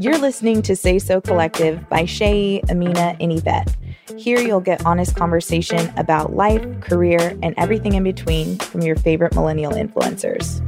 You're 0.00 0.18
listening 0.18 0.62
to 0.62 0.76
Say 0.76 0.98
So 0.98 1.20
Collective 1.20 1.88
by 1.88 2.04
Shay, 2.04 2.62
Amina, 2.70 3.16
and 3.20 3.32
Yvette. 3.32 3.76
Here 4.16 4.38
you'll 4.38 4.60
get 4.60 4.84
honest 4.86 5.16
conversation 5.16 5.92
about 5.96 6.34
life, 6.34 6.64
career, 6.80 7.36
and 7.42 7.54
everything 7.56 7.94
in 7.94 8.04
between 8.04 8.58
from 8.58 8.82
your 8.82 8.96
favorite 8.96 9.34
millennial 9.34 9.72
influencers. 9.72 10.62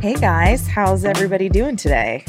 Hey 0.00 0.14
guys, 0.14 0.66
how's 0.66 1.04
everybody 1.04 1.48
doing 1.48 1.76
today? 1.76 2.24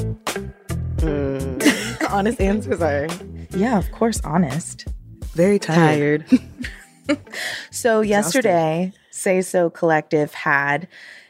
Mm. 0.98 2.10
honest 2.10 2.42
answers 2.42 2.82
are 2.82 3.08
Yeah, 3.52 3.78
of 3.78 3.90
course, 3.92 4.20
honest. 4.24 4.88
very 5.34 5.60
tired. 5.60 6.26
tired. 6.28 7.20
so 7.72 8.02
yesterday, 8.02 8.92
Say 9.10 9.42
So 9.42 9.70
Collective 9.70 10.34
had 10.34 10.88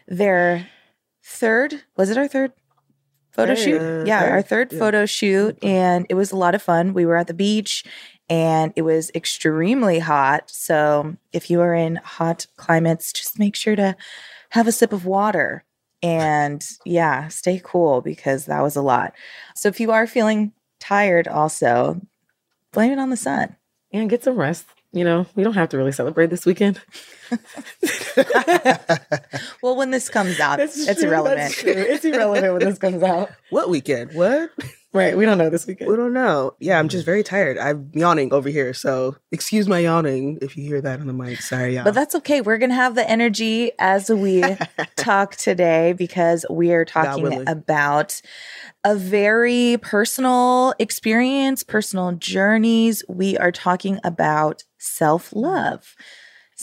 their 0.07 0.67
third, 1.39 1.83
was 1.97 2.09
it 2.09 2.17
our 2.17 2.27
third 2.27 2.53
photo 3.31 3.55
Third, 3.55 3.63
shoot? 3.63 3.81
uh, 3.81 4.03
yeah, 4.05 4.25
our 4.31 4.41
third 4.41 4.71
yeah. 4.71 4.79
photo 4.79 5.05
shoot 5.05 5.57
and 5.63 6.05
it 6.09 6.15
was 6.15 6.31
a 6.31 6.35
lot 6.37 6.55
of 6.55 6.61
fun. 6.61 6.93
We 6.93 7.05
were 7.05 7.17
at 7.17 7.27
the 7.27 7.33
beach 7.33 7.83
and 8.29 8.73
it 8.75 8.81
was 8.83 9.11
extremely 9.15 9.99
hot. 9.99 10.49
So 10.51 11.15
if 11.33 11.49
you 11.49 11.61
are 11.61 11.73
in 11.73 11.97
hot 11.97 12.47
climates, 12.57 13.13
just 13.13 13.39
make 13.39 13.55
sure 13.55 13.75
to 13.75 13.95
have 14.51 14.67
a 14.67 14.71
sip 14.71 14.93
of 14.93 15.05
water 15.05 15.63
and 16.01 16.65
yeah, 16.85 17.27
stay 17.29 17.61
cool 17.63 18.01
because 18.01 18.45
that 18.45 18.61
was 18.61 18.75
a 18.75 18.81
lot. 18.81 19.13
So 19.55 19.69
if 19.69 19.79
you 19.79 19.91
are 19.91 20.07
feeling 20.07 20.53
tired 20.79 21.27
also, 21.27 22.01
blame 22.71 22.91
it 22.91 22.99
on 22.99 23.09
the 23.09 23.17
sun. 23.17 23.55
and 23.91 24.09
get 24.09 24.23
some 24.23 24.37
rest. 24.37 24.65
You 24.91 25.03
know, 25.03 25.27
we 25.35 25.43
don't 25.43 25.53
have 25.53 25.69
to 25.69 25.77
really 25.77 25.91
celebrate 25.91 26.29
this 26.29 26.45
weekend. 26.45 26.81
Well, 29.61 29.75
when 29.75 29.91
this 29.91 30.09
comes 30.09 30.39
out, 30.39 30.57
That's 30.57 30.87
it's 30.87 31.01
true, 31.01 31.09
irrelevant. 31.09 31.53
It's 31.63 32.05
irrelevant 32.05 32.53
when 32.53 32.59
this 32.67 32.77
comes 32.79 33.03
out. 33.03 33.29
What 33.49 33.69
weekend? 33.69 34.13
What? 34.13 34.49
Right. 34.91 35.15
We 35.15 35.25
don't 35.25 35.37
know 35.37 35.51
this 35.51 35.67
weekend. 35.67 35.91
We 35.91 35.97
don't 35.97 36.13
know. 36.13 36.55
Yeah, 36.59 36.79
I'm 36.79 36.89
just 36.89 37.03
mm. 37.03 37.05
very 37.05 37.23
tired. 37.23 37.59
I'm 37.59 37.91
yawning 37.93 38.33
over 38.33 38.49
here, 38.49 38.73
so 38.73 39.15
excuse 39.31 39.67
my 39.67 39.79
yawning 39.79 40.39
if 40.41 40.57
you 40.57 40.63
hear 40.65 40.81
that 40.81 40.99
on 40.99 41.05
the 41.05 41.13
mic. 41.13 41.41
Sorry, 41.41 41.75
y'all. 41.75 41.83
But 41.83 41.93
that's 41.93 42.15
okay. 42.15 42.41
We're 42.41 42.57
going 42.57 42.71
to 42.71 42.75
have 42.75 42.95
the 42.95 43.07
energy 43.07 43.71
as 43.77 44.09
we 44.09 44.43
talk 44.95 45.35
today 45.35 45.93
because 45.93 46.43
we 46.49 46.71
are 46.71 46.85
talking 46.85 47.47
about 47.47 48.19
a 48.83 48.95
very 48.95 49.77
personal 49.79 50.73
experience, 50.79 51.61
personal 51.61 52.13
journeys. 52.13 53.03
We 53.07 53.37
are 53.37 53.51
talking 53.51 53.99
about 54.03 54.63
self 54.79 55.31
love. 55.33 55.95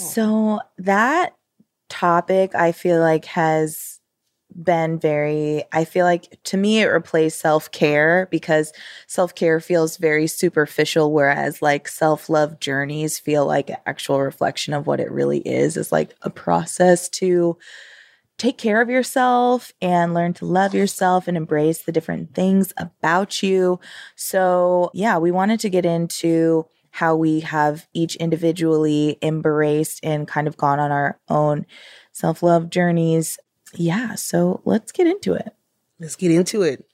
Oh. 0.00 0.02
So, 0.02 0.60
that 0.78 1.36
topic 1.88 2.56
I 2.56 2.72
feel 2.72 3.00
like 3.00 3.26
has 3.26 3.95
been 4.62 4.98
very, 4.98 5.64
I 5.72 5.84
feel 5.84 6.04
like 6.04 6.38
to 6.44 6.56
me 6.56 6.80
it 6.80 6.86
replaced 6.86 7.40
self 7.40 7.70
care 7.72 8.28
because 8.30 8.72
self 9.06 9.34
care 9.34 9.60
feels 9.60 9.96
very 9.96 10.26
superficial, 10.26 11.12
whereas 11.12 11.62
like 11.62 11.88
self 11.88 12.28
love 12.28 12.60
journeys 12.60 13.18
feel 13.18 13.46
like 13.46 13.70
an 13.70 13.76
actual 13.86 14.20
reflection 14.20 14.74
of 14.74 14.86
what 14.86 15.00
it 15.00 15.10
really 15.10 15.38
is. 15.40 15.76
It's 15.76 15.92
like 15.92 16.14
a 16.22 16.30
process 16.30 17.08
to 17.10 17.56
take 18.38 18.58
care 18.58 18.80
of 18.82 18.90
yourself 18.90 19.72
and 19.80 20.12
learn 20.12 20.34
to 20.34 20.44
love 20.44 20.74
yourself 20.74 21.26
and 21.26 21.36
embrace 21.36 21.82
the 21.82 21.92
different 21.92 22.34
things 22.34 22.72
about 22.76 23.42
you. 23.42 23.80
So, 24.14 24.90
yeah, 24.92 25.18
we 25.18 25.30
wanted 25.30 25.60
to 25.60 25.70
get 25.70 25.86
into 25.86 26.66
how 26.90 27.14
we 27.14 27.40
have 27.40 27.86
each 27.94 28.16
individually 28.16 29.18
embraced 29.22 30.00
and 30.02 30.26
kind 30.28 30.48
of 30.48 30.56
gone 30.56 30.78
on 30.80 30.90
our 30.90 31.18
own 31.28 31.66
self 32.12 32.42
love 32.42 32.70
journeys. 32.70 33.38
Yeah, 33.74 34.14
so 34.14 34.60
let's 34.64 34.92
get 34.92 35.06
into 35.06 35.34
it. 35.34 35.54
Let's 35.98 36.16
get 36.16 36.30
into 36.30 36.62
it. 36.62 36.86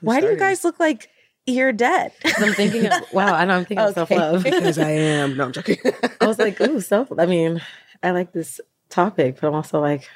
Who 0.00 0.06
Why 0.06 0.20
do 0.20 0.28
you 0.28 0.36
guys 0.36 0.64
look 0.64 0.80
like 0.80 1.08
you're 1.46 1.72
dead? 1.72 2.12
I'm 2.38 2.54
thinking 2.54 2.86
of, 2.86 2.92
wow, 3.12 3.34
I 3.34 3.44
know 3.44 3.56
I'm 3.56 3.64
thinking 3.64 3.86
of 3.86 3.94
self 3.94 4.10
love. 4.10 4.42
Because 4.44 4.78
I 4.78 4.90
am. 4.90 5.36
No, 5.36 5.44
I'm 5.44 5.52
joking. 5.52 5.78
I 6.20 6.26
was 6.26 6.38
like, 6.38 6.60
ooh, 6.60 6.80
self 6.80 7.08
I 7.18 7.26
mean, 7.26 7.60
I 8.02 8.12
like 8.12 8.32
this 8.32 8.60
topic, 8.88 9.38
but 9.40 9.48
I'm 9.48 9.54
also 9.54 9.80
like, 9.80 10.08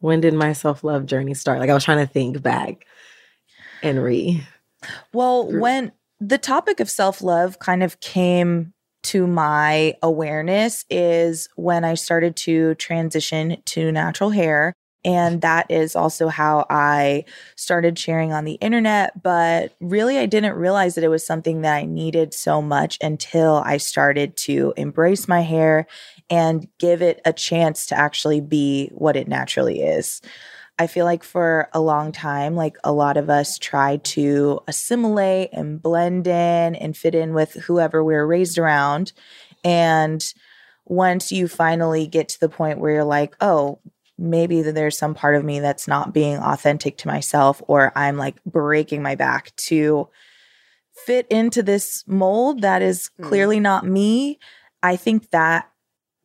when 0.00 0.20
did 0.20 0.34
my 0.34 0.52
self 0.52 0.82
love 0.82 1.06
journey 1.06 1.34
start? 1.34 1.60
Like 1.60 1.70
I 1.70 1.74
was 1.74 1.84
trying 1.84 2.04
to 2.04 2.12
think 2.12 2.42
back 2.42 2.86
and 3.82 4.02
re. 4.02 4.46
Well, 5.12 5.48
True. 5.48 5.60
when 5.60 5.92
the 6.20 6.38
topic 6.38 6.80
of 6.80 6.90
self 6.90 7.22
love 7.22 7.58
kind 7.58 7.82
of 7.82 8.00
came 8.00 8.72
to 9.04 9.26
my 9.26 9.94
awareness 10.02 10.84
is 10.90 11.48
when 11.56 11.84
I 11.84 11.94
started 11.94 12.36
to 12.36 12.74
transition 12.74 13.62
to 13.66 13.92
natural 13.92 14.30
hair. 14.30 14.74
And 15.04 15.38
mm. 15.38 15.40
that 15.42 15.70
is 15.70 15.94
also 15.94 16.28
how 16.28 16.66
I 16.68 17.24
started 17.56 17.98
sharing 17.98 18.32
on 18.32 18.44
the 18.44 18.54
internet. 18.54 19.22
But 19.22 19.74
really, 19.80 20.18
I 20.18 20.26
didn't 20.26 20.56
realize 20.56 20.94
that 20.94 21.04
it 21.04 21.08
was 21.08 21.26
something 21.26 21.62
that 21.62 21.74
I 21.74 21.84
needed 21.84 22.34
so 22.34 22.60
much 22.60 22.98
until 23.00 23.62
I 23.64 23.76
started 23.76 24.36
to 24.38 24.74
embrace 24.76 25.28
my 25.28 25.40
hair 25.40 25.86
and 26.30 26.68
give 26.78 27.02
it 27.02 27.20
a 27.24 27.32
chance 27.32 27.86
to 27.86 27.98
actually 27.98 28.40
be 28.40 28.88
what 28.92 29.16
it 29.16 29.28
naturally 29.28 29.82
is. 29.82 30.20
I 30.80 30.86
feel 30.86 31.04
like 31.04 31.24
for 31.24 31.68
a 31.72 31.80
long 31.80 32.12
time, 32.12 32.54
like 32.54 32.76
a 32.84 32.92
lot 32.92 33.16
of 33.16 33.28
us 33.28 33.58
try 33.58 33.96
to 33.96 34.60
assimilate 34.68 35.50
and 35.52 35.82
blend 35.82 36.28
in 36.28 36.76
and 36.76 36.96
fit 36.96 37.16
in 37.16 37.34
with 37.34 37.54
whoever 37.54 38.04
we're 38.04 38.26
raised 38.26 38.58
around. 38.58 39.12
And 39.64 40.22
once 40.84 41.32
you 41.32 41.48
finally 41.48 42.06
get 42.06 42.28
to 42.28 42.40
the 42.40 42.48
point 42.48 42.78
where 42.78 42.92
you're 42.92 43.04
like, 43.04 43.34
oh, 43.40 43.80
maybe 44.18 44.62
that 44.62 44.74
there's 44.74 44.98
some 44.98 45.14
part 45.14 45.36
of 45.36 45.44
me 45.44 45.60
that's 45.60 45.86
not 45.88 46.12
being 46.12 46.38
authentic 46.38 46.98
to 46.98 47.06
myself, 47.08 47.62
or 47.68 47.92
I'm 47.96 48.16
like 48.16 48.42
breaking 48.44 49.02
my 49.02 49.14
back 49.14 49.54
to 49.56 50.08
fit 51.06 51.26
into 51.30 51.62
this 51.62 52.04
mold 52.06 52.62
that 52.62 52.82
is 52.82 53.10
Mm. 53.20 53.24
clearly 53.24 53.60
not 53.60 53.86
me. 53.86 54.38
I 54.82 54.96
think 54.96 55.30
that 55.30 55.70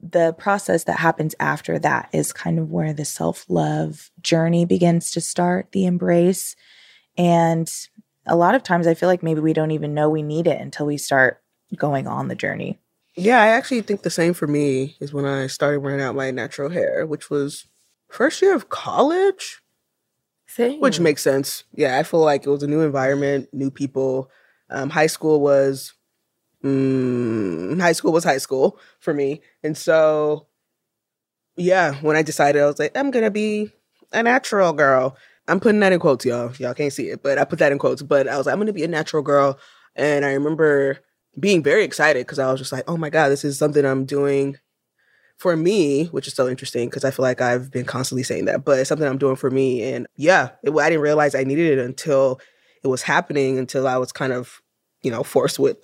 the 0.02 0.34
process 0.34 0.84
that 0.86 1.00
happens 1.00 1.34
after 1.40 1.80
that 1.80 2.10
is 2.12 2.34
kind 2.34 2.60
of 2.60 2.72
where 2.72 2.92
the 2.94 3.06
self 3.06 3.46
love 3.48 4.10
journey 4.22 4.66
begins 4.66 5.12
to 5.12 5.22
start, 5.22 5.72
the 5.72 5.86
embrace. 5.86 6.56
And 7.18 7.72
a 8.26 8.36
lot 8.36 8.56
of 8.56 8.64
times 8.64 8.88
I 8.88 8.96
feel 8.96 9.08
like 9.08 9.24
maybe 9.24 9.40
we 9.40 9.54
don't 9.54 9.72
even 9.72 9.94
know 9.94 10.10
we 10.10 10.24
need 10.24 10.48
it 10.48 10.60
until 10.60 10.86
we 10.88 10.98
start 10.98 11.42
going 11.78 12.08
on 12.08 12.28
the 12.28 12.36
journey. 12.36 12.80
yeah, 13.16 13.42
I 13.42 13.48
actually 13.48 13.82
think 13.82 14.02
the 14.02 14.10
same 14.10 14.34
for 14.34 14.48
me 14.48 14.98
is 15.00 15.14
when 15.14 15.26
I 15.26 15.46
started 15.48 15.80
wearing 15.82 16.02
out 16.02 16.16
my 16.16 16.32
natural 16.32 16.70
hair, 16.70 17.06
which 17.06 17.30
was 17.30 17.68
first 18.14 18.42
year 18.42 18.56
of 18.56 18.70
college. 18.70 19.60
Same. 20.46 20.80
which 20.80 21.00
makes 21.00 21.24
sense. 21.24 21.64
Yeah, 21.74 21.98
I 21.98 22.04
feel 22.04 22.20
like 22.20 22.46
it 22.46 22.50
was 22.50 22.62
a 22.62 22.68
new 22.68 22.82
environment, 22.82 23.50
new 23.54 23.72
people. 23.72 24.30
Um, 24.70 24.92
high 24.92 25.08
school 25.08 25.42
was, 25.42 25.96
mm, 26.64 27.82
high 27.82 27.94
school 27.94 28.12
was 28.12 28.24
high 28.24 28.38
school 28.38 28.78
for 29.00 29.16
me, 29.16 29.42
and 29.64 29.76
so, 29.76 30.46
yeah, 31.56 31.96
when 32.02 32.16
I 32.16 32.22
decided, 32.22 32.62
I 32.62 32.68
was 32.68 32.78
like, 32.78 32.96
I'm 32.96 33.10
gonna 33.10 33.32
be 33.32 33.72
a 34.12 34.22
natural 34.22 34.74
girl. 34.74 35.18
I'm 35.48 35.60
putting 35.60 35.80
that 35.80 35.92
in 35.92 36.00
quotes, 36.00 36.24
y'all. 36.24 36.54
Y'all 36.60 36.76
can't 36.76 36.94
see 36.94 37.10
it, 37.10 37.24
but 37.24 37.40
I 37.40 37.46
put 37.46 37.58
that 37.60 37.72
in 37.72 37.80
quotes. 37.80 38.04
But 38.04 38.28
I 38.28 38.38
was 38.38 38.46
like, 38.46 38.54
I'm 38.54 38.60
gonna 38.60 38.74
be 38.74 38.84
a 38.84 38.88
natural 38.88 39.24
girl, 39.24 39.58
and 39.96 40.24
I 40.24 40.34
remember 40.34 41.00
being 41.40 41.64
very 41.64 41.84
excited 41.84 42.28
because 42.28 42.38
I 42.38 42.52
was 42.52 42.60
just 42.60 42.72
like, 42.72 42.84
oh 42.88 42.98
my 42.98 43.10
god, 43.10 43.30
this 43.30 43.44
is 43.44 43.58
something 43.58 43.84
I'm 43.84 44.06
doing 44.06 44.60
for 45.44 45.58
me, 45.58 46.06
which 46.06 46.26
is 46.26 46.34
so 46.34 46.48
interesting 46.48 46.90
because 46.90 47.04
I 47.04 47.12
feel 47.12 47.24
like 47.24 47.42
I've 47.42 47.70
been 47.70 47.84
constantly 47.84 48.24
saying 48.24 48.46
that, 48.46 48.64
but 48.64 48.80
it's 48.80 48.88
something 48.88 49.06
I'm 49.06 49.18
doing 49.18 49.36
for 49.36 49.52
me. 49.52 49.84
And 49.84 50.08
yeah, 50.16 50.52
it, 50.64 50.72
I 50.72 50.90
didn't 50.90 51.04
realize 51.04 51.36
I 51.36 51.44
needed 51.44 51.78
it 51.78 51.84
until 51.84 52.40
it 52.82 52.88
was 52.88 53.02
happening, 53.02 53.60
until 53.60 53.86
I 53.86 53.98
was 53.98 54.14
kind 54.14 54.32
of, 54.32 54.62
you 55.02 55.12
know, 55.12 55.22
forced 55.22 55.60
with 55.60 55.84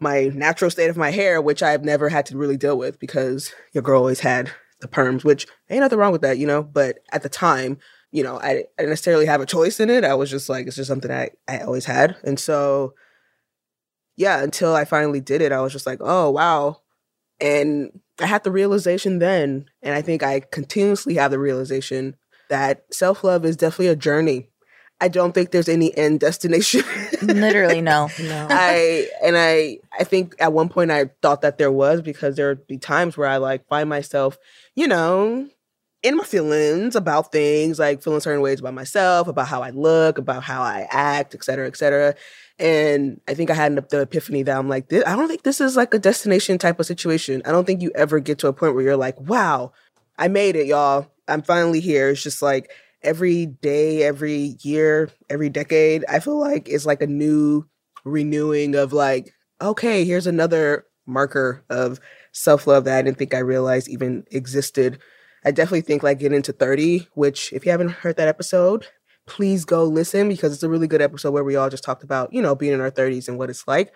my 0.00 0.30
natural 0.34 0.70
state 0.70 0.88
of 0.88 0.96
my 0.96 1.10
hair, 1.10 1.42
which 1.42 1.62
I've 1.62 1.84
never 1.84 2.08
had 2.08 2.24
to 2.26 2.38
really 2.38 2.56
deal 2.56 2.78
with 2.78 2.98
because 2.98 3.52
your 3.74 3.82
girl 3.82 4.00
always 4.00 4.20
had 4.20 4.50
the 4.80 4.88
perms, 4.88 5.22
which 5.22 5.46
ain't 5.68 5.80
nothing 5.80 5.98
wrong 5.98 6.12
with 6.12 6.22
that, 6.22 6.38
you 6.38 6.46
know. 6.46 6.62
But 6.62 7.00
at 7.12 7.22
the 7.22 7.28
time, 7.28 7.76
you 8.10 8.22
know, 8.22 8.40
I, 8.40 8.48
I 8.48 8.64
didn't 8.78 8.88
necessarily 8.88 9.26
have 9.26 9.42
a 9.42 9.46
choice 9.46 9.80
in 9.80 9.90
it. 9.90 10.02
I 10.02 10.14
was 10.14 10.30
just 10.30 10.48
like, 10.48 10.66
it's 10.66 10.76
just 10.76 10.88
something 10.88 11.10
I, 11.10 11.28
I 11.46 11.58
always 11.58 11.84
had. 11.84 12.16
And 12.24 12.40
so, 12.40 12.94
yeah, 14.16 14.42
until 14.42 14.74
I 14.74 14.86
finally 14.86 15.20
did 15.20 15.42
it, 15.42 15.52
I 15.52 15.60
was 15.60 15.74
just 15.74 15.86
like, 15.86 15.98
oh, 16.00 16.30
wow. 16.30 16.78
And 17.38 18.00
I 18.20 18.26
had 18.26 18.44
the 18.44 18.50
realization 18.50 19.18
then, 19.18 19.66
and 19.82 19.94
I 19.94 20.02
think 20.02 20.22
I 20.22 20.40
continuously 20.40 21.14
have 21.14 21.30
the 21.30 21.38
realization 21.38 22.16
that 22.48 22.84
self 22.92 23.24
love 23.24 23.44
is 23.44 23.56
definitely 23.56 23.88
a 23.88 23.96
journey. 23.96 24.48
I 25.00 25.08
don't 25.08 25.32
think 25.32 25.50
there's 25.50 25.68
any 25.68 25.96
end 25.96 26.20
destination. 26.20 26.84
Literally, 27.22 27.80
no. 27.80 28.08
no. 28.22 28.46
I 28.48 29.08
and 29.22 29.36
I 29.36 29.78
I 29.98 30.04
think 30.04 30.36
at 30.38 30.52
one 30.52 30.68
point 30.68 30.92
I 30.92 31.10
thought 31.22 31.40
that 31.40 31.58
there 31.58 31.72
was 31.72 32.02
because 32.02 32.36
there 32.36 32.48
would 32.48 32.66
be 32.68 32.78
times 32.78 33.16
where 33.16 33.28
I 33.28 33.38
like 33.38 33.66
find 33.66 33.88
myself, 33.88 34.38
you 34.76 34.86
know, 34.86 35.48
in 36.02 36.16
my 36.16 36.24
feelings 36.24 36.94
about 36.94 37.32
things, 37.32 37.78
like 37.78 38.02
feeling 38.02 38.20
certain 38.20 38.42
ways 38.42 38.60
about 38.60 38.74
myself, 38.74 39.28
about 39.28 39.48
how 39.48 39.62
I 39.62 39.70
look, 39.70 40.18
about 40.18 40.44
how 40.44 40.62
I 40.62 40.86
act, 40.90 41.34
et 41.34 41.42
cetera, 41.42 41.66
et 41.66 41.76
cetera. 41.76 42.14
And 42.58 43.20
I 43.26 43.34
think 43.34 43.50
I 43.50 43.54
had 43.54 43.74
the 43.88 44.02
epiphany 44.02 44.42
that 44.42 44.56
I'm 44.56 44.68
like, 44.68 44.92
I 44.92 45.16
don't 45.16 45.28
think 45.28 45.42
this 45.42 45.60
is 45.60 45.76
like 45.76 45.94
a 45.94 45.98
destination 45.98 46.58
type 46.58 46.78
of 46.78 46.86
situation. 46.86 47.42
I 47.44 47.50
don't 47.50 47.66
think 47.66 47.82
you 47.82 47.90
ever 47.94 48.20
get 48.20 48.38
to 48.40 48.48
a 48.48 48.52
point 48.52 48.74
where 48.74 48.84
you're 48.84 48.96
like, 48.96 49.18
wow, 49.20 49.72
I 50.18 50.28
made 50.28 50.56
it, 50.56 50.66
y'all. 50.66 51.10
I'm 51.28 51.42
finally 51.42 51.80
here. 51.80 52.10
It's 52.10 52.22
just 52.22 52.42
like 52.42 52.70
every 53.02 53.46
day, 53.46 54.02
every 54.02 54.56
year, 54.60 55.10
every 55.28 55.48
decade, 55.48 56.04
I 56.08 56.20
feel 56.20 56.38
like 56.38 56.68
it's 56.68 56.86
like 56.86 57.02
a 57.02 57.06
new 57.06 57.66
renewing 58.04 58.74
of 58.74 58.92
like, 58.92 59.34
okay, 59.60 60.04
here's 60.04 60.26
another 60.26 60.86
marker 61.06 61.64
of 61.68 62.00
self 62.32 62.66
love 62.66 62.84
that 62.84 62.98
I 62.98 63.02
didn't 63.02 63.18
think 63.18 63.34
I 63.34 63.38
realized 63.38 63.88
even 63.88 64.24
existed. 64.30 64.98
I 65.44 65.50
definitely 65.50 65.82
think 65.82 66.02
like 66.02 66.20
getting 66.20 66.36
into 66.36 66.52
30, 66.52 67.08
which 67.14 67.52
if 67.52 67.64
you 67.64 67.72
haven't 67.72 67.90
heard 67.90 68.16
that 68.16 68.28
episode, 68.28 68.86
please 69.26 69.64
go 69.64 69.84
listen 69.84 70.28
because 70.28 70.52
it's 70.52 70.62
a 70.62 70.68
really 70.68 70.86
good 70.88 71.02
episode 71.02 71.30
where 71.32 71.44
we 71.44 71.56
all 71.56 71.70
just 71.70 71.84
talked 71.84 72.02
about, 72.02 72.32
you 72.32 72.42
know, 72.42 72.54
being 72.54 72.72
in 72.72 72.80
our 72.80 72.90
30s 72.90 73.28
and 73.28 73.38
what 73.38 73.50
it's 73.50 73.66
like. 73.68 73.92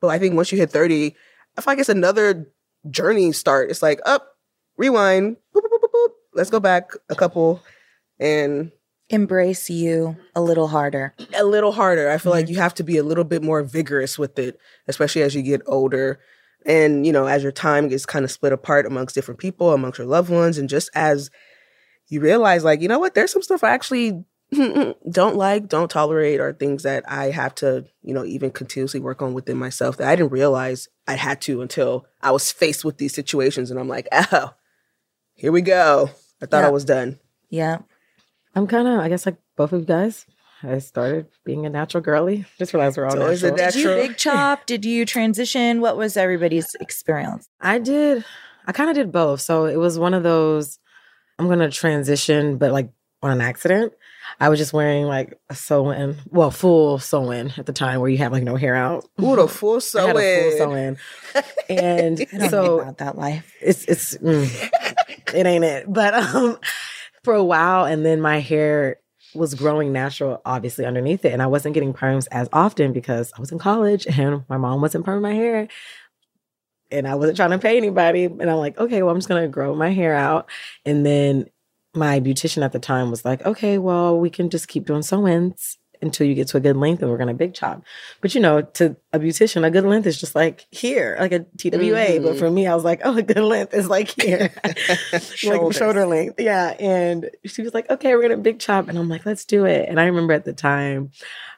But 0.00 0.08
I 0.08 0.18
think 0.18 0.34
once 0.34 0.52
you 0.52 0.58
hit 0.58 0.70
30, 0.70 1.14
I 1.56 1.60
feel 1.60 1.72
like 1.72 1.78
it's 1.78 1.88
another 1.88 2.48
journey 2.90 3.32
start. 3.32 3.70
It's 3.70 3.82
like 3.82 4.00
up, 4.06 4.36
rewind, 4.76 5.36
boop, 5.54 5.62
boop, 5.62 5.80
boop, 5.82 5.90
boop, 5.92 6.08
let's 6.34 6.50
go 6.50 6.60
back 6.60 6.92
a 7.08 7.14
couple 7.14 7.60
and 8.20 8.70
Embrace 9.10 9.70
you 9.70 10.16
a 10.34 10.40
little 10.42 10.68
harder. 10.68 11.14
a 11.34 11.42
little 11.44 11.72
harder. 11.72 12.10
I 12.10 12.18
feel 12.18 12.30
like 12.30 12.44
Mhm. 12.46 12.50
you 12.50 12.56
have 12.58 12.74
to 12.74 12.84
be 12.84 12.98
a 12.98 13.02
little 13.02 13.24
bit 13.24 13.42
more 13.42 13.62
vigorous 13.62 14.18
with 14.18 14.38
it, 14.38 14.58
especially 14.86 15.22
as 15.22 15.34
you 15.34 15.40
get 15.42 15.62
older. 15.66 16.20
And, 16.66 17.06
you 17.06 17.12
know, 17.12 17.26
as 17.26 17.42
your 17.42 17.52
time 17.52 17.88
gets 17.88 18.04
kind 18.04 18.22
of 18.24 18.30
split 18.30 18.52
apart 18.52 18.84
amongst 18.84 19.14
different 19.14 19.40
people, 19.40 19.72
amongst 19.72 19.98
your 19.98 20.06
loved 20.06 20.28
ones, 20.28 20.58
and 20.58 20.68
just 20.68 20.90
as 20.94 21.30
you 22.08 22.20
realize, 22.20 22.64
like, 22.64 22.82
you 22.82 22.88
know 22.88 22.98
what, 22.98 23.14
there's 23.14 23.32
some 23.32 23.40
stuff 23.42 23.64
I 23.64 23.70
actually 23.70 24.24
don't 24.52 25.36
like, 25.36 25.68
don't 25.68 25.90
tolerate, 25.90 26.40
are 26.40 26.52
things 26.52 26.82
that 26.84 27.04
I 27.06 27.30
have 27.30 27.54
to, 27.56 27.84
you 28.02 28.14
know, 28.14 28.24
even 28.24 28.50
continuously 28.50 29.00
work 29.00 29.20
on 29.20 29.34
within 29.34 29.56
myself 29.56 29.96
that 29.98 30.08
I 30.08 30.16
didn't 30.16 30.32
realize 30.32 30.88
I 31.06 31.14
had 31.14 31.40
to 31.42 31.60
until 31.60 32.06
I 32.22 32.30
was 32.30 32.50
faced 32.50 32.84
with 32.84 32.98
these 32.98 33.14
situations. 33.14 33.70
And 33.70 33.78
I'm 33.78 33.88
like, 33.88 34.08
oh, 34.12 34.54
here 35.34 35.52
we 35.52 35.62
go. 35.62 36.10
I 36.42 36.46
thought 36.46 36.62
Yeah. 36.62 36.68
I 36.68 36.70
was 36.70 36.84
done. 36.84 37.18
Yeah. 37.50 37.78
I'm 38.54 38.66
kind 38.66 38.88
of, 38.88 39.00
I 39.00 39.08
guess, 39.08 39.26
like 39.26 39.36
both 39.56 39.72
of 39.72 39.80
you 39.80 39.86
guys. 39.86 40.24
I 40.62 40.78
started 40.78 41.26
being 41.44 41.66
a 41.66 41.70
natural 41.70 42.02
girly. 42.02 42.44
Just 42.58 42.72
realized 42.72 42.96
we're 42.96 43.04
all 43.04 43.12
So 43.12 43.26
is 43.26 43.42
natural. 43.42 43.56
Did 43.70 43.74
you 43.74 43.88
big 43.88 44.16
chop? 44.16 44.66
Did 44.66 44.84
you 44.84 45.04
transition? 45.04 45.80
What 45.80 45.96
was 45.96 46.16
everybody's 46.16 46.74
experience? 46.80 47.48
I 47.60 47.78
did. 47.78 48.24
I 48.66 48.72
kind 48.72 48.90
of 48.90 48.96
did 48.96 49.12
both. 49.12 49.40
So 49.40 49.66
it 49.66 49.76
was 49.76 49.98
one 49.98 50.14
of 50.14 50.22
those. 50.22 50.78
I'm 51.38 51.48
gonna 51.48 51.70
transition, 51.70 52.56
but 52.58 52.72
like 52.72 52.90
on 53.22 53.30
an 53.30 53.40
accident. 53.40 53.92
I 54.40 54.48
was 54.48 54.58
just 54.58 54.72
wearing 54.72 55.04
like 55.04 55.38
a 55.50 55.54
sew-in, 55.54 56.16
well, 56.30 56.50
full 56.50 56.98
sew-in 56.98 57.52
at 57.56 57.66
the 57.66 57.72
time, 57.72 58.00
where 58.00 58.10
you 58.10 58.18
have 58.18 58.32
like 58.32 58.42
no 58.42 58.56
hair 58.56 58.74
out. 58.74 59.04
Ooh, 59.20 59.36
the 59.36 59.48
full 59.48 59.80
I 59.96 60.00
had 60.02 60.16
a 60.16 60.42
full 60.42 60.58
sewing. 60.58 60.96
sew-in, 61.68 61.68
and 61.78 62.50
so 62.50 62.80
about 62.80 62.98
that 62.98 63.16
life. 63.16 63.52
it's 63.60 63.84
it's 63.84 64.16
mm, 64.18 64.70
it 65.34 65.46
ain't 65.46 65.64
it. 65.64 65.92
But 65.92 66.14
um, 66.14 66.58
for 67.24 67.34
a 67.34 67.44
while, 67.44 67.84
and 67.84 68.04
then 68.04 68.20
my 68.20 68.40
hair 68.40 68.98
was 69.34 69.54
growing 69.54 69.92
natural, 69.92 70.40
obviously 70.44 70.84
underneath 70.86 71.24
it, 71.24 71.32
and 71.32 71.42
I 71.42 71.46
wasn't 71.46 71.74
getting 71.74 71.92
perms 71.92 72.26
as 72.30 72.48
often 72.52 72.92
because 72.92 73.32
I 73.36 73.40
was 73.40 73.52
in 73.52 73.58
college 73.58 74.06
and 74.06 74.44
my 74.48 74.56
mom 74.56 74.80
wasn't 74.80 75.04
perming 75.04 75.22
my 75.22 75.34
hair, 75.34 75.68
and 76.90 77.06
I 77.06 77.14
wasn't 77.16 77.36
trying 77.36 77.50
to 77.50 77.58
pay 77.58 77.76
anybody. 77.76 78.24
And 78.24 78.50
I'm 78.50 78.56
like, 78.56 78.78
okay, 78.78 79.02
well, 79.02 79.12
I'm 79.12 79.18
just 79.18 79.28
gonna 79.28 79.48
grow 79.48 79.74
my 79.74 79.90
hair 79.90 80.14
out, 80.14 80.48
and 80.84 81.04
then 81.04 81.46
my 81.94 82.20
beautician 82.20 82.62
at 82.64 82.72
the 82.72 82.78
time 82.78 83.10
was 83.10 83.24
like, 83.24 83.44
okay, 83.46 83.78
well, 83.78 84.18
we 84.18 84.30
can 84.30 84.50
just 84.50 84.68
keep 84.68 84.86
doing 84.86 85.02
sew-ins 85.02 85.78
until 86.00 86.24
you 86.28 86.34
get 86.36 86.46
to 86.46 86.56
a 86.56 86.60
good 86.60 86.76
length 86.76 87.02
and 87.02 87.10
we're 87.10 87.16
gonna 87.18 87.34
big 87.34 87.54
chop. 87.54 87.82
But 88.20 88.32
you 88.32 88.40
know, 88.40 88.62
to 88.62 88.94
a 89.12 89.18
beautician, 89.18 89.66
a 89.66 89.70
good 89.70 89.84
length 89.84 90.06
is 90.06 90.20
just 90.20 90.36
like 90.36 90.64
here, 90.70 91.16
like 91.18 91.32
a 91.32 91.40
TWA. 91.56 92.20
But 92.20 92.36
Mhm. 92.36 92.38
for 92.38 92.48
me, 92.50 92.68
I 92.68 92.74
was 92.76 92.84
like, 92.84 93.00
oh, 93.02 93.16
a 93.16 93.22
good 93.22 93.42
length 93.42 93.74
is 93.74 93.88
like 93.88 94.08
here. 94.22 94.52
like 95.12 95.72
shoulder 95.72 96.06
length. 96.06 96.38
Yeah. 96.38 96.76
And 96.78 97.28
she 97.46 97.62
was 97.62 97.74
like, 97.74 97.90
okay, 97.90 98.14
we're 98.14 98.22
gonna 98.22 98.36
big 98.36 98.60
chop. 98.60 98.86
And 98.88 98.96
I'm 98.96 99.08
like, 99.08 99.26
let's 99.26 99.44
do 99.44 99.64
it. 99.64 99.88
And 99.88 99.98
I 99.98 100.04
remember 100.04 100.34
at 100.34 100.44
the 100.44 100.52
time 100.52 101.10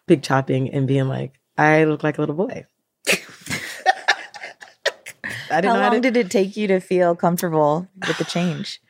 big 0.07 0.23
chopping 0.23 0.71
and 0.73 0.87
being 0.89 1.07
like, 1.09 1.35
I 1.59 1.85
look 1.85 2.03
like 2.03 2.17
a 2.17 2.23
little 2.23 2.35
boy. 2.37 2.65
I 5.53 5.61
didn't 5.61 5.65
How 5.71 5.77
know 5.77 5.83
how 5.83 5.93
long 5.93 6.03
to, 6.03 6.11
did 6.11 6.17
it 6.17 6.31
take 6.31 6.57
you 6.57 6.67
to 6.69 6.81
feel 6.81 7.15
comfortable 7.15 7.89
with 8.07 8.17
the 8.19 8.25
change? 8.25 8.81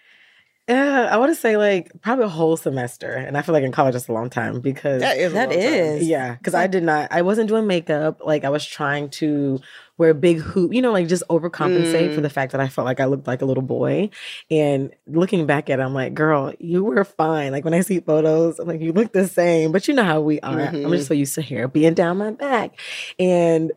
Yeah, 0.71 1.09
I 1.11 1.17
want 1.19 1.31
to 1.35 1.35
say 1.41 1.57
like 1.57 1.91
probably 2.01 2.25
a 2.27 2.29
whole 2.29 2.57
semester. 2.57 3.11
And 3.13 3.37
I 3.37 3.43
feel 3.43 3.53
like 3.53 3.65
in 3.65 3.73
college 3.73 3.95
it's 3.95 4.09
a 4.09 4.13
long 4.13 4.31
time 4.31 4.61
because 4.61 5.01
That 5.03 5.17
is. 5.19 5.33
a 5.33 5.35
That 5.35 5.51
long 5.51 5.59
time. 5.59 5.69
is. 5.69 6.07
Yeah, 6.09 6.35
because 6.37 6.55
I 6.55 6.67
did 6.67 6.83
not. 6.85 7.09
I 7.11 7.23
wasn't 7.23 7.49
doing 7.49 7.67
makeup. 7.67 8.21
Like 8.25 8.45
I 8.45 8.49
was 8.51 8.65
trying 8.65 9.11
to 9.21 9.61
wear 9.99 10.11
a 10.11 10.15
big 10.15 10.39
hoop, 10.41 10.73
you 10.73 10.81
know, 10.81 10.93
like 10.93 11.09
just 11.09 11.23
overcompensate 11.29 12.15
for 12.15 12.21
Mm. 12.21 12.23
the 12.23 12.31
fact 12.31 12.53
that 12.53 12.61
I 12.61 12.69
felt 12.69 12.87
like 12.87 13.01
I 13.01 13.05
looked 13.05 13.27
like 13.27 13.43
a 13.43 13.45
little 13.45 13.63
boy. 13.63 14.09
And 14.51 14.91
looking 15.07 15.45
back 15.47 15.69
at 15.69 15.79
it, 15.79 15.83
I'm 15.83 15.93
like, 15.93 16.15
girl, 16.15 16.55
you 16.59 16.85
were 16.85 17.05
fine. 17.05 17.53
Like 17.53 17.65
when 17.65 17.75
I 17.75 17.81
see 17.83 18.01
photos, 18.01 18.59
I'm 18.59 18.67
like, 18.69 18.81
you 18.81 18.93
look 18.93 19.13
the 19.13 19.29
same. 19.29 19.73
But 19.73 19.89
you 19.89 19.95
know 19.95 20.05
how 20.05 20.21
we 20.21 20.41
are. 20.41 20.59
I'm 20.61 20.75
Mhm. 20.75 20.91
just 20.97 21.09
so 21.09 21.15
used 21.15 21.35
to 21.35 21.43
hair 21.43 21.69
being 21.69 21.95
down 21.95 22.17
my 22.19 22.31
back, 22.31 22.79
and. 23.19 23.73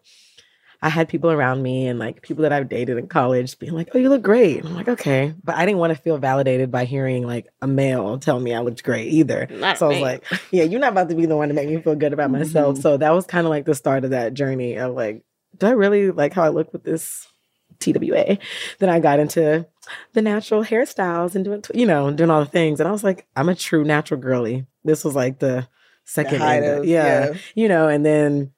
I 0.83 0.89
had 0.89 1.07
people 1.07 1.31
around 1.31 1.63
me 1.63 1.87
and 1.87 1.97
like 1.97 2.21
people 2.21 2.43
that 2.43 2.51
I've 2.51 2.67
dated 2.67 2.97
in 2.97 3.07
college 3.07 3.57
being 3.57 3.71
like, 3.73 3.89
"Oh, 3.95 3.97
you 3.97 4.09
look 4.09 4.21
great." 4.21 4.57
And 4.59 4.67
I'm 4.67 4.75
like, 4.75 4.89
"Okay," 4.89 5.33
but 5.43 5.55
I 5.55 5.65
didn't 5.65 5.79
want 5.79 5.95
to 5.95 6.01
feel 6.01 6.17
validated 6.17 6.69
by 6.71 6.83
hearing 6.85 7.25
like 7.25 7.47
a 7.61 7.67
male 7.67 8.19
tell 8.19 8.39
me 8.39 8.53
I 8.53 8.59
looked 8.59 8.83
great 8.83 9.07
either. 9.13 9.47
Not 9.49 9.77
so 9.77 9.85
I 9.85 9.89
was 9.89 9.97
me. 9.97 10.03
like, 10.03 10.23
yeah, 10.51 10.63
you're 10.65 10.81
not 10.81 10.91
about 10.91 11.09
to 11.09 11.15
be 11.15 11.25
the 11.25 11.37
one 11.37 11.47
to 11.47 11.53
make 11.53 11.69
me 11.69 11.81
feel 11.81 11.95
good 11.95 12.11
about 12.13 12.29
myself. 12.31 12.77
Mhm. 12.77 12.81
So 12.81 12.97
that 12.97 13.11
was 13.11 13.25
kind 13.25 13.47
of 13.47 13.49
like 13.49 13.63
the 13.65 13.73
start 13.75 14.03
of 14.03 14.09
that 14.11 14.33
journey 14.33 14.75
of 14.77 14.93
like, 14.93 15.23
do 15.57 15.67
I 15.67 15.71
really 15.71 16.11
like 16.11 16.33
how 16.33 16.43
I 16.43 16.49
look 16.49 16.73
with 16.73 16.83
this 16.83 17.27
TWA? 17.79 18.37
Then 18.79 18.89
I 18.89 18.99
got 18.99 19.19
into 19.19 19.65
the 20.13 20.21
natural 20.21 20.63
hairstyles 20.63 21.35
and 21.35 21.45
doing, 21.45 21.61
tw- 21.61 21.75
you 21.75 21.85
know, 21.85 22.11
doing 22.11 22.29
all 22.29 22.39
the 22.43 22.49
things. 22.49 22.79
And 22.79 22.87
I 22.87 22.91
was 22.91 23.03
like, 23.03 23.25
I'm 23.35 23.49
a 23.49 23.55
true 23.55 23.83
natural 23.83 24.19
girly. 24.19 24.65
This 24.83 25.03
was 25.05 25.15
like 25.15 25.39
the 25.39 25.47
The 25.47 25.67
second, 26.03 26.41
end 26.41 26.65
of- 26.65 26.79
of- 26.79 26.85
yeah, 26.85 27.33
you 27.55 27.67
know, 27.69 27.87
and 27.87 28.05
then 28.05 28.51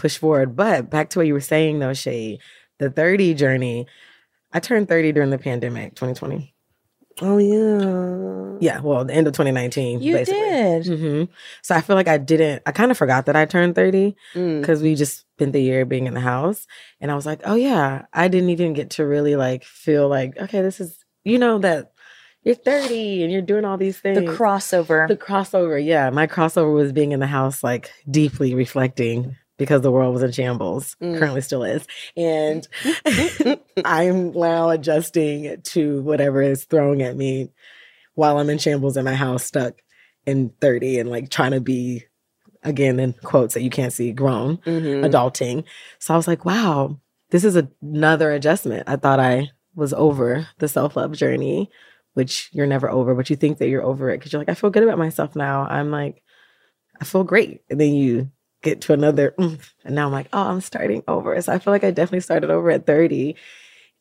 push 0.00 0.16
forward. 0.18 0.56
But 0.56 0.90
back 0.90 1.10
to 1.10 1.18
what 1.18 1.26
you 1.26 1.34
were 1.34 1.40
saying 1.40 1.78
though, 1.78 1.94
Shay, 1.94 2.38
the 2.78 2.90
30 2.90 3.34
journey. 3.34 3.86
I 4.52 4.58
turned 4.58 4.88
30 4.88 5.12
during 5.12 5.30
the 5.30 5.38
pandemic, 5.38 5.94
2020. 5.94 6.54
Oh 7.22 7.38
yeah. 7.38 8.56
Yeah, 8.60 8.80
well, 8.80 9.04
the 9.04 9.14
end 9.14 9.26
of 9.26 9.32
2019. 9.34 10.00
You 10.02 10.14
basically. 10.16 10.40
did. 10.40 10.86
hmm 10.86 11.24
So 11.62 11.74
I 11.74 11.80
feel 11.82 11.96
like 11.96 12.08
I 12.08 12.18
didn't. 12.18 12.62
I 12.66 12.72
kind 12.72 12.90
of 12.90 12.96
forgot 12.98 13.26
that 13.26 13.36
I 13.36 13.44
turned 13.44 13.74
thirty 13.74 14.16
Mm. 14.34 14.60
because 14.60 14.82
we 14.82 14.94
just 14.94 15.24
spent 15.36 15.52
the 15.52 15.60
year 15.60 15.84
being 15.84 16.06
in 16.06 16.14
the 16.14 16.20
house, 16.20 16.66
and 17.00 17.10
I 17.10 17.14
was 17.14 17.26
like, 17.26 17.40
oh 17.44 17.54
yeah, 17.56 18.06
I 18.12 18.28
didn't 18.28 18.50
even 18.50 18.72
get 18.72 18.90
to 18.90 19.04
really 19.06 19.36
like 19.36 19.64
feel 19.64 20.08
like 20.08 20.36
okay, 20.38 20.62
this 20.62 20.80
is 20.80 21.04
you 21.24 21.38
know 21.38 21.58
that 21.58 21.92
you're 22.42 22.54
thirty 22.54 23.22
and 23.22 23.32
you're 23.32 23.42
doing 23.42 23.64
all 23.64 23.76
these 23.76 23.98
things. 23.98 24.18
The 24.18 24.26
crossover. 24.26 25.06
The 25.08 25.16
crossover, 25.16 25.82
yeah, 25.84 26.08
my 26.10 26.26
crossover 26.26 26.72
was 26.74 26.92
being 26.92 27.12
in 27.12 27.20
the 27.20 27.26
house, 27.26 27.62
like 27.62 27.90
deeply 28.10 28.54
reflecting 28.54 29.36
because 29.60 29.82
the 29.82 29.92
world 29.92 30.12
was 30.14 30.24
in 30.24 30.32
shambles. 30.32 30.96
Mm. 31.00 31.18
Currently, 31.18 31.40
still 31.42 31.62
is, 31.62 31.86
and 32.16 32.66
I'm 33.84 34.32
now 34.32 34.70
adjusting 34.70 35.60
to 35.62 36.02
whatever 36.02 36.42
is 36.42 36.64
throwing 36.64 37.02
at 37.02 37.16
me 37.16 37.50
while 38.14 38.38
I'm 38.38 38.50
in 38.50 38.58
shambles 38.58 38.96
in 38.96 39.04
my 39.04 39.14
house, 39.14 39.44
stuck 39.44 39.74
in 40.26 40.50
30 40.60 40.98
and 40.98 41.10
like 41.10 41.30
trying 41.30 41.52
to 41.52 41.60
be 41.60 42.04
again 42.62 43.00
in 43.00 43.14
quotes 43.24 43.54
that 43.54 43.62
you 43.62 43.70
can't 43.70 43.92
see 43.92 44.12
grown 44.12 44.58
Mhm. 44.58 45.02
adulting 45.08 45.64
so 45.98 46.12
i 46.12 46.16
was 46.18 46.28
like 46.28 46.44
wow 46.44 46.98
this 47.30 47.42
is 47.42 47.56
another 47.82 48.30
adjustment 48.32 48.84
i 48.86 48.96
thought 48.96 49.18
i 49.18 49.50
was 49.74 49.94
over 49.94 50.46
the 50.58 50.68
self-love 50.68 51.12
journey 51.12 51.70
which 52.12 52.50
you're 52.52 52.66
never 52.66 52.90
over 52.90 53.14
but 53.14 53.30
you 53.30 53.36
think 53.36 53.56
that 53.58 53.68
you're 53.70 53.82
over 53.82 54.10
it 54.10 54.18
because 54.18 54.30
you're 54.30 54.40
like 54.42 54.50
i 54.50 54.54
feel 54.54 54.68
good 54.68 54.82
about 54.82 54.98
myself 54.98 55.34
now 55.34 55.66
i'm 55.70 55.90
like 55.90 56.22
i 57.00 57.04
feel 57.06 57.24
great 57.24 57.62
and 57.70 57.80
then 57.80 57.94
you 57.94 58.30
get 58.62 58.80
to 58.82 58.92
another 58.92 59.34
and 59.38 59.58
now 59.88 60.06
i'm 60.06 60.12
like 60.12 60.28
oh 60.32 60.42
i'm 60.42 60.60
starting 60.60 61.02
over 61.08 61.40
so 61.40 61.52
i 61.52 61.58
feel 61.58 61.72
like 61.72 61.84
i 61.84 61.90
definitely 61.90 62.20
started 62.20 62.50
over 62.50 62.70
at 62.70 62.86
30 62.86 63.34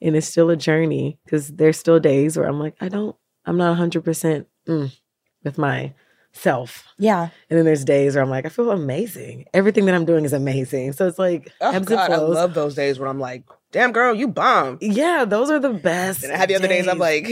and 0.01 0.15
it's 0.15 0.27
still 0.27 0.49
a 0.49 0.55
journey 0.55 1.17
because 1.25 1.47
there's 1.49 1.77
still 1.77 1.99
days 1.99 2.37
where 2.37 2.47
i'm 2.47 2.59
like 2.59 2.75
i 2.81 2.89
don't 2.89 3.15
i'm 3.45 3.57
not 3.57 3.77
100% 3.77 4.45
mm, 4.67 4.99
with 5.43 5.57
my 5.57 5.93
self 6.31 6.83
yeah. 6.97 7.29
and 7.49 7.57
then 7.57 7.65
there's 7.65 7.83
days 7.83 8.15
where 8.15 8.23
I'm 8.23 8.29
like, 8.29 8.45
I 8.45 8.49
feel 8.49 8.71
amazing. 8.71 9.45
Everything 9.53 9.85
that 9.85 9.95
I'm 9.95 10.05
doing 10.05 10.25
is 10.25 10.33
amazing. 10.33 10.93
So 10.93 11.07
it's 11.07 11.17
like 11.17 11.51
Oh 11.59 11.71
God, 11.79 12.11
and 12.11 12.13
I 12.13 12.17
love 12.17 12.53
those 12.53 12.75
days 12.75 12.99
where 12.99 13.09
I'm 13.09 13.19
like, 13.19 13.43
"Damn, 13.71 13.91
girl, 13.91 14.13
you 14.13 14.27
bomb." 14.27 14.77
yeah, 14.81 15.25
those 15.25 15.49
are 15.49 15.59
the 15.59 15.73
best. 15.73 16.23
And 16.23 16.31
I 16.31 16.37
have 16.37 16.47
the 16.47 16.55
other 16.55 16.67
days 16.67 16.87
I'm 16.87 16.99
like, 16.99 17.27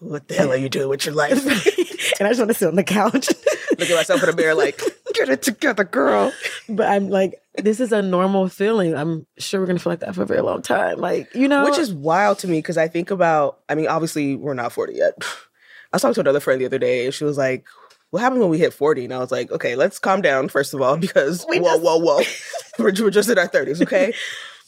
"What 0.00 0.28
the 0.28 0.34
hell 0.34 0.52
are 0.52 0.56
you 0.56 0.68
doing 0.68 0.88
with 0.88 1.06
your 1.06 1.14
life?" 1.14 1.44
and 2.18 2.26
I 2.26 2.30
just 2.30 2.40
want 2.40 2.50
to 2.50 2.54
sit 2.54 2.68
on 2.68 2.76
the 2.76 2.84
couch. 2.84 3.28
Look 3.78 3.90
at 3.90 3.96
myself 3.96 4.22
in 4.22 4.30
the 4.30 4.36
mirror, 4.36 4.54
like, 4.54 4.80
"Get 5.14 5.28
it 5.28 5.42
together, 5.42 5.84
girl." 5.84 6.32
but 6.68 6.86
I'm 6.88 7.08
like, 7.08 7.40
this 7.56 7.80
is 7.80 7.92
a 7.92 8.02
normal 8.02 8.48
feeling. 8.48 8.94
I'm 8.94 9.26
sure 9.38 9.60
we're 9.60 9.66
gonna 9.66 9.78
feel 9.78 9.92
like 9.92 10.00
that 10.00 10.14
for 10.14 10.22
a 10.22 10.26
very 10.26 10.40
long 10.42 10.62
time. 10.62 10.98
Like, 10.98 11.34
you 11.34 11.48
know, 11.48 11.64
Which 11.64 11.78
is 11.78 11.92
wild 11.92 12.38
to 12.40 12.48
me 12.48 12.58
because 12.58 12.76
I 12.76 12.88
think 12.88 13.10
about. 13.10 13.60
I 13.68 13.74
mean, 13.74 13.86
obviously, 13.86 14.36
we're 14.36 14.54
not 14.54 14.72
40 14.72 14.94
yet. 14.94 15.14
I 15.20 15.96
was 15.96 16.02
talking 16.02 16.14
to 16.14 16.20
another 16.20 16.40
friend 16.40 16.60
the 16.60 16.66
other 16.66 16.78
day, 16.78 17.04
and 17.04 17.14
she 17.14 17.24
was 17.24 17.38
like, 17.38 17.64
"What 18.10 18.20
happens 18.20 18.40
when 18.40 18.50
we 18.50 18.58
hit 18.58 18.72
40?" 18.74 19.04
And 19.04 19.14
I 19.14 19.18
was 19.18 19.30
like, 19.30 19.50
"Okay, 19.52 19.76
let's 19.76 19.98
calm 19.98 20.20
down 20.22 20.48
first 20.48 20.74
of 20.74 20.82
all, 20.82 20.96
because 21.06 21.46
We 21.48 21.60
whoa, 21.60 21.74
just- 21.74 21.82
whoa, 21.82 21.98
whoa, 21.98 22.20
we're, 22.78 22.92
we're 23.00 23.10
just 23.10 23.28
in 23.30 23.38
our 23.38 23.48
30s, 23.48 23.80
okay." 23.82 24.12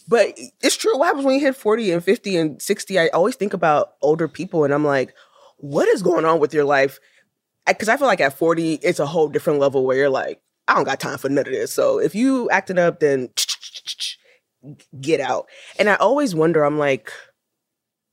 But 0.09 0.39
it's 0.63 0.77
true. 0.77 0.97
What 0.97 1.07
happens 1.07 1.25
when 1.25 1.35
you 1.35 1.41
hit 1.41 1.57
40 1.57 1.91
and 1.91 2.05
50 2.05 2.37
and 2.37 2.63
60? 2.63 2.97
I 2.97 3.09
always 3.09 3.35
think 3.35 3.53
about 3.55 3.95
older 4.03 4.29
people, 4.29 4.63
and 4.65 4.73
I'm 4.73 4.85
like, 4.85 5.13
"What 5.57 5.89
is 5.89 6.03
going 6.03 6.25
on 6.25 6.39
with 6.39 6.55
your 6.55 6.65
life?" 6.65 7.01
Because 7.67 7.89
I 7.89 7.97
feel 7.97 8.07
like 8.07 8.21
at 8.21 8.39
40, 8.39 8.75
it's 8.75 9.01
a 9.01 9.07
whole 9.07 9.29
different 9.29 9.59
level 9.59 9.85
where 9.85 9.97
you're 9.97 10.11
like, 10.11 10.41
I 10.69 10.75
don't 10.75 10.85
got 10.85 11.01
time 11.01 11.19
for 11.19 11.29
none 11.29 11.47
of 11.47 11.53
this. 11.53 11.73
So 11.73 11.99
if 12.01 12.15
you 12.15 12.51
acting 12.51 12.79
up, 12.79 13.01
then 13.01 13.31
get 15.01 15.21
out. 15.21 15.47
And 15.79 15.89
I 15.89 15.95
always 15.97 16.35
wonder, 16.35 16.65
I'm 16.65 16.79
like, 16.79 17.13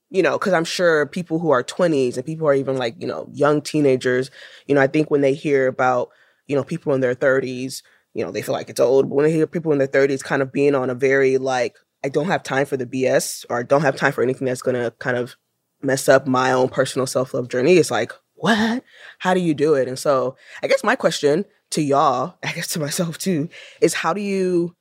you 0.10 0.22
know, 0.22 0.38
because 0.38 0.53
I'm 0.53 0.65
sure 0.65 1.07
people 1.07 1.39
who 1.39 1.50
are 1.50 1.63
20s 1.63 2.15
and 2.15 2.25
people 2.25 2.45
who 2.45 2.50
are 2.50 2.53
even 2.53 2.77
like, 2.77 2.95
you 3.00 3.07
know, 3.07 3.27
young 3.33 3.62
teenagers, 3.62 4.29
you 4.67 4.75
know, 4.75 4.81
I 4.81 4.88
think 4.88 5.10
when 5.10 5.22
they 5.22 5.33
hear 5.33 5.67
about, 5.67 6.10
you 6.48 6.55
know, 6.55 6.63
people 6.63 6.93
in 6.93 7.01
their 7.01 7.15
30s, 7.15 7.81
you 8.13 8.24
know, 8.24 8.31
they 8.31 8.43
feel 8.43 8.53
like 8.53 8.69
it's 8.69 8.79
old. 8.79 9.10
But 9.10 9.15
when 9.15 9.25
they 9.25 9.31
hear 9.31 9.48
people 9.48 9.72
in 9.72 9.79
their 9.79 9.88
30s 9.88 10.24
kind 10.24 10.43
of 10.43 10.51
being 10.51 10.75
on 10.75 10.91
a 10.91 10.95
very 10.95 11.39
like, 11.39 11.77
I 12.03 12.10
don't 12.10 12.27
have 12.27 12.43
time 12.43 12.67
for 12.67 12.77
the 12.77 12.86
BS 12.86 13.45
or 13.50 13.60
I 13.60 13.63
don't 13.63 13.81
have 13.81 13.95
time 13.95 14.12
for 14.12 14.22
anything 14.22 14.45
that's 14.45 14.62
going 14.62 14.75
to 14.75 14.91
kind 15.00 15.17
of 15.17 15.36
mess 15.81 16.07
up 16.07 16.27
my 16.27 16.51
own 16.51 16.69
personal 16.69 17.07
self 17.07 17.33
love 17.33 17.48
journey, 17.48 17.77
it's 17.77 17.91
like, 17.91 18.12
what? 18.43 18.83
How 19.19 19.33
do 19.33 19.39
you 19.39 19.53
do 19.53 19.73
it? 19.75 19.88
And 19.88 19.97
so 19.97 20.35
I 20.62 20.67
guess 20.67 20.83
my 20.83 20.97
question 20.97 21.45
to 21.71 21.81
y'all, 21.81 22.35
I 22.43 22.51
guess 22.51 22.67
to 22.69 22.79
myself 22.79 23.17
too, 23.17 23.47
is 23.79 23.93
how 23.93 24.12
do 24.12 24.19
you, 24.19 24.75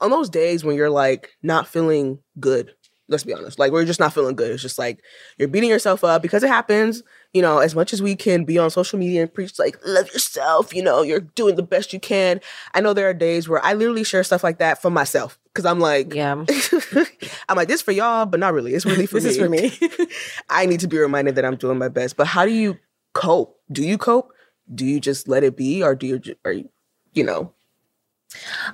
on 0.00 0.12
those 0.12 0.30
days 0.30 0.62
when 0.64 0.76
you're 0.76 0.88
like 0.88 1.30
not 1.42 1.66
feeling 1.66 2.20
good, 2.38 2.72
let's 3.08 3.24
be 3.24 3.34
honest, 3.34 3.58
like 3.58 3.72
we're 3.72 3.84
just 3.84 3.98
not 3.98 4.14
feeling 4.14 4.36
good. 4.36 4.52
It's 4.52 4.62
just 4.62 4.78
like 4.78 5.00
you're 5.36 5.48
beating 5.48 5.68
yourself 5.68 6.04
up 6.04 6.22
because 6.22 6.44
it 6.44 6.48
happens. 6.48 7.02
You 7.34 7.42
know, 7.42 7.58
as 7.58 7.74
much 7.74 7.92
as 7.92 8.00
we 8.00 8.14
can 8.16 8.44
be 8.44 8.56
on 8.58 8.70
social 8.70 8.98
media 8.98 9.22
and 9.22 9.34
preach 9.34 9.58
like 9.58 9.76
love 9.84 10.06
yourself, 10.12 10.72
you 10.72 10.82
know, 10.82 11.02
you're 11.02 11.20
doing 11.20 11.56
the 11.56 11.62
best 11.64 11.92
you 11.92 11.98
can. 12.00 12.40
I 12.74 12.80
know 12.80 12.94
there 12.94 13.08
are 13.10 13.14
days 13.14 13.48
where 13.48 13.62
I 13.64 13.74
literally 13.74 14.04
share 14.04 14.22
stuff 14.24 14.44
like 14.44 14.58
that 14.58 14.80
for 14.80 14.88
myself 14.90 15.38
because 15.52 15.66
I'm 15.66 15.80
like, 15.80 16.14
Yeah. 16.14 16.44
I'm 17.48 17.56
like 17.56 17.68
this 17.68 17.82
for 17.82 17.90
y'all, 17.92 18.24
but 18.24 18.38
not 18.40 18.54
really. 18.54 18.72
It's 18.72 18.86
really 18.86 19.06
for 19.10 19.18
this 19.20 19.36
me. 19.36 19.58
is 19.58 19.76
for 19.78 19.98
me. 19.98 20.06
I 20.48 20.64
need 20.66 20.80
to 20.80 20.88
be 20.88 20.96
reminded 20.96 21.34
that 21.34 21.44
I'm 21.44 21.56
doing 21.56 21.76
my 21.76 21.88
best. 21.88 22.16
But 22.16 22.28
how 22.28 22.46
do 22.46 22.52
you 22.52 22.78
cope? 23.14 23.58
Do 23.70 23.82
you 23.82 23.98
cope? 23.98 24.32
Do 24.72 24.86
you 24.86 25.00
just 25.00 25.28
let 25.28 25.42
it 25.44 25.56
be, 25.56 25.82
or 25.82 25.94
do 25.94 26.06
you, 26.06 26.22
or 26.44 26.52
you, 26.52 26.68
you 27.12 27.24
know? 27.24 27.52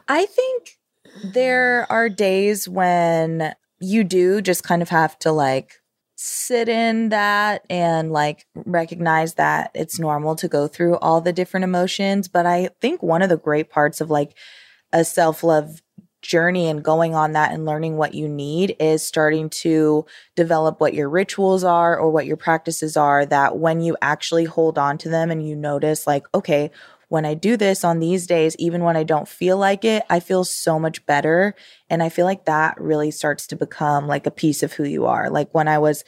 I 0.07 0.27
think 0.27 0.79
there 1.25 1.87
are 1.91 2.09
days 2.09 2.69
when 2.69 3.55
you 3.81 4.05
do 4.05 4.41
just 4.41 4.63
kind 4.63 4.83
of 4.83 4.91
have 4.91 5.19
to 5.21 5.33
like 5.33 5.80
sit 6.23 6.69
in 6.69 7.09
that 7.09 7.65
and 7.71 8.13
like 8.13 8.47
recognize 8.55 9.35
that 9.35 9.71
it's 9.75 9.99
normal 9.99 10.37
to 10.37 10.49
go 10.49 10.69
through 10.69 10.99
all 10.99 11.23
the 11.23 11.33
different 11.33 11.65
emotions. 11.65 12.29
But 12.29 12.45
I 12.45 12.69
think 12.83 13.03
one 13.03 13.23
of 13.23 13.31
the 13.31 13.39
great 13.39 13.71
parts 13.71 14.03
of 14.03 14.11
like 14.11 14.35
a 14.93 15.03
self 15.03 15.43
love 15.43 15.81
journey 16.21 16.69
and 16.69 16.85
going 16.85 17.15
on 17.15 17.33
that 17.33 17.53
and 17.53 17.65
learning 17.65 17.97
what 17.97 18.13
you 18.13 18.29
need 18.29 18.77
is 18.79 19.03
starting 19.03 19.49
to 19.49 20.05
develop 20.37 20.79
what 20.79 20.93
your 20.93 21.09
rituals 21.09 21.65
are 21.65 21.99
or 21.99 22.11
what 22.11 22.27
your 22.27 22.37
practices 22.37 22.99
are 22.99 23.25
that 23.25 23.57
when 23.57 23.81
you 23.81 23.97
actually 24.03 24.45
hold 24.45 24.77
on 24.77 24.99
to 24.99 25.09
them 25.09 25.31
and 25.31 25.49
you 25.49 25.57
notice 25.57 26.07
like 26.07 26.25
okay 26.35 26.71
when 27.11 27.27
I 27.27 27.35
do 27.35 27.57
this 27.57 27.83
on 27.83 27.99
these 27.99 28.27
days, 28.29 28.55
even 28.61 28.85
when 28.85 28.97
I 28.97 29.03
don't 29.03 29.29
feel 29.29 29.59
like 29.59 29.85
it, 29.85 30.05
I 30.09 30.21
feel 30.21 30.45
so 30.45 30.79
much 30.79 31.05
better. 31.07 31.57
And 31.91 32.05
I 32.05 32.09
feel 32.09 32.25
like 32.25 32.45
that 32.45 32.81
really 32.81 33.11
starts 33.11 33.49
to 33.49 33.57
become 33.57 34.07
like 34.07 34.27
a 34.27 34.31
piece 34.31 34.63
of 34.63 34.73
who 34.73 34.85
you 34.85 35.07
are. 35.07 35.29
Like 35.29 35.53
when 35.53 35.67
I 35.67 35.79
was 35.79 36.05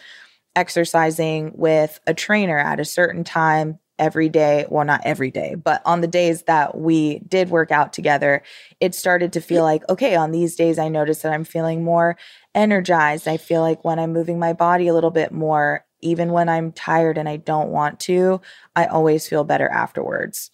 exercising 0.54 1.52
with 1.56 1.98
a 2.06 2.14
trainer 2.14 2.56
at 2.56 2.78
a 2.78 2.84
certain 2.84 3.24
time 3.24 3.80
every 3.98 4.28
day, 4.28 4.64
well, 4.68 4.84
not 4.84 5.00
every 5.04 5.32
day, 5.32 5.56
but 5.56 5.82
on 5.84 6.02
the 6.02 6.06
days 6.06 6.44
that 6.44 6.78
we 6.78 7.18
did 7.26 7.50
work 7.50 7.72
out 7.72 7.92
together, 7.92 8.40
it 8.78 8.94
started 8.94 9.32
to 9.32 9.40
feel 9.40 9.64
like, 9.64 9.82
okay, 9.88 10.14
on 10.14 10.30
these 10.30 10.54
days, 10.54 10.78
I 10.78 10.88
notice 10.88 11.22
that 11.22 11.32
I'm 11.32 11.44
feeling 11.44 11.82
more 11.82 12.16
energized. 12.54 13.26
I 13.26 13.38
feel 13.38 13.60
like 13.60 13.84
when 13.84 13.98
I'm 13.98 14.12
moving 14.12 14.38
my 14.38 14.52
body 14.52 14.86
a 14.86 14.94
little 14.94 15.10
bit 15.10 15.32
more, 15.32 15.84
even 16.00 16.30
when 16.30 16.48
I'm 16.48 16.70
tired 16.70 17.18
and 17.18 17.28
I 17.28 17.38
don't 17.38 17.70
want 17.70 17.98
to, 18.00 18.40
I 18.76 18.86
always 18.86 19.26
feel 19.26 19.42
better 19.42 19.68
afterwards 19.68 20.52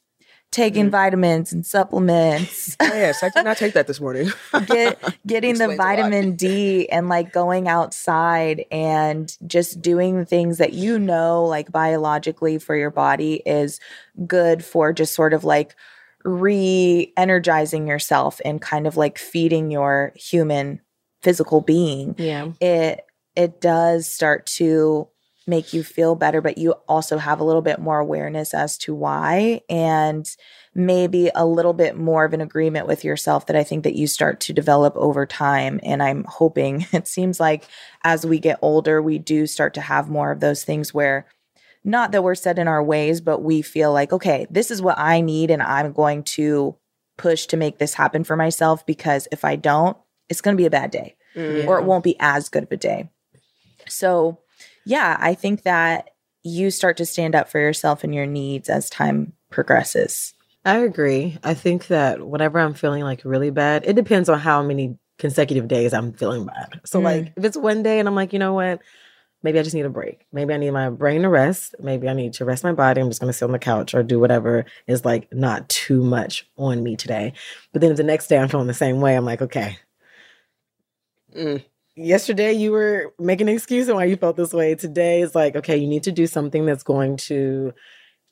taking 0.50 0.84
mm-hmm. 0.84 0.92
vitamins 0.92 1.52
and 1.52 1.64
supplements. 1.64 2.76
Oh, 2.90 2.94
yes, 2.94 3.22
I 3.22 3.28
did 3.28 3.44
not 3.44 3.58
take 3.58 3.74
that 3.74 3.86
this 3.86 4.00
morning. 4.00 4.30
Get 4.66 5.02
getting 5.26 5.58
the 5.58 5.64
Explains 5.64 5.78
a 5.80 5.82
lot. 5.82 5.96
vitamin 5.96 6.36
D 6.36 6.88
and 6.88 7.08
like 7.08 7.32
going 7.32 7.68
outside 7.68 8.64
and 8.70 9.36
just 9.46 9.82
doing 9.82 10.24
things 10.24 10.58
that 10.58 10.72
you 10.72 10.98
know 10.98 11.44
like 11.44 11.70
biologically 11.70 12.58
for 12.58 12.74
your 12.74 12.90
body 12.90 13.42
is 13.44 13.78
good 14.26 14.64
for 14.64 14.92
just 14.92 15.14
sort 15.14 15.34
of 15.34 15.44
like 15.44 15.74
re-energizing 16.24 17.86
yourself 17.86 18.40
and 18.44 18.62
kind 18.62 18.86
of 18.86 18.96
like 18.96 19.18
feeding 19.18 19.70
your 19.70 20.12
human 20.16 20.80
physical 21.22 21.60
being 21.60 22.14
yeah. 22.18 22.48
it 22.60 23.04
it 23.36 23.60
does 23.60 24.08
start 24.08 24.46
to 24.46 25.08
make 25.48 25.72
you 25.72 25.82
feel 25.82 26.14
better 26.14 26.40
but 26.40 26.58
you 26.58 26.72
also 26.86 27.18
have 27.18 27.40
a 27.40 27.44
little 27.44 27.62
bit 27.62 27.78
more 27.78 27.98
awareness 27.98 28.54
as 28.54 28.76
to 28.78 28.94
why 28.94 29.60
and 29.68 30.36
maybe 30.74 31.30
a 31.34 31.46
little 31.46 31.72
bit 31.72 31.96
more 31.96 32.24
of 32.24 32.32
an 32.32 32.40
agreement 32.40 32.86
with 32.86 33.02
yourself 33.04 33.46
that 33.46 33.56
I 33.56 33.64
think 33.64 33.84
that 33.84 33.96
you 33.96 34.06
start 34.06 34.40
to 34.40 34.52
develop 34.52 34.94
over 34.96 35.26
time 35.26 35.80
and 35.82 36.02
I'm 36.02 36.24
hoping 36.24 36.86
it 36.92 37.08
seems 37.08 37.40
like 37.40 37.64
as 38.04 38.24
we 38.26 38.38
get 38.38 38.58
older 38.62 39.00
we 39.02 39.18
do 39.18 39.46
start 39.46 39.74
to 39.74 39.80
have 39.80 40.08
more 40.08 40.30
of 40.30 40.40
those 40.40 40.62
things 40.64 40.92
where 40.94 41.26
not 41.84 42.12
that 42.12 42.22
we're 42.22 42.34
set 42.34 42.58
in 42.58 42.68
our 42.68 42.82
ways 42.82 43.20
but 43.20 43.42
we 43.42 43.62
feel 43.62 43.92
like 43.92 44.12
okay 44.12 44.46
this 44.50 44.70
is 44.70 44.82
what 44.82 44.98
I 44.98 45.20
need 45.20 45.50
and 45.50 45.62
I'm 45.62 45.92
going 45.92 46.22
to 46.24 46.76
push 47.16 47.46
to 47.46 47.56
make 47.56 47.78
this 47.78 47.94
happen 47.94 48.22
for 48.22 48.36
myself 48.36 48.84
because 48.86 49.26
if 49.32 49.44
I 49.44 49.56
don't 49.56 49.96
it's 50.28 50.40
going 50.40 50.56
to 50.56 50.60
be 50.60 50.66
a 50.66 50.70
bad 50.70 50.90
day 50.90 51.14
Mm. 51.36 51.68
or 51.68 51.78
it 51.78 51.84
won't 51.84 52.02
be 52.04 52.16
as 52.18 52.48
good 52.48 52.64
of 52.64 52.72
a 52.72 52.76
day. 52.76 53.10
So, 53.86 54.38
yeah, 54.88 55.18
I 55.20 55.34
think 55.34 55.62
that 55.64 56.10
you 56.42 56.70
start 56.70 56.96
to 56.96 57.04
stand 57.04 57.34
up 57.34 57.50
for 57.50 57.60
yourself 57.60 58.04
and 58.04 58.14
your 58.14 58.24
needs 58.24 58.70
as 58.70 58.88
time 58.88 59.34
progresses. 59.50 60.32
I 60.64 60.78
agree. 60.78 61.36
I 61.44 61.52
think 61.52 61.88
that 61.88 62.26
whenever 62.26 62.58
I'm 62.58 62.72
feeling 62.72 63.02
like 63.02 63.20
really 63.24 63.50
bad, 63.50 63.84
it 63.86 63.96
depends 63.96 64.30
on 64.30 64.38
how 64.38 64.62
many 64.62 64.96
consecutive 65.18 65.68
days 65.68 65.92
I'm 65.92 66.12
feeling 66.14 66.46
bad. 66.46 66.80
So, 66.86 67.00
Mm. 67.00 67.04
like, 67.04 67.32
if 67.36 67.44
it's 67.44 67.56
one 67.56 67.82
day 67.82 67.98
and 67.98 68.08
I'm 68.08 68.14
like, 68.14 68.32
you 68.32 68.38
know 68.38 68.54
what? 68.54 68.80
Maybe 69.42 69.58
I 69.58 69.62
just 69.62 69.74
need 69.74 69.84
a 69.84 69.90
break. 69.90 70.26
Maybe 70.32 70.54
I 70.54 70.56
need 70.56 70.70
my 70.70 70.88
brain 70.88 71.22
to 71.22 71.28
rest. 71.28 71.74
Maybe 71.78 72.08
I 72.08 72.14
need 72.14 72.32
to 72.34 72.44
rest 72.44 72.64
my 72.64 72.72
body. 72.72 73.00
I'm 73.00 73.08
just 73.08 73.20
going 73.20 73.30
to 73.32 73.36
sit 73.36 73.44
on 73.44 73.52
the 73.52 73.58
couch 73.58 73.94
or 73.94 74.02
do 74.02 74.18
whatever 74.18 74.64
is 74.86 75.04
like 75.04 75.28
not 75.32 75.68
too 75.68 76.02
much 76.02 76.48
on 76.56 76.82
me 76.82 76.96
today. 76.96 77.34
But 77.72 77.82
then 77.82 77.90
if 77.90 77.98
the 77.98 78.02
next 78.04 78.28
day 78.28 78.38
I'm 78.38 78.48
feeling 78.48 78.66
the 78.68 78.74
same 78.74 79.00
way, 79.00 79.14
I'm 79.16 79.24
like, 79.26 79.42
okay, 79.42 79.76
Mm. 81.36 81.62
Yesterday 81.98 82.52
you 82.52 82.72
were 82.72 83.12
making 83.18 83.48
an 83.48 83.54
excuse 83.54 83.88
on 83.88 83.96
why 83.96 84.04
you 84.04 84.16
felt 84.16 84.36
this 84.36 84.52
way. 84.52 84.74
Today 84.74 85.20
is 85.20 85.34
like, 85.34 85.56
okay, 85.56 85.76
you 85.76 85.86
need 85.86 86.04
to 86.04 86.12
do 86.12 86.26
something 86.26 86.64
that's 86.64 86.82
going 86.82 87.16
to 87.28 87.72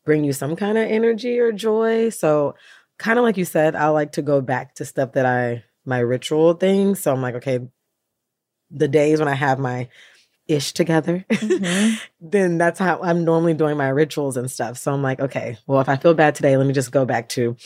bring 0.05 0.25
you 0.25 0.33
some 0.33 0.57
kind 0.57 0.79
of 0.79 0.89
energy 0.89 1.39
or 1.39 1.53
joy. 1.53 2.11
So, 2.11 2.55
kind 2.99 3.19
of 3.19 3.25
like 3.25 3.37
you 3.37 3.45
said, 3.45 3.75
I 3.77 3.89
like 3.89 4.13
to 4.13 4.23
go 4.23 4.41
back 4.41 4.75
to 4.77 4.85
stuff 4.85 5.13
that 5.13 5.27
I, 5.27 5.65
my 5.85 5.99
ritual 5.99 6.55
things. 6.55 7.01
So, 7.01 7.13
I'm 7.13 7.23
like, 7.23 7.37
okay, 7.37 7.61
the 8.71 8.89
days 8.89 9.19
when 9.19 9.29
I 9.29 9.35
have 9.35 9.59
my 9.59 9.89
ish 10.49 10.73
together, 10.73 11.25
Mhm. 11.31 12.01
then 12.21 12.59
that's 12.59 12.79
how 12.79 13.01
I'm 13.03 13.25
normally 13.25 13.55
doing 13.55 13.77
my 13.77 13.89
rituals 13.89 14.37
and 14.37 14.51
stuff. 14.51 14.79
So, 14.79 14.93
I'm 14.93 15.03
like, 15.03 15.21
okay, 15.21 15.59
well, 15.67 15.81
if 15.81 15.89
I 15.89 15.97
feel 15.97 16.15
bad 16.15 16.35
today, 16.35 16.57
let 16.57 16.67
me 16.67 16.73
just 16.73 16.93
go 16.93 17.05
back 17.05 17.29
to 17.31 17.57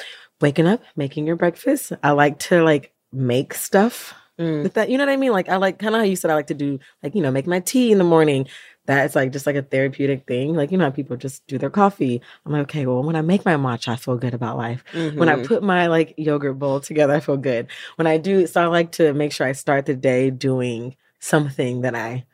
waking 0.40 0.66
up, 0.66 0.82
making 0.96 1.26
your 1.26 1.36
breakfast. 1.36 1.92
I 2.02 2.12
like 2.12 2.38
to 2.40 2.62
like 2.62 2.92
make 3.12 3.52
stuff 3.54 4.14
Mm. 4.40 4.62
with 4.62 4.74
that. 4.74 4.88
You 4.90 4.96
know 4.98 5.04
what 5.04 5.12
I 5.12 5.16
mean? 5.16 5.32
Like 5.32 5.48
I 5.48 5.56
like 5.56 5.78
kind 5.78 5.94
of 5.94 6.00
how 6.00 6.04
you 6.06 6.16
said 6.16 6.30
I 6.30 6.34
like 6.34 6.46
to 6.48 6.54
do 6.54 6.78
like 7.02 7.14
you 7.14 7.22
know 7.22 7.30
make 7.30 7.46
my 7.46 7.60
tea 7.60 7.92
in 7.92 7.98
the 7.98 8.04
morning. 8.04 8.46
That's 8.86 9.14
like 9.14 9.30
just 9.32 9.46
like 9.46 9.56
a 9.56 9.62
therapeutic 9.62 10.26
thing. 10.26 10.54
Like 10.54 10.72
you 10.72 10.78
know 10.78 10.84
how 10.84 10.90
people 10.90 11.16
just 11.16 11.46
do 11.46 11.58
their 11.58 11.70
coffee. 11.70 12.20
I'm 12.46 12.52
like 12.52 12.62
okay, 12.62 12.86
well 12.86 13.02
when 13.02 13.16
I 13.16 13.20
make 13.20 13.44
my 13.44 13.54
matcha, 13.56 13.88
I 13.92 13.96
feel 13.96 14.16
good 14.16 14.34
about 14.34 14.56
life. 14.56 14.82
When 15.16 15.28
I 15.28 15.36
Mhm. 15.36 15.44
put 15.46 15.62
my 15.62 15.86
like 15.88 16.14
yogurt 16.16 16.58
bowl 16.58 16.80
together, 16.80 17.12
I 17.14 17.20
feel 17.20 17.36
good. 17.36 17.68
When 17.96 18.06
I 18.06 18.16
do, 18.16 18.46
so 18.46 18.62
I 18.62 18.66
like 18.66 18.92
to 18.92 19.12
make 19.12 19.32
sure 19.32 19.46
I 19.46 19.52
start 19.52 19.86
the 19.86 19.94
day 19.94 20.30
doing 20.30 20.96
something 21.20 21.82
that 21.82 21.94
I 21.94 22.24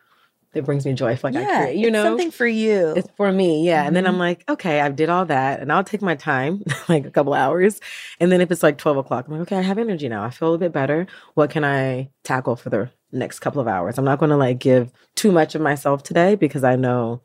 that 0.56 0.64
brings 0.64 0.84
me 0.84 0.92
joy. 0.92 1.10
I 1.10 1.16
feel 1.16 1.30
like 1.30 1.46
I 1.48 1.56
create. 1.64 1.76
You 1.78 1.86
it's 1.86 1.92
know, 1.92 2.02
something 2.02 2.30
for 2.32 2.46
you. 2.46 2.94
it's 2.96 3.08
for 3.16 3.30
me, 3.30 3.64
yeah. 3.64 3.84
And 3.86 3.94
then. 3.94 4.06
I'm 4.06 4.18
like, 4.18 4.44
okay, 4.48 4.80
I 4.80 4.88
did 4.88 5.08
all 5.08 5.24
that, 5.26 5.60
and 5.60 5.72
I'll 5.72 5.84
take 5.84 6.02
my 6.02 6.14
time, 6.16 6.62
like 6.88 7.06
a 7.06 7.10
couple 7.10 7.34
hours. 7.34 7.80
And 8.20 8.30
then 8.32 8.40
if 8.40 8.50
it's 8.50 8.62
like 8.62 8.78
12 8.78 8.96
o'clock, 8.98 9.26
I'm 9.28 9.32
like, 9.32 9.42
okay, 9.42 9.56
I 9.58 9.62
have 9.62 9.78
energy 9.78 10.08
now. 10.08 10.24
I 10.24 10.30
feel 10.30 10.54
a 10.54 10.58
bit 10.58 10.72
better. 10.72 11.06
What 11.34 11.50
can 11.50 11.64
I 11.64 12.10
tackle 12.24 12.56
for 12.56 12.70
the 12.70 12.90
next 13.12 13.38
couple 13.40 13.60
of 13.60 13.68
hours? 13.68 13.98
I'm 13.98 14.04
not 14.04 14.18
going 14.18 14.30
to 14.30 14.36
like 14.36 14.58
give 14.58 14.92
too 15.14 15.30
much 15.32 15.54
of 15.54 15.60
myself 15.60 16.02
today 16.02 16.34
because 16.34 16.64
I 16.64 16.76
know 16.76 17.22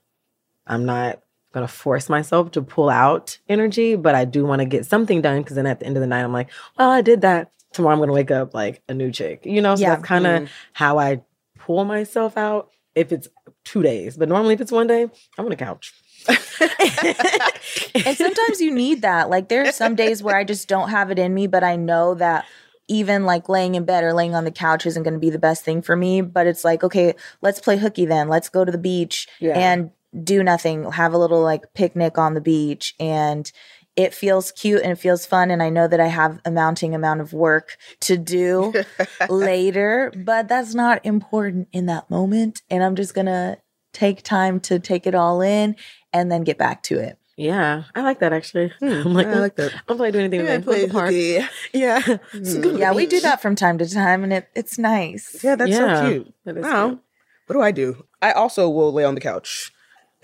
I'm 0.68 0.86
not 0.86 1.22
going 1.54 1.68
to 1.68 1.72
force 1.74 2.08
myself 2.10 2.52
to 2.52 2.62
pull 2.62 2.90
out 2.90 3.38
energy, 3.50 3.96
but 3.96 4.16
I 4.16 4.26
do 4.26 4.46
want 4.46 4.60
to 4.62 4.66
get 4.66 4.86
something 4.86 5.22
done 5.22 5.42
because 5.42 5.56
then 5.56 5.68
at 5.68 5.80
the 5.82 5.86
end 5.86 5.98
of 5.98 6.02
the 6.02 6.08
night, 6.08 6.24
I'm 6.24 6.32
like, 6.34 6.50
well, 6.78 6.90
I 6.90 7.02
did 7.02 7.22
that. 7.22 7.52
Tomorrow 7.74 7.94
I'm 7.94 8.00
going 8.00 8.08
to 8.08 8.14
wake 8.14 8.32
up 8.32 8.54
like 8.54 8.82
a 8.90 8.94
new 8.94 9.12
chick, 9.12 9.46
you 9.46 9.62
know? 9.62 9.76
So 9.76 9.82
Yeah. 9.82 9.90
that's 9.96 10.04
kind 10.04 10.26
of 10.28 10.44
Mm. 10.44 10.50
how 10.74 10.98
I 11.00 11.22
pull 11.60 11.86
myself 11.86 12.38
out 12.38 12.70
if 12.96 13.12
it's 13.12 13.28
two 13.64 13.82
days. 13.82 14.18
But 14.18 14.30
normally, 14.30 14.54
if 14.54 14.62
it's 14.62 14.72
one 14.72 14.88
day, 14.88 15.04
I'm 15.38 15.46
on 15.46 15.50
the 15.50 15.56
couch. 15.56 15.94
and 16.30 18.18
sometimes 18.18 18.62
you 18.62 18.74
need 18.74 19.02
that. 19.02 19.30
Like 19.30 19.50
there 19.50 19.64
are 19.68 19.72
some 19.72 19.96
days 19.96 20.22
where 20.22 20.36
I 20.36 20.44
just 20.44 20.68
don't 20.68 20.90
have 20.90 21.12
it 21.12 21.20
in 21.20 21.34
me, 21.34 21.48
but 21.48 21.64
I 21.64 21.76
know 21.76 22.14
that 22.16 22.46
even 22.88 23.26
like 23.26 23.48
laying 23.50 23.76
in 23.76 23.86
bed 23.86 24.04
or 24.04 24.14
laying 24.14 24.36
on 24.36 24.44
the 24.44 24.52
couch 24.52 24.86
isn't 24.86 25.04
going 25.04 25.14
to 25.14 25.20
be 25.20 25.30
the 25.30 25.40
best 25.40 25.64
thing 25.64 25.82
for 25.82 25.96
me. 25.96 26.22
But 26.22 26.48
it's 26.48 26.64
like, 26.64 26.84
okay, 26.84 27.16
let's 27.42 27.60
play 27.60 27.78
hooky 27.78 28.06
then. 28.06 28.28
Let's 28.28 28.50
go 28.50 28.66
to 28.66 28.72
the 28.72 28.78
beach 28.78 29.28
Yeah. 29.40 29.58
and 29.58 29.92
do 30.24 30.44
nothing, 30.44 30.92
have 30.92 31.14
a 31.14 31.18
little 31.18 31.42
like 31.42 31.74
picnic 31.74 32.18
on 32.18 32.34
the 32.34 32.42
beach 32.42 32.94
and 33.00 33.50
it 33.96 34.14
feels 34.14 34.52
cute 34.52 34.82
and 34.82 34.92
it 34.92 34.98
feels 35.00 35.26
fun 35.26 35.52
and 35.52 35.62
I 35.62 35.70
know 35.70 35.88
that 35.88 36.00
I 36.00 36.08
have 36.08 36.40
a 36.46 36.52
mounting 36.52 36.96
amount 36.96 37.22
of 37.22 37.34
work 37.34 37.76
to 38.02 38.18
do 38.18 38.74
later, 39.30 40.12
but 40.16 40.48
that's 40.48 40.74
not 40.74 41.06
important 41.06 41.68
in 41.72 41.86
that 41.88 42.10
moment 42.10 42.62
and 42.70 42.84
I'm 42.84 42.96
just 42.96 43.14
going 43.14 43.26
to 43.28 43.58
take 43.94 44.24
time 44.24 44.60
to 44.62 44.80
take 44.80 45.06
it 45.06 45.16
all 45.16 45.42
in 45.42 45.76
and 46.14 46.32
then 46.32 46.44
get 46.44 46.58
back 46.58 46.84
to 46.84 47.00
it. 47.00 47.18
Yeah, 47.38 47.84
I 47.96 48.02
like 48.02 48.20
that 48.20 48.34
actually. 48.34 48.72
Hmm, 48.80 48.86
I'm 49.06 49.14
like, 49.14 49.28
I 49.28 49.40
like 49.40 49.56
that. 49.58 49.74
I'm 49.74 49.82
probably 49.88 50.12
doing 50.12 50.26
anything 50.26 50.46
Yeah, 50.46 50.58
with 50.60 50.82
the 50.82 50.88
park. 50.88 51.10
hooky. 51.10 51.46
Yeah, 51.74 52.02
Mm. 52.02 52.80
Yeah, 52.80 52.94
we 52.94 53.06
do 53.08 53.20
that 53.22 53.42
from 53.42 53.56
time 53.56 53.78
to 53.80 53.90
time 53.90 54.24
and 54.24 54.32
it, 54.34 54.50
it's 54.56 54.78
nice. 54.78 55.44
Yeah, 55.44 55.56
that's 55.56 55.72
Yeah, 55.72 55.94
so 55.96 56.08
cute. 56.10 56.34
that 56.46 56.58
is 56.58 56.66
Wow. 56.66 56.88
cute. 56.90 57.00
What 57.48 57.54
do 57.56 57.62
I 57.62 57.72
do? 57.72 58.06
I 58.22 58.32
also 58.32 58.70
will 58.70 58.94
lay 58.94 59.04
on 59.04 59.16
the 59.16 59.22
couch. 59.22 59.72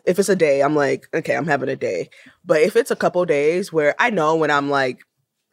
If 0.08 0.18
it's 0.20 0.30
a 0.30 0.36
day, 0.36 0.62
I'm 0.62 0.76
like, 0.76 1.08
okay, 1.14 1.36
I'm 1.36 1.46
having 1.46 1.70
a 1.70 1.76
day. 1.76 2.10
But 2.46 2.62
if 2.62 2.76
it's 2.76 2.92
a 2.92 2.96
couple 2.96 3.24
days 3.26 3.72
where 3.72 3.94
I 4.00 4.10
know 4.10 4.36
when 4.36 4.50
I'm 4.50 4.70
like 4.70 5.02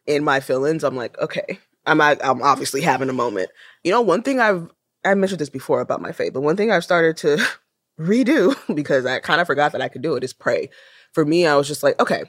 in 0.07 0.23
my 0.23 0.39
feelings, 0.39 0.83
I'm 0.83 0.95
like, 0.95 1.17
okay, 1.19 1.59
I'm 1.85 2.01
I'm 2.01 2.41
obviously 2.41 2.81
having 2.81 3.09
a 3.09 3.13
moment. 3.13 3.49
You 3.83 3.91
know, 3.91 4.01
one 4.01 4.23
thing 4.23 4.39
I've 4.39 4.69
I 5.05 5.13
mentioned 5.13 5.39
this 5.39 5.49
before 5.49 5.81
about 5.81 6.01
my 6.01 6.11
faith, 6.11 6.33
but 6.33 6.41
one 6.41 6.55
thing 6.55 6.71
I've 6.71 6.83
started 6.83 7.17
to 7.17 7.45
redo 7.99 8.55
because 8.75 9.05
I 9.05 9.19
kind 9.19 9.41
of 9.41 9.47
forgot 9.47 9.71
that 9.73 9.81
I 9.81 9.89
could 9.89 10.01
do 10.01 10.15
it 10.15 10.23
is 10.23 10.33
pray. 10.33 10.69
For 11.13 11.25
me, 11.25 11.45
I 11.45 11.55
was 11.55 11.67
just 11.67 11.83
like, 11.83 11.99
okay, 11.99 12.23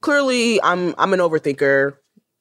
clearly 0.00 0.60
I'm 0.62 0.94
I'm 0.98 1.12
an 1.12 1.20
overthinker 1.20 1.94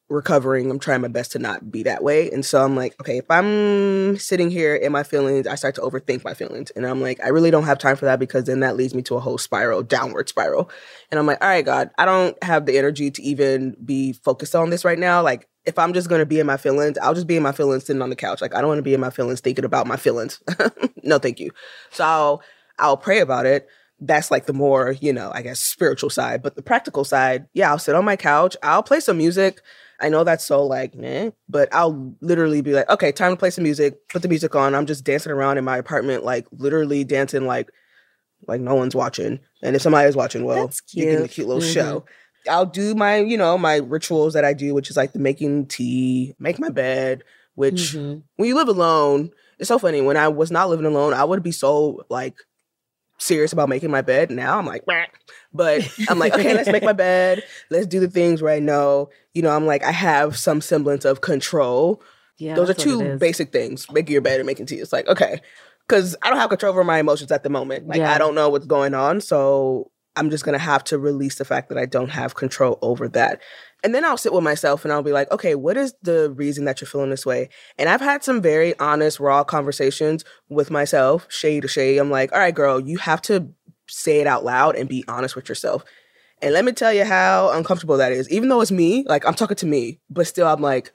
recovering. 0.10 0.70
I'm 0.72 0.80
trying 0.80 1.02
my 1.02 1.08
best 1.08 1.32
to 1.34 1.40
not 1.40 1.72
be 1.72 1.84
that 1.84 2.04
way. 2.04 2.30
And 2.32 2.46
so 2.46 2.64
I'm 2.64 2.76
like, 2.76 3.00
okay, 3.00 3.18
if 3.18 3.30
I'm 3.30 4.18
sitting 4.18 4.50
here 4.50 4.76
in 4.76 4.92
my 4.92 5.04
feelings, 5.04 5.48
I 5.48 5.56
start 5.56 5.76
to 5.76 5.82
overthink 5.82 6.24
my 6.24 6.34
feelings. 6.34 6.72
And 6.72 6.86
I'm 6.86 7.02
like, 7.02 7.20
I 7.24 7.30
really 7.30 7.52
don't 7.52 7.66
have 7.66 7.78
time 7.78 7.96
for 7.96 8.06
that 8.06 8.20
because 8.20 8.46
then 8.46 8.62
that 8.62 8.76
leads 8.76 8.96
me 8.96 9.02
to 9.04 9.16
a 9.16 9.20
whole 9.20 9.38
spiral, 9.38 9.84
downward 9.84 10.28
spiral. 10.28 10.70
And 11.12 11.20
I'm 11.20 11.28
like, 11.28 11.42
all 11.44 11.50
right, 11.50 11.66
God, 11.66 11.92
I 11.98 12.06
don't 12.06 12.42
have 12.44 12.66
the 12.66 12.78
energy 12.78 13.12
to 13.12 13.22
even 13.22 13.76
be 13.86 14.14
focused 14.14 14.56
on 14.56 14.70
this 14.70 14.84
right 14.84 15.00
now. 15.00 15.22
Like, 15.22 15.48
if 15.66 15.78
I'm 15.78 15.94
just 15.94 16.10
gonna 16.10 16.26
be 16.26 16.40
in 16.40 16.48
my 16.48 16.58
feelings, 16.58 16.98
I'll 16.98 17.14
just 17.14 17.28
be 17.28 17.38
in 17.38 17.44
my 17.44 17.52
feelings 17.52 17.86
sitting 17.86 18.02
on 18.02 18.10
the 18.10 18.16
couch. 18.16 18.42
Like, 18.42 18.56
I 18.56 18.62
don't 18.62 18.70
want 18.70 18.80
to 18.80 18.84
be 18.84 18.94
in 18.94 19.00
my 19.02 19.12
feelings 19.12 19.42
thinking 19.42 19.66
about 19.66 19.86
my 19.86 19.98
feelings. 19.98 20.42
no, 21.04 21.20
thank 21.20 21.40
you. 21.40 21.52
So 21.92 22.04
I'll 22.04 22.42
I'll 22.80 22.98
pray 22.98 23.20
about 23.20 23.46
it. 23.46 23.68
That's 24.00 24.32
like 24.32 24.46
the 24.46 24.54
more, 24.54 24.94
you 24.94 25.12
know, 25.12 25.32
I 25.34 25.42
guess 25.42 25.60
spiritual 25.60 26.10
side. 26.10 26.42
But 26.42 26.56
the 26.56 26.62
practical 26.62 27.04
side, 27.04 27.48
yeah, 27.54 27.70
I'll 27.70 27.78
sit 27.80 27.96
on 27.96 28.06
my 28.06 28.16
couch. 28.16 28.56
I'll 28.64 28.82
play 28.82 29.02
some 29.02 29.18
music. 29.18 29.62
I 30.02 30.10
know 30.10 30.24
that's 30.24 30.46
so 30.46 30.66
like, 30.66 30.96
meh, 30.96 31.32
but 31.50 31.68
I'll 31.74 32.16
literally 32.22 32.62
be 32.62 32.74
like, 32.74 32.90
okay, 32.90 33.12
time 33.12 33.32
to 33.34 33.38
play 33.38 33.50
some 33.50 33.64
music, 33.64 34.08
put 34.10 34.22
the 34.22 34.28
music 34.30 34.56
on. 34.56 34.74
I'm 34.76 34.86
just 34.86 35.04
dancing 35.04 35.32
around 35.32 35.58
in 35.58 35.66
my 35.66 35.78
apartment, 35.78 36.24
like 36.24 36.48
literally 36.52 37.04
dancing 37.04 37.46
like 37.46 37.70
like 38.48 38.62
no 38.62 38.76
one's 38.76 38.96
watching. 38.96 39.40
And 39.62 39.76
if 39.76 39.82
somebody 39.82 40.08
is 40.08 40.16
watching, 40.16 40.44
well, 40.46 40.68
That's 40.68 40.82
you're 40.94 41.08
getting 41.08 41.26
a 41.26 41.28
cute. 41.28 41.48
little 41.48 41.62
Mhm. 41.62 41.74
show. 41.74 42.06
I'll 42.50 42.66
do 42.66 42.96
my, 42.96 43.18
you 43.18 43.38
know, 43.38 43.58
my 43.58 43.78
rituals 43.78 44.34
that 44.34 44.46
I 44.46 44.54
do, 44.54 44.74
which 44.74 44.90
is 44.90 44.96
like 44.98 45.12
the 45.12 45.20
making 45.20 45.68
tea, 45.68 46.34
make 46.40 46.58
my 46.58 46.70
bed, 46.70 47.24
which 47.56 47.94
Mhm. 47.94 48.24
when 48.38 48.48
you 48.48 48.56
live 48.56 48.70
alone, 48.70 49.32
it's 49.60 49.68
so 49.68 49.78
funny. 49.78 50.00
When 50.02 50.16
I 50.16 50.30
was 50.30 50.50
not 50.52 50.70
living 50.70 50.86
alone, 50.86 51.14
I 51.14 51.26
would 51.26 51.44
be 51.44 51.52
so 51.52 52.06
like 52.10 52.36
serious 53.20 53.54
about 53.54 53.70
making 53.70 53.92
my 53.92 54.02
bed. 54.02 54.32
Now 54.32 54.58
I'm 54.58 54.66
like, 54.66 54.88
"Meh." 54.88 55.06
but 55.54 55.88
I'm 56.10 56.20
like, 56.20 56.34
okay, 56.34 56.54
let's 56.54 56.72
make 56.72 56.84
my 56.84 56.94
bed. 57.10 57.44
Let's 57.70 57.88
do 57.88 58.00
the 58.00 58.08
things 58.10 58.42
where 58.42 58.54
I 58.54 58.60
know, 58.60 59.10
you 59.34 59.42
know, 59.42 59.56
I'm 59.56 59.66
like, 59.66 59.84
I 59.84 59.92
have 59.92 60.38
some 60.38 60.62
semblance 60.62 61.06
of 61.06 61.22
control. 61.22 62.02
Yeah, 62.38 62.56
Those 62.56 62.70
are 62.70 62.74
that's 62.74 62.86
what 62.86 63.02
it 63.06 63.12
two 63.12 63.18
basic 63.18 63.52
things: 63.52 63.92
making 63.92 64.14
your 64.14 64.22
bed 64.22 64.40
and 64.40 64.48
making 64.48 64.66
tea. 64.68 64.78
It's 64.78 64.94
like, 64.94 65.08
okay, 65.08 65.42
because 65.88 66.16
I 66.22 66.30
don't 66.30 66.40
have 66.40 66.50
control 66.50 66.72
over 66.72 66.84
my 66.84 67.00
emotions 67.00 67.32
at 67.32 67.44
the 67.44 67.50
moment. 67.50 67.88
Like, 67.88 67.98
Yeah. 67.98 68.14
I 68.14 68.18
don't 68.18 68.36
know 68.36 68.50
what's 68.50 68.66
going 68.66 68.94
on, 68.94 69.20
so 69.22 69.92
I'm 70.16 70.30
just 70.30 70.46
gonna 70.46 70.58
have 70.58 70.84
to 70.86 70.98
release 70.98 71.36
the 71.36 71.46
fact 71.46 71.70
that 71.70 71.78
I 71.78 71.86
don't 71.86 72.10
have 72.10 72.36
control 72.36 72.80
over 72.82 73.08
that. 73.10 73.42
And 73.84 73.96
then 73.96 74.04
I'll 74.04 74.18
sit 74.18 74.34
with 74.34 74.44
myself 74.44 74.84
and 74.84 74.92
I'll 74.92 75.04
be 75.04 75.14
like, 75.14 75.32
okay, 75.32 75.56
what 75.56 75.78
is 75.78 75.94
the 76.02 76.32
reason 76.32 76.66
that 76.66 76.82
you're 76.82 76.88
feeling 76.88 77.10
this 77.10 77.26
way? 77.26 77.50
And 77.78 77.88
I've 77.88 78.02
had 78.02 78.24
some 78.24 78.42
very 78.42 78.78
honest, 78.80 79.20
raw 79.20 79.44
conversations 79.44 80.26
with 80.50 80.70
myself, 80.70 81.28
shade 81.30 81.62
to 81.62 81.68
shade. 81.68 81.98
I'm 81.98 82.12
like, 82.12 82.32
all 82.34 82.40
right, 82.40 82.54
girl, 82.54 82.80
you 82.80 82.98
have 82.98 83.22
to 83.24 83.50
say 83.88 84.20
it 84.20 84.28
out 84.28 84.44
loud 84.44 84.76
and 84.76 84.90
be 84.90 85.06
honest 85.08 85.36
with 85.36 85.48
yourself. 85.48 85.84
And 86.42 86.54
let 86.54 86.66
me 86.66 86.72
tell 86.72 86.94
you 86.94 87.06
how 87.06 87.52
uncomfortable 87.52 87.98
that 87.98 88.12
is. 88.12 88.30
Even 88.30 88.50
though 88.50 88.62
it's 88.62 88.72
me, 88.72 89.06
like 89.08 89.26
I'm 89.26 89.34
talking 89.34 89.58
to 89.58 89.66
me, 89.66 90.00
but 90.10 90.28
still 90.28 90.48
I'm 90.48 90.62
like, 90.62 90.92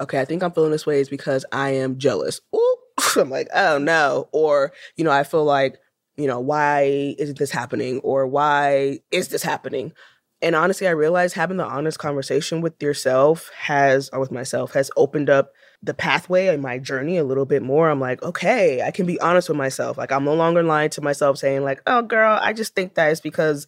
okay, 0.00 0.20
I 0.20 0.24
think 0.24 0.42
I'm 0.42 0.52
feeling 0.52 0.70
this 0.70 0.86
way 0.86 1.00
is 1.00 1.08
because 1.08 1.44
I 1.52 1.70
am 1.70 1.98
jealous. 1.98 2.40
Ooh, 2.54 2.76
I'm 3.16 3.30
like, 3.30 3.48
oh 3.54 3.78
no. 3.78 4.28
Or, 4.32 4.72
you 4.96 5.04
know, 5.04 5.10
I 5.10 5.24
feel 5.24 5.44
like, 5.44 5.78
you 6.16 6.26
know, 6.26 6.40
why 6.40 7.14
isn't 7.18 7.38
this 7.38 7.50
happening? 7.50 8.00
Or 8.00 8.26
why 8.26 9.00
is 9.10 9.28
this 9.28 9.42
happening? 9.42 9.92
And 10.42 10.54
honestly, 10.54 10.86
I 10.86 10.90
realized 10.90 11.34
having 11.34 11.56
the 11.56 11.64
honest 11.64 11.98
conversation 11.98 12.60
with 12.60 12.82
yourself 12.82 13.50
has, 13.56 14.10
or 14.12 14.20
with 14.20 14.30
myself, 14.30 14.74
has 14.74 14.90
opened 14.96 15.30
up 15.30 15.52
the 15.82 15.94
pathway 15.94 16.48
in 16.48 16.60
my 16.60 16.78
journey 16.78 17.16
a 17.16 17.24
little 17.24 17.46
bit 17.46 17.62
more. 17.62 17.88
I'm 17.88 18.00
like, 18.00 18.22
okay, 18.22 18.82
I 18.82 18.90
can 18.90 19.06
be 19.06 19.20
honest 19.20 19.48
with 19.48 19.56
myself. 19.56 19.96
Like, 19.96 20.12
I'm 20.12 20.24
no 20.24 20.34
longer 20.34 20.62
lying 20.62 20.90
to 20.90 21.00
myself 21.00 21.38
saying, 21.38 21.62
like, 21.62 21.80
oh, 21.86 22.02
girl, 22.02 22.38
I 22.40 22.52
just 22.52 22.74
think 22.74 22.94
that 22.94 23.12
is 23.12 23.20
because 23.20 23.66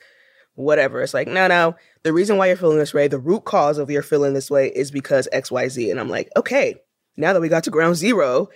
whatever. 0.55 1.01
It's 1.01 1.15
like, 1.15 1.29
no, 1.29 1.47
no, 1.47 1.77
the 2.03 2.13
reason 2.13 2.37
why 2.37 2.49
you're 2.49 2.57
feeling 2.57 2.79
this 2.79 2.95
way, 2.95 3.09
the 3.09 3.19
root 3.19 3.45
cause 3.45 3.79
of 3.79 3.91
your 3.91 4.03
feeling 4.03 4.35
this 4.35 4.51
way 4.51 4.69
is 4.69 4.91
because 4.91 5.29
XYZ. 5.33 5.91
And 5.91 6.01
I'm 6.01 6.09
like, 6.09 6.29
okay, 6.37 6.75
now 7.17 7.33
that 7.33 7.41
we 7.41 7.49
got 7.49 7.65
to 7.65 7.71
ground 7.71 7.97
zero, 7.97 8.49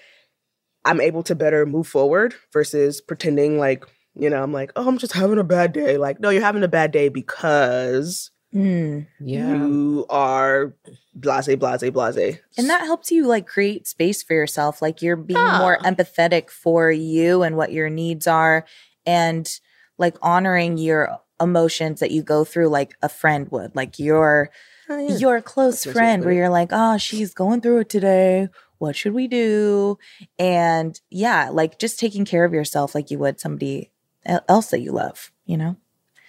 I'm 0.85 1.01
able 1.01 1.23
to 1.25 1.35
better 1.35 1.65
move 1.65 1.87
forward 1.87 2.35
versus 2.53 3.01
pretending 3.01 3.59
like, 3.59 3.85
you 4.15 4.29
know, 4.31 4.43
I'm 4.43 4.53
like, 4.53 4.73
oh, 4.77 4.87
I'm 4.89 4.99
just 4.99 5.13
having 5.15 5.39
a 5.39 5.45
bad 5.45 5.73
day. 5.73 5.97
Like, 5.99 6.21
no, 6.21 6.31
you're 6.31 6.43
having 6.43 6.63
a 6.63 6.69
bad 6.69 6.91
day 6.93 7.09
because 7.09 8.31
Mm. 8.55 9.07
Yeah. 9.19 9.49
you 9.67 10.05
are 10.11 10.75
blase, 11.15 11.47
blase, 11.57 11.91
blase. 11.91 12.39
And 12.59 12.69
that 12.69 12.83
helps 12.83 13.11
you 13.11 13.27
like 13.27 13.47
create 13.47 13.87
space 13.87 14.23
for 14.23 14.35
yourself. 14.35 14.83
Like 14.83 15.01
you're 15.01 15.17
being 15.17 15.39
Yeah. 15.41 15.57
more 15.59 15.79
empathetic 15.79 16.51
for 16.51 16.91
you 16.93 17.43
and 17.43 17.57
what 17.57 17.73
your 17.73 17.89
needs 17.89 18.27
are 18.27 18.67
and 19.07 19.49
like 19.97 20.17
honoring 20.21 20.77
your 20.77 21.19
emotions 21.41 22.01
that 22.01 22.11
you 22.11 22.23
go 22.23 22.45
through 22.45 22.69
like 22.69 22.95
a 23.01 23.09
friend 23.09 23.49
would. 23.51 23.75
Like 23.75 23.99
your 23.99 24.51
Oh, 24.91 24.99
yeah. 24.99 25.17
your 25.17 25.41
close 25.41 25.85
That's 25.85 25.87
a 25.87 25.89
nice 25.89 25.89
way 25.89 25.93
to 25.93 25.99
friend 25.99 26.25
where 26.27 26.35
you're 26.35 26.49
like, 26.51 26.69
"Oh, 26.73 26.99
she's 26.99 27.33
going 27.33 27.63
through 27.63 27.79
it 27.79 27.89
today. 27.89 28.49
What 28.79 28.97
should 28.97 29.15
we 29.15 29.29
do?" 29.29 29.97
And 30.39 31.01
yeah, 31.09 31.49
like 31.51 31.79
just 31.79 31.99
taking 31.99 32.27
care 32.27 32.45
of 32.45 32.53
yourself 32.53 32.95
like 32.95 33.11
you 33.11 33.19
would 33.21 33.41
somebody 33.41 33.91
else 34.25 34.71
that 34.71 34.81
you 34.81 34.93
love, 34.93 35.33
you 35.45 35.57
know? 35.57 35.77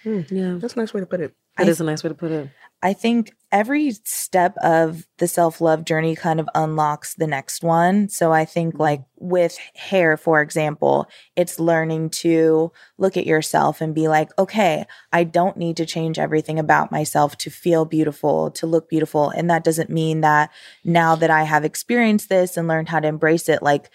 Hmm, 0.02 0.20
yeah. 0.30 0.56
That's 0.58 0.74
a 0.74 0.78
nice 0.78 0.92
way 0.92 1.00
to 1.00 1.06
put 1.06 1.20
it. 1.20 1.34
That 1.56 1.66
I- 1.66 1.70
is 1.70 1.80
a 1.80 1.84
nice 1.84 2.02
way 2.02 2.08
to 2.08 2.14
put 2.14 2.30
it. 2.30 2.50
I 2.82 2.92
think 2.92 3.32
every 3.50 3.92
step 4.04 4.54
of 4.58 5.06
the 5.16 5.26
self 5.26 5.62
love 5.62 5.86
journey 5.86 6.14
kind 6.14 6.38
of 6.38 6.46
unlocks 6.54 7.14
the 7.14 7.26
next 7.26 7.64
one. 7.64 8.10
So 8.10 8.30
I 8.30 8.44
think, 8.44 8.74
hmm. 8.74 8.82
like 8.82 9.02
with 9.16 9.56
hair, 9.74 10.18
for 10.18 10.42
example, 10.42 11.08
it's 11.34 11.58
learning 11.58 12.10
to 12.10 12.72
look 12.98 13.16
at 13.16 13.24
yourself 13.26 13.80
and 13.80 13.94
be 13.94 14.06
like, 14.06 14.38
okay, 14.38 14.84
I 15.14 15.24
don't 15.24 15.56
need 15.56 15.78
to 15.78 15.86
change 15.86 16.18
everything 16.18 16.58
about 16.58 16.92
myself 16.92 17.38
to 17.38 17.50
feel 17.50 17.86
beautiful, 17.86 18.50
to 18.50 18.66
look 18.66 18.90
beautiful. 18.90 19.30
And 19.30 19.48
that 19.48 19.64
doesn't 19.64 19.88
mean 19.88 20.20
that 20.20 20.50
now 20.84 21.16
that 21.16 21.30
I 21.30 21.44
have 21.44 21.64
experienced 21.64 22.28
this 22.28 22.58
and 22.58 22.68
learned 22.68 22.90
how 22.90 23.00
to 23.00 23.08
embrace 23.08 23.48
it, 23.48 23.62
like, 23.62 23.88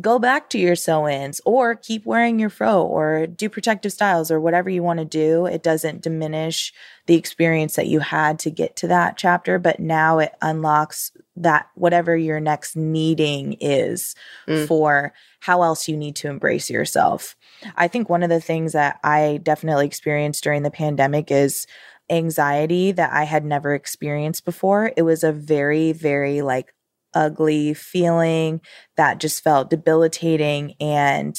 go 0.00 0.18
back 0.18 0.50
to 0.50 0.58
your 0.58 0.74
sew-ins 0.76 1.40
or 1.44 1.74
keep 1.74 2.04
wearing 2.04 2.38
your 2.38 2.50
fro 2.50 2.82
or 2.82 3.26
do 3.26 3.48
protective 3.48 3.92
styles 3.92 4.30
or 4.30 4.40
whatever 4.40 4.68
you 4.68 4.82
want 4.82 4.98
to 4.98 5.04
do. 5.04 5.46
It 5.46 5.62
doesn't 5.62 6.02
diminish 6.02 6.72
the 7.06 7.14
experience 7.14 7.76
that 7.76 7.86
you 7.86 8.00
had 8.00 8.38
to 8.40 8.50
get 8.50 8.76
to 8.76 8.88
that 8.88 9.16
chapter 9.16 9.58
but 9.58 9.78
now 9.78 10.18
it 10.18 10.32
unlocks 10.42 11.12
that 11.36 11.68
whatever 11.74 12.16
your 12.16 12.40
next 12.40 12.76
needing 12.76 13.56
is 13.60 14.14
Mm. 14.48 14.66
for 14.66 15.12
how 15.40 15.62
else 15.62 15.88
you 15.88 15.96
need 15.96 16.16
to 16.16 16.28
embrace 16.28 16.70
yourself. 16.70 17.36
I 17.76 17.88
think 17.88 18.08
one 18.08 18.22
of 18.22 18.30
the 18.30 18.40
things 18.40 18.72
that 18.72 18.98
i 19.04 19.38
definitely 19.42 19.86
experienced 19.86 20.42
during 20.44 20.62
the 20.62 20.70
pandemic 20.70 21.30
is 21.30 21.66
anxiety 22.10 22.92
that 22.92 23.10
i 23.12 23.24
had 23.24 23.44
never 23.44 23.74
experienced 23.74 24.44
before. 24.44 24.92
It 24.96 25.02
was 25.02 25.24
a 25.24 25.32
very 25.32 25.92
very 25.92 26.42
like 26.42 26.73
ugly 27.14 27.74
feeling 27.74 28.60
that 28.96 29.18
just 29.18 29.42
felt 29.42 29.70
debilitating 29.70 30.74
and 30.80 31.36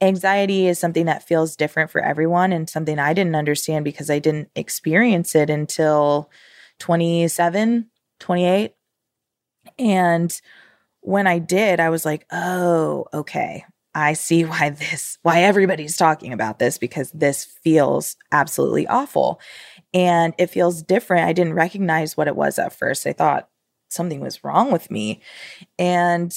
anxiety 0.00 0.66
is 0.66 0.78
something 0.78 1.06
that 1.06 1.26
feels 1.26 1.56
different 1.56 1.90
for 1.90 2.00
everyone 2.00 2.52
and 2.52 2.68
something 2.68 2.98
I 2.98 3.14
didn't 3.14 3.36
understand 3.36 3.84
because 3.84 4.10
I 4.10 4.18
didn't 4.18 4.50
experience 4.54 5.34
it 5.34 5.50
until 5.50 6.30
27, 6.78 7.90
28. 8.20 8.74
And 9.78 10.40
when 11.00 11.26
I 11.26 11.38
did, 11.38 11.80
I 11.80 11.90
was 11.90 12.04
like, 12.04 12.26
"Oh, 12.32 13.06
okay. 13.14 13.64
I 13.94 14.12
see 14.14 14.44
why 14.46 14.70
this 14.70 15.18
why 15.22 15.42
everybody's 15.42 15.96
talking 15.96 16.32
about 16.32 16.58
this 16.58 16.78
because 16.78 17.10
this 17.12 17.44
feels 17.44 18.16
absolutely 18.32 18.86
awful." 18.86 19.40
And 19.94 20.34
it 20.38 20.48
feels 20.50 20.82
different. 20.82 21.28
I 21.28 21.32
didn't 21.32 21.54
recognize 21.54 22.16
what 22.16 22.28
it 22.28 22.36
was 22.36 22.58
at 22.58 22.72
first. 22.74 23.06
I 23.06 23.12
thought 23.12 23.48
something 23.96 24.20
was 24.20 24.44
wrong 24.44 24.70
with 24.70 24.90
me 24.90 25.20
and 25.78 26.32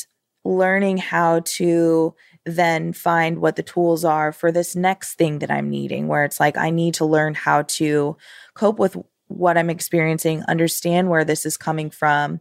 learning 0.45 0.97
how 0.97 1.41
to 1.43 2.15
then 2.45 2.93
find 2.93 3.39
what 3.39 3.57
the 3.57 3.63
tools 3.63 4.05
are 4.05 4.31
for 4.31 4.51
this 4.51 4.75
next 4.75 5.15
thing 5.15 5.39
that 5.39 5.51
I'm 5.51 5.69
needing, 5.69 6.07
where 6.07 6.23
it's 6.23 6.39
like 6.39 6.57
I 6.57 6.69
need 6.71 6.95
to 6.95 7.05
learn 7.05 7.35
how 7.35 7.63
to 7.63 8.17
cope 8.55 8.79
with 8.79 8.95
what 9.27 9.57
I'm 9.57 9.69
experiencing, 9.69 10.43
understand 10.47 11.09
where 11.09 11.25
this 11.25 11.45
is 11.45 11.57
coming 11.57 11.91
from. 11.91 12.39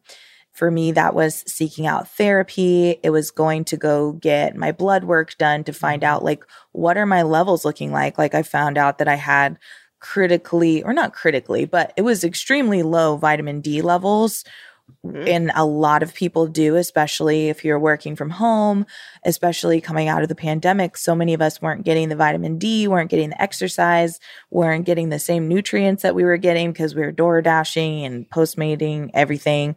For 0.53 0.71
me, 0.71 0.93
that 0.93 1.15
was 1.15 1.45
seeking 1.47 1.87
out 1.87 2.09
therapy. 2.09 2.99
It 3.03 3.11
was 3.11 3.31
going 3.31 3.65
to 3.67 3.77
go 3.77 4.13
get 4.13 4.57
my 4.57 4.73
blood 4.73 5.05
work 5.05 5.37
done 5.37 5.63
to 5.65 5.73
find 5.73 6.03
mm-hmm. 6.03 6.15
out, 6.15 6.25
like, 6.25 6.45
what 6.73 6.97
are 6.97 7.07
my 7.07 7.23
levels 7.23 7.65
looking 7.65 7.93
like? 7.93 8.19
Like, 8.19 8.35
I 8.35 8.43
found 8.43 8.79
out 8.79 8.99
that 8.99 9.09
I 9.09 9.17
had 9.17 9.59
critically, 10.01 10.83
or 10.83 10.93
not 10.93 11.13
critically, 11.13 11.65
but 11.65 11.93
it 11.97 12.03
was 12.03 12.25
extremely 12.25 12.83
low 12.83 13.17
vitamin 13.17 13.61
D 13.61 13.83
levels, 13.83 14.45
Mm-hmm. 15.07 15.29
And 15.29 15.53
a 15.55 15.65
lot 15.65 16.03
of 16.03 16.13
people 16.13 16.47
do, 16.47 16.77
especially 16.77 17.49
if 17.49 17.65
you're 17.65 17.79
working 17.79 18.17
from 18.17 18.31
home, 18.31 18.85
especially 19.25 19.81
coming 19.81 20.09
out 20.09 20.23
of 20.23 20.29
the 20.29 20.35
pandemic. 20.35 20.97
So 20.97 21.15
many 21.15 21.35
of 21.35 21.41
us 21.41 21.63
weren't 21.63 21.85
getting 21.85 22.09
the 22.09 22.17
vitamin 22.17 22.59
D, 22.59 22.89
weren't 22.89 23.11
getting 23.11 23.31
the 23.31 23.41
exercise, 23.41 24.19
weren't 24.51 24.85
getting 24.87 25.09
the 25.09 25.19
same 25.19 25.47
nutrients 25.49 26.03
that 26.03 26.15
we 26.15 26.25
were 26.25 26.37
getting 26.37 26.73
because 26.73 26.95
we 26.95 27.03
were 27.03 27.13
door 27.13 27.41
dashing 27.41 28.05
and 28.05 28.29
postmating 28.31 29.11
everything. 29.15 29.77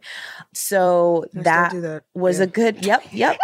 So 0.52 1.26
that, 1.34 1.72
that, 1.80 2.02
was 2.14 2.38
yeah. 2.38 2.44
a 2.44 2.46
good, 2.48 2.84
yep, 2.84 3.04
yep. 3.12 3.38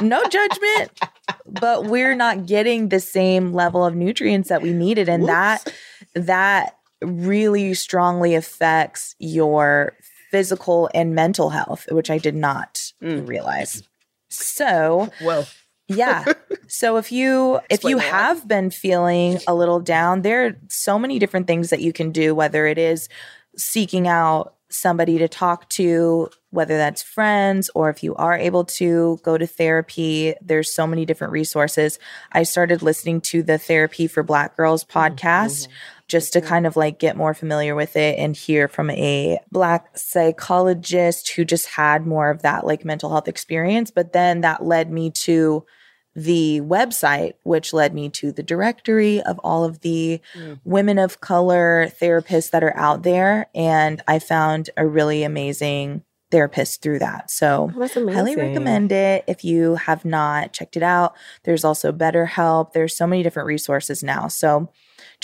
no 0.00 0.24
judgment, 0.24 0.98
but 1.46 1.84
we're 1.84 2.16
not 2.16 2.46
getting 2.46 2.88
the 2.88 3.00
same 3.00 3.52
level 3.52 3.84
of 3.84 3.94
nutrients 3.94 4.48
that 4.48 4.62
we 4.62 4.72
needed. 4.72 5.08
And 5.08 5.24
Whoops. 5.24 5.32
that, 5.32 5.74
that 6.14 6.76
really 7.04 7.74
strongly 7.74 8.34
affects 8.34 9.14
your 9.18 9.94
physical 10.30 10.90
and 10.94 11.14
mental 11.14 11.50
health, 11.50 11.86
which 11.90 12.10
I 12.10 12.18
did 12.18 12.34
not 12.34 12.92
mm. 13.02 13.26
realize. 13.26 13.82
So, 14.28 15.10
well, 15.22 15.46
yeah. 15.88 16.24
So 16.66 16.96
if 16.96 17.12
you 17.12 17.60
if 17.70 17.84
you 17.84 17.98
have 17.98 18.48
been 18.48 18.70
feeling 18.70 19.38
a 19.46 19.54
little 19.54 19.80
down, 19.80 20.22
there 20.22 20.46
are 20.46 20.56
so 20.68 20.98
many 20.98 21.18
different 21.18 21.46
things 21.46 21.70
that 21.70 21.80
you 21.80 21.92
can 21.92 22.10
do 22.10 22.34
whether 22.34 22.66
it 22.66 22.78
is 22.78 23.08
seeking 23.56 24.08
out 24.08 24.54
somebody 24.70 25.18
to 25.18 25.28
talk 25.28 25.68
to, 25.68 26.28
whether 26.50 26.76
that's 26.76 27.00
friends 27.00 27.70
or 27.74 27.90
if 27.90 28.02
you 28.02 28.14
are 28.16 28.36
able 28.36 28.64
to 28.64 29.20
go 29.22 29.38
to 29.38 29.46
therapy, 29.46 30.34
there's 30.42 30.74
so 30.74 30.84
many 30.84 31.04
different 31.04 31.32
resources. 31.32 32.00
I 32.32 32.42
started 32.42 32.82
listening 32.82 33.20
to 33.22 33.44
the 33.44 33.56
Therapy 33.56 34.08
for 34.08 34.24
Black 34.24 34.56
Girls 34.56 34.84
mm-hmm. 34.84 34.98
podcast. 34.98 35.68
Mm-hmm 35.68 35.72
just 36.08 36.32
to 36.34 36.40
kind 36.40 36.66
of 36.66 36.76
like 36.76 36.98
get 36.98 37.16
more 37.16 37.34
familiar 37.34 37.74
with 37.74 37.96
it 37.96 38.18
and 38.18 38.36
hear 38.36 38.68
from 38.68 38.90
a 38.90 39.38
black 39.50 39.96
psychologist 39.96 41.30
who 41.32 41.44
just 41.44 41.66
had 41.66 42.06
more 42.06 42.30
of 42.30 42.42
that 42.42 42.66
like 42.66 42.84
mental 42.84 43.10
health 43.10 43.28
experience. 43.28 43.90
But 43.90 44.12
then 44.12 44.42
that 44.42 44.64
led 44.64 44.90
me 44.90 45.10
to 45.10 45.64
the 46.14 46.60
website, 46.60 47.32
which 47.42 47.72
led 47.72 47.94
me 47.94 48.08
to 48.08 48.30
the 48.32 48.42
directory 48.42 49.20
of 49.22 49.38
all 49.40 49.64
of 49.64 49.80
the 49.80 50.20
mm. 50.34 50.60
women 50.64 50.98
of 50.98 51.20
color 51.20 51.88
therapists 52.00 52.50
that 52.50 52.62
are 52.62 52.76
out 52.76 53.02
there. 53.02 53.48
And 53.54 54.02
I 54.06 54.18
found 54.18 54.70
a 54.76 54.86
really 54.86 55.24
amazing 55.24 56.04
therapist 56.30 56.82
through 56.82 56.98
that. 56.98 57.30
So 57.30 57.70
oh, 57.76 57.88
highly 58.12 58.36
recommend 58.36 58.92
it 58.92 59.24
if 59.26 59.44
you 59.44 59.76
have 59.76 60.04
not 60.04 60.52
checked 60.52 60.76
it 60.76 60.82
out. 60.82 61.14
There's 61.44 61.64
also 61.64 61.92
BetterHelp. 61.92 62.72
There's 62.72 62.96
so 62.96 63.06
many 63.06 63.22
different 63.22 63.46
resources 63.46 64.02
now. 64.02 64.28
So 64.28 64.70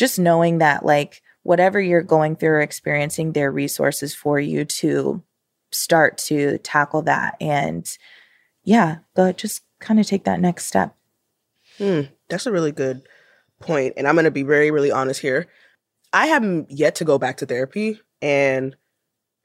just 0.01 0.19
knowing 0.19 0.59
that 0.59 0.83
like 0.83 1.21
whatever 1.43 1.79
you're 1.79 2.03
going 2.03 2.35
through 2.35 2.49
or 2.49 2.61
experiencing, 2.61 3.33
there 3.33 3.49
are 3.49 3.53
resources 3.53 4.15
for 4.15 4.41
you 4.41 4.65
to 4.65 5.23
start 5.71 6.17
to 6.17 6.57
tackle 6.59 7.03
that. 7.03 7.37
And 7.39 7.87
yeah, 8.65 9.01
but 9.15 9.37
just 9.37 9.63
kind 9.79 10.01
of 10.01 10.07
take 10.07 10.25
that 10.25 10.41
next 10.41 10.65
step. 10.65 10.97
Hmm, 11.77 12.01
that's 12.31 12.47
a 12.47 12.51
really 12.51 12.73
good 12.73 13.03
point. 13.61 13.93
And 13.99 14.09
I'm 14.09 14.15
going 14.15 14.25
to 14.25 14.31
be 14.31 14.43
very, 14.43 14.71
really 14.71 14.91
honest 14.91 15.21
here. 15.21 15.49
I 16.15 16.29
haven't 16.29 16.71
yet 16.71 16.95
to 16.97 17.05
go 17.05 17.19
back 17.19 17.37
to 17.37 17.47
therapy. 17.47 18.01
And 18.23 18.75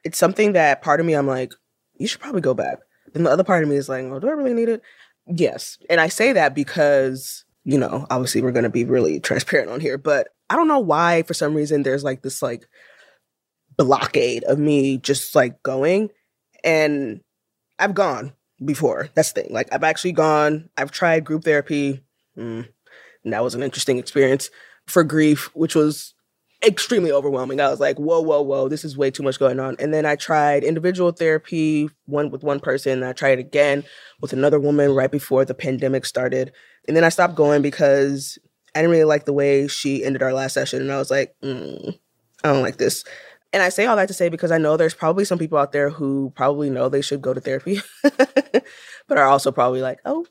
it's 0.05 0.17
something 0.17 0.53
that 0.53 0.81
part 0.81 1.01
of 1.01 1.05
me, 1.05 1.15
I'm 1.15 1.27
like, 1.27 1.53
you 1.97 2.07
should 2.07 2.21
probably 2.21 2.39
go 2.39 2.53
back. 2.53 2.79
Then 3.11 3.23
the 3.23 3.31
other 3.31 3.43
part 3.43 3.61
of 3.61 3.69
me 3.69 3.75
is 3.75 3.89
like, 3.89 4.05
oh, 4.05 4.19
do 4.19 4.29
I 4.29 4.31
really 4.31 4.53
need 4.53 4.69
it? 4.69 4.81
Yes. 5.27 5.77
And 5.89 5.99
I 5.99 6.07
say 6.07 6.31
that 6.31 6.55
because, 6.55 7.43
you 7.65 7.77
know, 7.79 8.05
obviously 8.09 8.41
we're 8.41 8.51
going 8.51 8.63
to 8.63 8.69
be 8.69 8.85
really 8.85 9.19
transparent 9.19 9.69
on 9.69 9.79
here, 9.79 9.97
but 9.97 10.29
I 10.49 10.55
don't 10.55 10.67
know 10.67 10.79
why 10.79 11.23
for 11.23 11.33
some 11.33 11.53
reason 11.53 11.83
there's 11.83 12.03
like 12.03 12.21
this 12.21 12.41
like 12.41 12.67
blockade 13.77 14.43
of 14.45 14.57
me 14.57 14.97
just 14.97 15.35
like 15.35 15.61
going 15.63 16.09
and 16.63 17.21
I've 17.77 17.93
gone 17.93 18.33
before. 18.63 19.09
That's 19.15 19.33
the 19.33 19.41
thing. 19.41 19.53
Like 19.53 19.67
I've 19.73 19.83
actually 19.83 20.13
gone, 20.13 20.69
I've 20.77 20.91
tried 20.91 21.25
group 21.25 21.43
therapy. 21.43 22.03
Mm, 22.37 22.67
and 23.23 23.33
that 23.33 23.43
was 23.43 23.55
an 23.55 23.63
interesting 23.63 23.97
experience 23.97 24.49
for 24.87 25.03
grief, 25.03 25.49
which 25.53 25.75
was 25.75 26.14
extremely 26.63 27.11
overwhelming. 27.11 27.59
I 27.59 27.69
was 27.69 27.79
like, 27.79 27.97
whoa, 27.97 28.21
whoa, 28.21 28.41
whoa, 28.41 28.67
this 28.67 28.83
is 28.83 28.97
way 28.97 29.11
too 29.11 29.23
much 29.23 29.39
going 29.39 29.59
on. 29.59 29.75
And 29.79 29.93
then 29.93 30.05
I 30.05 30.15
tried 30.15 30.63
individual 30.63 31.11
therapy, 31.11 31.89
one 32.05 32.29
with 32.29 32.43
one 32.43 32.59
person. 32.59 33.03
I 33.03 33.13
tried 33.13 33.39
again 33.39 33.83
with 34.21 34.33
another 34.33 34.59
woman 34.59 34.93
right 34.93 35.11
before 35.11 35.45
the 35.45 35.53
pandemic 35.53 36.05
started. 36.05 36.51
And 36.87 36.95
then 36.95 37.03
I 37.03 37.09
stopped 37.09 37.35
going 37.35 37.61
because 37.61 38.37
I 38.73 38.79
didn't 38.79 38.91
really 38.91 39.03
like 39.03 39.25
the 39.25 39.33
way 39.33 39.67
she 39.67 40.03
ended 40.03 40.23
our 40.23 40.33
last 40.33 40.53
session. 40.53 40.81
And 40.81 40.91
I 40.91 40.97
was 40.97 41.11
like, 41.11 41.35
mm, 41.43 41.97
I 42.43 42.53
don't 42.53 42.61
like 42.61 42.77
this. 42.77 43.03
And 43.53 43.63
I 43.63 43.69
say 43.69 43.85
all 43.85 43.95
that 43.95 44.09
to 44.09 44.13
say 44.13 44.27
because 44.27 44.51
I 44.51 44.57
know 44.57 44.75
there's 44.75 44.93
probably 44.93 45.23
some 45.23 45.39
people 45.39 45.57
out 45.57 45.71
there 45.71 45.89
who 45.89 46.33
probably 46.35 46.69
know 46.69 46.89
they 46.89 47.01
should 47.01 47.21
go 47.21 47.33
to 47.33 47.39
therapy, 47.39 47.79
but 48.03 49.17
are 49.17 49.27
also 49.27 49.51
probably 49.51 49.81
like, 49.81 49.99
oh, 50.03 50.25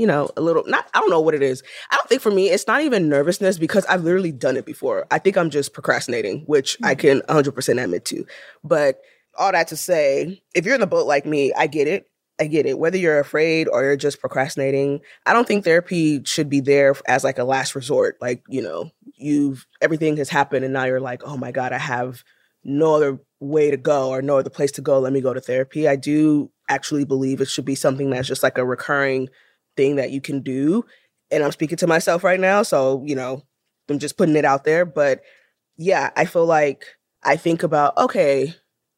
you 0.00 0.06
know, 0.06 0.30
a 0.34 0.40
little, 0.40 0.64
not, 0.66 0.88
I 0.94 1.00
don't 1.00 1.10
know 1.10 1.20
what 1.20 1.34
it 1.34 1.42
is. 1.42 1.62
I 1.90 1.96
don't 1.96 2.08
think 2.08 2.22
for 2.22 2.30
me, 2.30 2.48
it's 2.48 2.66
not 2.66 2.80
even 2.80 3.10
nervousness 3.10 3.58
because 3.58 3.84
I've 3.84 4.02
literally 4.02 4.32
done 4.32 4.56
it 4.56 4.64
before. 4.64 5.06
I 5.10 5.18
think 5.18 5.36
I'm 5.36 5.50
just 5.50 5.74
procrastinating, 5.74 6.44
which 6.46 6.76
mm-hmm. 6.76 6.86
I 6.86 6.94
can 6.94 7.20
100% 7.28 7.84
admit 7.84 8.06
to. 8.06 8.24
But 8.64 9.02
all 9.38 9.52
that 9.52 9.68
to 9.68 9.76
say, 9.76 10.42
if 10.54 10.64
you're 10.64 10.74
in 10.74 10.80
the 10.80 10.86
boat 10.86 11.06
like 11.06 11.26
me, 11.26 11.52
I 11.52 11.66
get 11.66 11.86
it. 11.86 12.06
I 12.40 12.46
get 12.46 12.64
it. 12.64 12.78
Whether 12.78 12.96
you're 12.96 13.20
afraid 13.20 13.68
or 13.68 13.82
you're 13.84 13.96
just 13.98 14.20
procrastinating, 14.20 15.00
I 15.26 15.34
don't 15.34 15.46
think 15.46 15.64
therapy 15.64 16.22
should 16.24 16.48
be 16.48 16.60
there 16.60 16.94
as 17.06 17.22
like 17.22 17.38
a 17.38 17.44
last 17.44 17.74
resort. 17.74 18.16
Like, 18.22 18.42
you 18.48 18.62
know, 18.62 18.90
you've 19.16 19.66
everything 19.82 20.16
has 20.16 20.30
happened 20.30 20.64
and 20.64 20.72
now 20.72 20.84
you're 20.84 20.98
like, 20.98 21.20
oh 21.26 21.36
my 21.36 21.52
God, 21.52 21.74
I 21.74 21.78
have 21.78 22.24
no 22.64 22.94
other 22.94 23.20
way 23.40 23.70
to 23.70 23.76
go 23.76 24.08
or 24.08 24.22
no 24.22 24.38
other 24.38 24.48
place 24.48 24.72
to 24.72 24.80
go. 24.80 24.98
Let 24.98 25.12
me 25.12 25.20
go 25.20 25.34
to 25.34 25.40
therapy. 25.42 25.86
I 25.86 25.96
do 25.96 26.50
actually 26.70 27.04
believe 27.04 27.42
it 27.42 27.48
should 27.48 27.66
be 27.66 27.74
something 27.74 28.08
that's 28.08 28.28
just 28.28 28.42
like 28.42 28.56
a 28.56 28.64
recurring 28.64 29.28
thing 29.76 29.96
that 29.96 30.10
you 30.10 30.20
can 30.20 30.40
do. 30.40 30.84
And 31.30 31.42
I'm 31.42 31.52
speaking 31.52 31.78
to 31.78 31.86
myself 31.86 32.24
right 32.24 32.40
now. 32.40 32.62
So, 32.62 33.02
you 33.06 33.14
know, 33.14 33.42
I'm 33.88 33.98
just 33.98 34.16
putting 34.16 34.36
it 34.36 34.44
out 34.44 34.64
there. 34.64 34.84
But 34.84 35.22
yeah, 35.76 36.10
I 36.16 36.24
feel 36.24 36.46
like 36.46 36.84
I 37.22 37.36
think 37.36 37.62
about, 37.62 37.96
okay, 37.96 38.54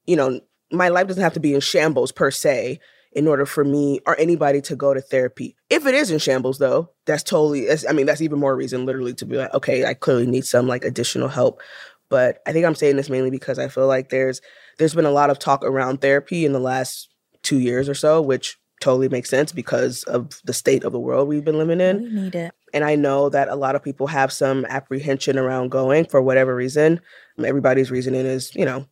you 0.06 0.16
know, 0.16 0.40
my 0.70 0.88
life 0.88 1.06
doesn't 1.06 1.22
have 1.22 1.34
to 1.34 1.40
be 1.40 1.54
in 1.54 1.60
shambles 1.60 2.12
per 2.12 2.30
se 2.30 2.80
in 3.12 3.28
order 3.28 3.44
for 3.44 3.64
me 3.64 4.00
or 4.06 4.18
anybody 4.18 4.60
to 4.62 4.76
go 4.76 4.94
to 4.94 5.00
therapy. 5.00 5.54
If 5.68 5.86
it 5.86 5.94
is 5.94 6.10
in 6.10 6.18
shambles 6.18 6.58
though, 6.58 6.90
that's 7.06 7.22
totally 7.22 7.68
I 7.88 7.92
mean 7.92 8.06
that's 8.06 8.22
even 8.22 8.38
more 8.38 8.56
reason 8.56 8.86
literally 8.86 9.14
to 9.14 9.26
be 9.26 9.36
like 9.36 9.52
okay, 9.54 9.84
I 9.84 9.94
clearly 9.94 10.26
need 10.26 10.46
some 10.46 10.66
like 10.66 10.84
additional 10.84 11.28
help. 11.28 11.60
But 12.08 12.38
I 12.46 12.52
think 12.52 12.66
I'm 12.66 12.74
saying 12.74 12.96
this 12.96 13.10
mainly 13.10 13.30
because 13.30 13.58
I 13.58 13.68
feel 13.68 13.86
like 13.86 14.08
there's 14.08 14.40
there's 14.78 14.94
been 14.94 15.04
a 15.04 15.10
lot 15.10 15.30
of 15.30 15.38
talk 15.38 15.62
around 15.62 16.00
therapy 16.00 16.44
in 16.44 16.52
the 16.52 16.60
last 16.60 17.08
2 17.42 17.58
years 17.58 17.88
or 17.88 17.94
so, 17.94 18.22
which 18.22 18.58
totally 18.82 19.08
makes 19.08 19.30
sense 19.30 19.52
because 19.52 20.02
of 20.04 20.40
the 20.44 20.52
state 20.52 20.84
of 20.84 20.92
the 20.92 21.00
world 21.00 21.28
we've 21.28 21.44
been 21.44 21.58
living 21.58 21.80
in. 21.80 22.02
We 22.02 22.10
need 22.10 22.34
it. 22.34 22.52
And 22.74 22.84
I 22.84 22.96
know 22.96 23.28
that 23.28 23.48
a 23.48 23.54
lot 23.54 23.76
of 23.76 23.82
people 23.82 24.06
have 24.08 24.32
some 24.32 24.64
apprehension 24.66 25.38
around 25.38 25.70
going 25.70 26.06
for 26.06 26.20
whatever 26.20 26.54
reason. 26.54 27.00
Everybody's 27.42 27.90
reasoning 27.90 28.26
is, 28.26 28.54
you 28.54 28.64
know, 28.64 28.86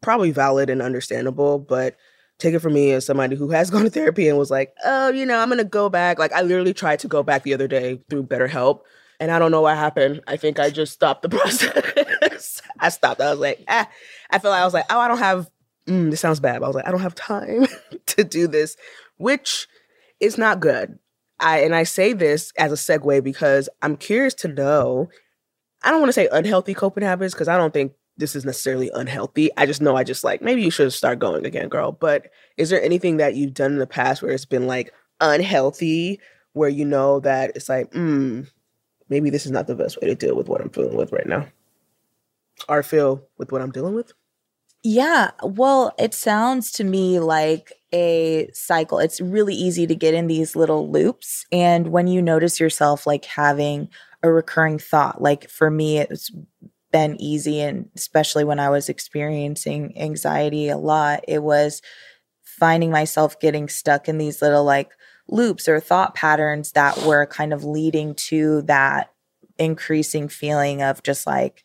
probably 0.00 0.30
valid 0.30 0.70
and 0.70 0.80
understandable, 0.80 1.58
but 1.58 1.96
take 2.38 2.54
it 2.54 2.60
from 2.60 2.74
me 2.74 2.92
as 2.92 3.06
somebody 3.06 3.36
who 3.36 3.50
has 3.50 3.70
gone 3.72 3.84
to 3.84 3.90
therapy 3.90 4.28
and 4.28 4.38
was 4.38 4.50
like, 4.50 4.74
oh, 4.84 5.10
you 5.10 5.26
know, 5.26 5.38
I'm 5.38 5.48
gonna 5.48 5.64
go 5.64 5.88
back. 5.88 6.18
Like 6.18 6.32
I 6.32 6.42
literally 6.42 6.74
tried 6.74 7.00
to 7.00 7.08
go 7.08 7.22
back 7.22 7.42
the 7.42 7.54
other 7.54 7.68
day 7.68 8.00
through 8.10 8.24
BetterHelp, 8.24 8.80
and 9.20 9.30
I 9.30 9.38
don't 9.38 9.50
know 9.50 9.62
what 9.62 9.76
happened. 9.76 10.20
I 10.26 10.36
think 10.36 10.58
I 10.58 10.70
just 10.70 10.92
stopped 10.92 11.22
the 11.22 11.28
process. 11.30 12.62
I 12.78 12.88
stopped. 12.90 13.20
I 13.20 13.30
was 13.30 13.38
like, 13.38 13.64
ah, 13.68 13.88
I 14.30 14.38
feel 14.38 14.50
like 14.50 14.60
I 14.60 14.64
was 14.64 14.74
like, 14.74 14.86
oh, 14.90 14.98
I 14.98 15.08
don't 15.08 15.18
have. 15.18 15.48
Mm, 15.88 16.10
this 16.10 16.20
sounds 16.20 16.38
bad. 16.40 16.60
But 16.60 16.66
I 16.66 16.68
was 16.68 16.76
like, 16.76 16.86
I 16.86 16.90
don't 16.92 17.00
have 17.00 17.14
time 17.14 17.66
to 18.16 18.24
do 18.24 18.46
this, 18.46 18.76
which 19.16 19.66
is 20.20 20.38
not 20.38 20.60
good. 20.60 20.98
I 21.40 21.60
and 21.60 21.74
I 21.74 21.82
say 21.82 22.12
this 22.12 22.52
as 22.56 22.72
a 22.72 22.76
segue 22.76 23.22
because 23.24 23.68
I'm 23.82 23.96
curious 23.96 24.34
to 24.34 24.48
know. 24.48 25.08
I 25.82 25.90
don't 25.90 26.00
want 26.00 26.10
to 26.10 26.14
say 26.14 26.28
unhealthy 26.30 26.74
coping 26.74 27.02
habits 27.02 27.34
because 27.34 27.48
I 27.48 27.56
don't 27.56 27.74
think 27.74 27.92
this 28.16 28.36
is 28.36 28.44
necessarily 28.44 28.90
unhealthy. 28.94 29.50
I 29.56 29.66
just 29.66 29.82
know 29.82 29.96
I 29.96 30.04
just 30.04 30.22
like 30.22 30.40
maybe 30.40 30.62
you 30.62 30.70
should 30.70 30.92
start 30.92 31.18
going 31.18 31.44
again, 31.44 31.68
girl. 31.68 31.92
But 31.92 32.30
is 32.56 32.70
there 32.70 32.82
anything 32.82 33.16
that 33.16 33.34
you've 33.34 33.54
done 33.54 33.72
in 33.72 33.78
the 33.78 33.86
past 33.86 34.22
where 34.22 34.30
it's 34.30 34.44
been 34.44 34.66
like 34.66 34.92
unhealthy, 35.20 36.20
where 36.52 36.68
you 36.68 36.84
know 36.84 37.20
that 37.20 37.52
it's 37.56 37.68
like, 37.68 37.92
hmm, 37.92 38.42
maybe 39.08 39.30
this 39.30 39.46
is 39.46 39.52
not 39.52 39.66
the 39.66 39.74
best 39.74 40.00
way 40.00 40.08
to 40.08 40.14
deal 40.14 40.36
with 40.36 40.48
what 40.48 40.60
I'm 40.60 40.70
feeling 40.70 40.96
with 40.96 41.12
right 41.12 41.26
now, 41.26 41.48
or 42.68 42.82
feel 42.82 43.26
with 43.38 43.50
what 43.50 43.62
I'm 43.62 43.72
dealing 43.72 43.94
with? 43.94 44.12
Yeah. 44.84 45.30
Well, 45.42 45.94
it 45.98 46.12
sounds 46.12 46.72
to 46.72 46.84
me 46.84 47.20
like 47.20 47.72
a 47.94 48.48
cycle. 48.52 48.98
It's 48.98 49.20
really 49.20 49.54
easy 49.54 49.86
to 49.86 49.94
get 49.94 50.14
in 50.14 50.26
these 50.26 50.56
little 50.56 50.90
loops. 50.90 51.46
And 51.52 51.88
when 51.88 52.08
you 52.08 52.20
notice 52.20 52.58
yourself 52.58 53.06
like 53.06 53.24
having 53.24 53.88
a 54.22 54.30
recurring 54.32 54.78
thought, 54.78 55.22
like 55.22 55.48
for 55.48 55.70
me, 55.70 55.98
it's 55.98 56.30
been 56.90 57.20
easy. 57.20 57.60
And 57.60 57.88
especially 57.96 58.44
when 58.44 58.58
I 58.58 58.70
was 58.70 58.88
experiencing 58.88 59.96
anxiety 59.96 60.68
a 60.68 60.78
lot, 60.78 61.24
it 61.28 61.42
was 61.42 61.80
finding 62.42 62.90
myself 62.90 63.38
getting 63.40 63.68
stuck 63.68 64.08
in 64.08 64.18
these 64.18 64.42
little 64.42 64.64
like 64.64 64.90
loops 65.28 65.68
or 65.68 65.78
thought 65.80 66.14
patterns 66.14 66.72
that 66.72 66.98
were 67.04 67.26
kind 67.26 67.52
of 67.52 67.64
leading 67.64 68.14
to 68.14 68.62
that 68.62 69.10
increasing 69.58 70.28
feeling 70.28 70.82
of 70.82 71.02
just 71.02 71.26
like, 71.26 71.62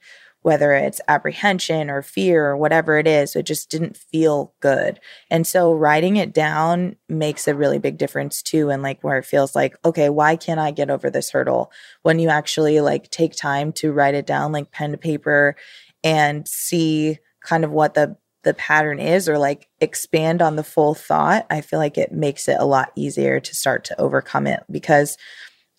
whether 0.47 0.71
it's 0.71 1.01
apprehension 1.09 1.89
or 1.89 2.01
fear 2.01 2.45
or 2.45 2.55
whatever 2.55 2.97
it 2.97 3.05
is, 3.05 3.35
it 3.35 3.43
just 3.43 3.69
didn't 3.69 3.97
feel 3.97 4.53
good. 4.61 4.97
And 5.29 5.45
so 5.45 5.73
writing 5.73 6.15
it 6.15 6.33
down 6.33 6.95
makes 7.09 7.49
a 7.49 7.53
really 7.53 7.79
big 7.79 7.97
difference 7.97 8.41
too. 8.41 8.69
And 8.69 8.81
like 8.81 9.03
where 9.03 9.17
it 9.17 9.25
feels 9.25 9.57
like, 9.57 9.75
okay, 9.83 10.07
why 10.07 10.37
can't 10.37 10.61
I 10.61 10.71
get 10.71 10.89
over 10.89 11.09
this 11.09 11.31
hurdle? 11.31 11.69
When 12.03 12.17
you 12.17 12.29
actually 12.29 12.79
like 12.79 13.11
take 13.11 13.35
time 13.35 13.73
to 13.73 13.91
write 13.91 14.15
it 14.15 14.25
down, 14.25 14.53
like 14.53 14.71
pen 14.71 14.91
to 14.91 14.97
paper 14.97 15.57
and 16.01 16.47
see 16.47 17.19
kind 17.41 17.65
of 17.65 17.71
what 17.71 17.95
the 17.95 18.15
the 18.43 18.53
pattern 18.53 18.99
is 18.99 19.27
or 19.27 19.37
like 19.37 19.67
expand 19.81 20.41
on 20.41 20.55
the 20.55 20.63
full 20.63 20.93
thought, 20.93 21.45
I 21.49 21.59
feel 21.59 21.79
like 21.79 21.97
it 21.97 22.13
makes 22.13 22.47
it 22.47 22.55
a 22.57 22.65
lot 22.65 22.93
easier 22.95 23.41
to 23.41 23.53
start 23.53 23.83
to 23.83 23.99
overcome 23.99 24.47
it 24.47 24.63
because 24.71 25.17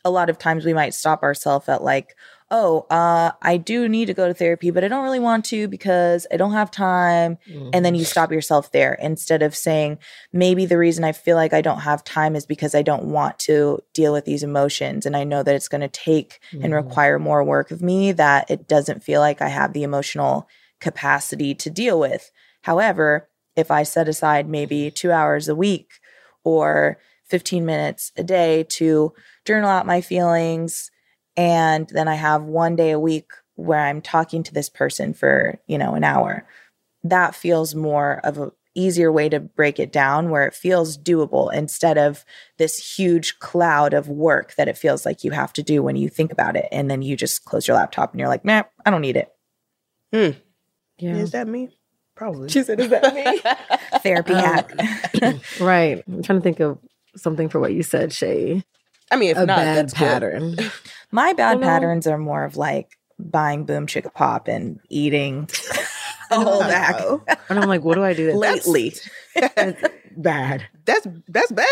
a 0.04 0.10
lot 0.10 0.28
of 0.28 0.36
times 0.36 0.66
we 0.66 0.74
might 0.74 0.92
stop 0.92 1.22
ourselves 1.22 1.70
at 1.70 1.82
like, 1.82 2.14
oh, 2.50 2.86
uh, 2.88 3.32
I 3.42 3.58
do 3.58 3.88
need 3.88 4.06
to 4.06 4.14
go 4.14 4.26
to 4.26 4.32
therapy, 4.32 4.70
but 4.70 4.82
I 4.82 4.88
don't 4.88 5.04
really 5.04 5.18
want 5.18 5.44
to 5.46 5.68
because 5.68 6.26
I 6.32 6.38
don't 6.38 6.52
have 6.52 6.70
time. 6.70 7.36
Mm-hmm. 7.48 7.70
And 7.74 7.84
then 7.84 7.94
you 7.94 8.04
stop 8.04 8.32
yourself 8.32 8.72
there 8.72 8.94
instead 8.94 9.42
of 9.42 9.54
saying, 9.54 9.98
maybe 10.32 10.64
the 10.64 10.78
reason 10.78 11.04
I 11.04 11.12
feel 11.12 11.36
like 11.36 11.52
I 11.52 11.60
don't 11.60 11.80
have 11.80 12.04
time 12.04 12.34
is 12.34 12.46
because 12.46 12.74
I 12.74 12.82
don't 12.82 13.04
want 13.04 13.38
to 13.40 13.80
deal 13.92 14.14
with 14.14 14.24
these 14.24 14.42
emotions. 14.42 15.04
And 15.04 15.14
I 15.14 15.24
know 15.24 15.42
that 15.42 15.54
it's 15.54 15.68
going 15.68 15.82
to 15.82 15.88
take 15.88 16.40
mm-hmm. 16.50 16.64
and 16.64 16.74
require 16.74 17.18
more 17.18 17.44
work 17.44 17.70
of 17.70 17.82
me 17.82 18.12
that 18.12 18.50
it 18.50 18.66
doesn't 18.66 19.04
feel 19.04 19.20
like 19.20 19.42
I 19.42 19.48
have 19.48 19.74
the 19.74 19.82
emotional 19.82 20.48
capacity 20.80 21.54
to 21.54 21.68
deal 21.68 22.00
with. 22.00 22.30
However, 22.62 23.28
if 23.56 23.70
I 23.70 23.82
set 23.82 24.08
aside 24.08 24.48
maybe 24.48 24.90
two 24.90 25.12
hours 25.12 25.48
a 25.48 25.54
week 25.54 25.90
or 26.44 26.98
15 27.26 27.66
minutes 27.66 28.10
a 28.16 28.22
day 28.22 28.64
to 28.70 29.12
journal 29.44 29.68
out 29.68 29.84
my 29.84 30.00
feelings, 30.00 30.90
and 31.38 31.88
then 31.90 32.08
I 32.08 32.16
have 32.16 32.42
one 32.42 32.74
day 32.74 32.90
a 32.90 32.98
week 32.98 33.30
where 33.54 33.78
I'm 33.78 34.02
talking 34.02 34.42
to 34.42 34.52
this 34.52 34.68
person 34.68 35.14
for, 35.14 35.60
you 35.68 35.78
know, 35.78 35.94
an 35.94 36.02
hour. 36.02 36.44
That 37.04 37.32
feels 37.32 37.76
more 37.76 38.20
of 38.24 38.38
a 38.38 38.52
easier 38.74 39.10
way 39.10 39.28
to 39.28 39.38
break 39.38 39.78
it 39.78 39.92
down 39.92 40.30
where 40.30 40.46
it 40.46 40.54
feels 40.54 40.98
doable 40.98 41.52
instead 41.52 41.96
of 41.96 42.24
this 42.58 42.96
huge 42.96 43.38
cloud 43.38 43.94
of 43.94 44.08
work 44.08 44.54
that 44.56 44.66
it 44.68 44.76
feels 44.76 45.06
like 45.06 45.22
you 45.22 45.30
have 45.30 45.52
to 45.52 45.62
do 45.62 45.80
when 45.80 45.94
you 45.94 46.08
think 46.08 46.32
about 46.32 46.56
it 46.56 46.66
and 46.72 46.90
then 46.90 47.02
you 47.02 47.16
just 47.16 47.44
close 47.44 47.68
your 47.68 47.76
laptop 47.76 48.12
and 48.12 48.18
you're 48.18 48.28
like, 48.28 48.44
"Man, 48.44 48.64
I 48.84 48.90
don't 48.90 49.00
need 49.00 49.16
it." 49.16 49.32
Hmm. 50.12 50.38
Yeah. 50.98 51.16
Is 51.16 51.30
that 51.30 51.46
me? 51.46 51.70
Probably. 52.16 52.48
She 52.48 52.64
said, 52.64 52.80
"Is 52.80 52.90
that 52.90 53.14
me?" 53.14 53.40
Therapy 54.00 54.34
um, 54.34 54.44
hack. 54.44 54.72
right. 55.60 56.02
I'm 56.08 56.22
trying 56.24 56.40
to 56.40 56.42
think 56.42 56.58
of 56.58 56.78
something 57.16 57.48
for 57.48 57.60
what 57.60 57.72
you 57.72 57.84
said, 57.84 58.12
Shay. 58.12 58.64
I 59.10 59.16
mean, 59.16 59.30
if 59.30 59.36
a 59.38 59.46
not, 59.46 59.56
bad 59.56 59.92
pattern. 59.92 60.56
My 61.10 61.32
bad 61.32 61.60
patterns 61.60 62.06
are 62.06 62.18
more 62.18 62.44
of 62.44 62.56
like 62.56 62.98
buying 63.18 63.64
Boom 63.64 63.86
Chicka 63.86 64.12
Pop 64.12 64.48
and 64.48 64.78
eating 64.90 65.48
a 66.30 66.40
whole 66.40 66.60
bag. 66.60 67.20
and 67.48 67.58
I'm 67.58 67.68
like, 67.68 67.82
what 67.82 67.94
do 67.94 68.04
I 68.04 68.12
do 68.14 68.26
that? 68.32 68.36
lately? 68.36 68.94
That's 69.34 69.82
bad. 70.16 70.66
That's 70.84 71.06
that's 71.28 71.52
bad. 71.52 71.66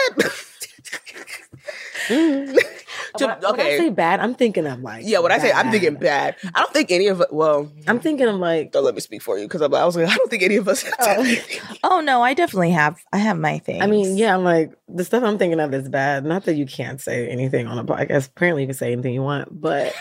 to, 2.09 3.27
when, 3.27 3.31
okay. 3.31 3.51
When 3.51 3.61
I 3.61 3.77
say 3.79 3.91
bad, 3.91 4.21
I'm 4.21 4.35
thinking 4.35 4.67
of 4.67 4.81
like 4.81 5.05
yeah. 5.05 5.19
When 5.19 5.31
bad. 5.31 5.41
I 5.41 5.43
say 5.43 5.53
I'm 5.53 5.71
thinking 5.71 5.95
bad, 5.95 6.37
I 6.55 6.61
don't 6.61 6.73
think 6.73 6.91
any 6.91 7.09
of. 7.09 7.25
Well, 7.31 7.71
I'm 7.87 8.01
thinking 8.01 8.27
of 8.27 8.37
like. 8.37 8.73
Don't 8.73 8.85
let 8.85 8.95
me 8.95 9.01
speak 9.01 9.23
for 9.23 9.39
you 9.39 9.47
because 9.47 9.63
I 9.63 9.67
was 9.67 9.97
like, 9.97 10.09
I 10.09 10.17
don't 10.17 10.31
think 10.31 10.43
any 10.43 10.57
of 10.57 10.69
us. 10.69 10.85
Oh. 11.01 11.37
oh 11.85 12.01
no, 12.01 12.23
I 12.23 12.35
definitely 12.35 12.71
have. 12.71 12.99
I 13.13 13.19
have 13.19 13.39
my 13.39 13.59
things. 13.59 13.83
I 13.83 13.87
mean, 13.87 14.17
yeah, 14.17 14.35
I'm 14.35 14.45
like 14.45 14.73
the 14.89 15.05
stuff 15.05 15.23
I'm 15.23 15.39
thinking 15.39 15.61
of 15.61 15.73
is 15.75 15.89
bad. 15.89 16.25
Not 16.25 16.45
that 16.45 16.55
you 16.55 16.67
can't 16.67 17.01
say 17.01 17.29
anything 17.29 17.67
on 17.67 17.79
a 17.79 17.85
podcast. 17.85 18.29
Apparently, 18.29 18.63
you 18.63 18.69
can 18.69 18.77
say 18.77 18.93
anything 18.93 19.15
you 19.15 19.23
want, 19.23 19.61
but 19.61 19.95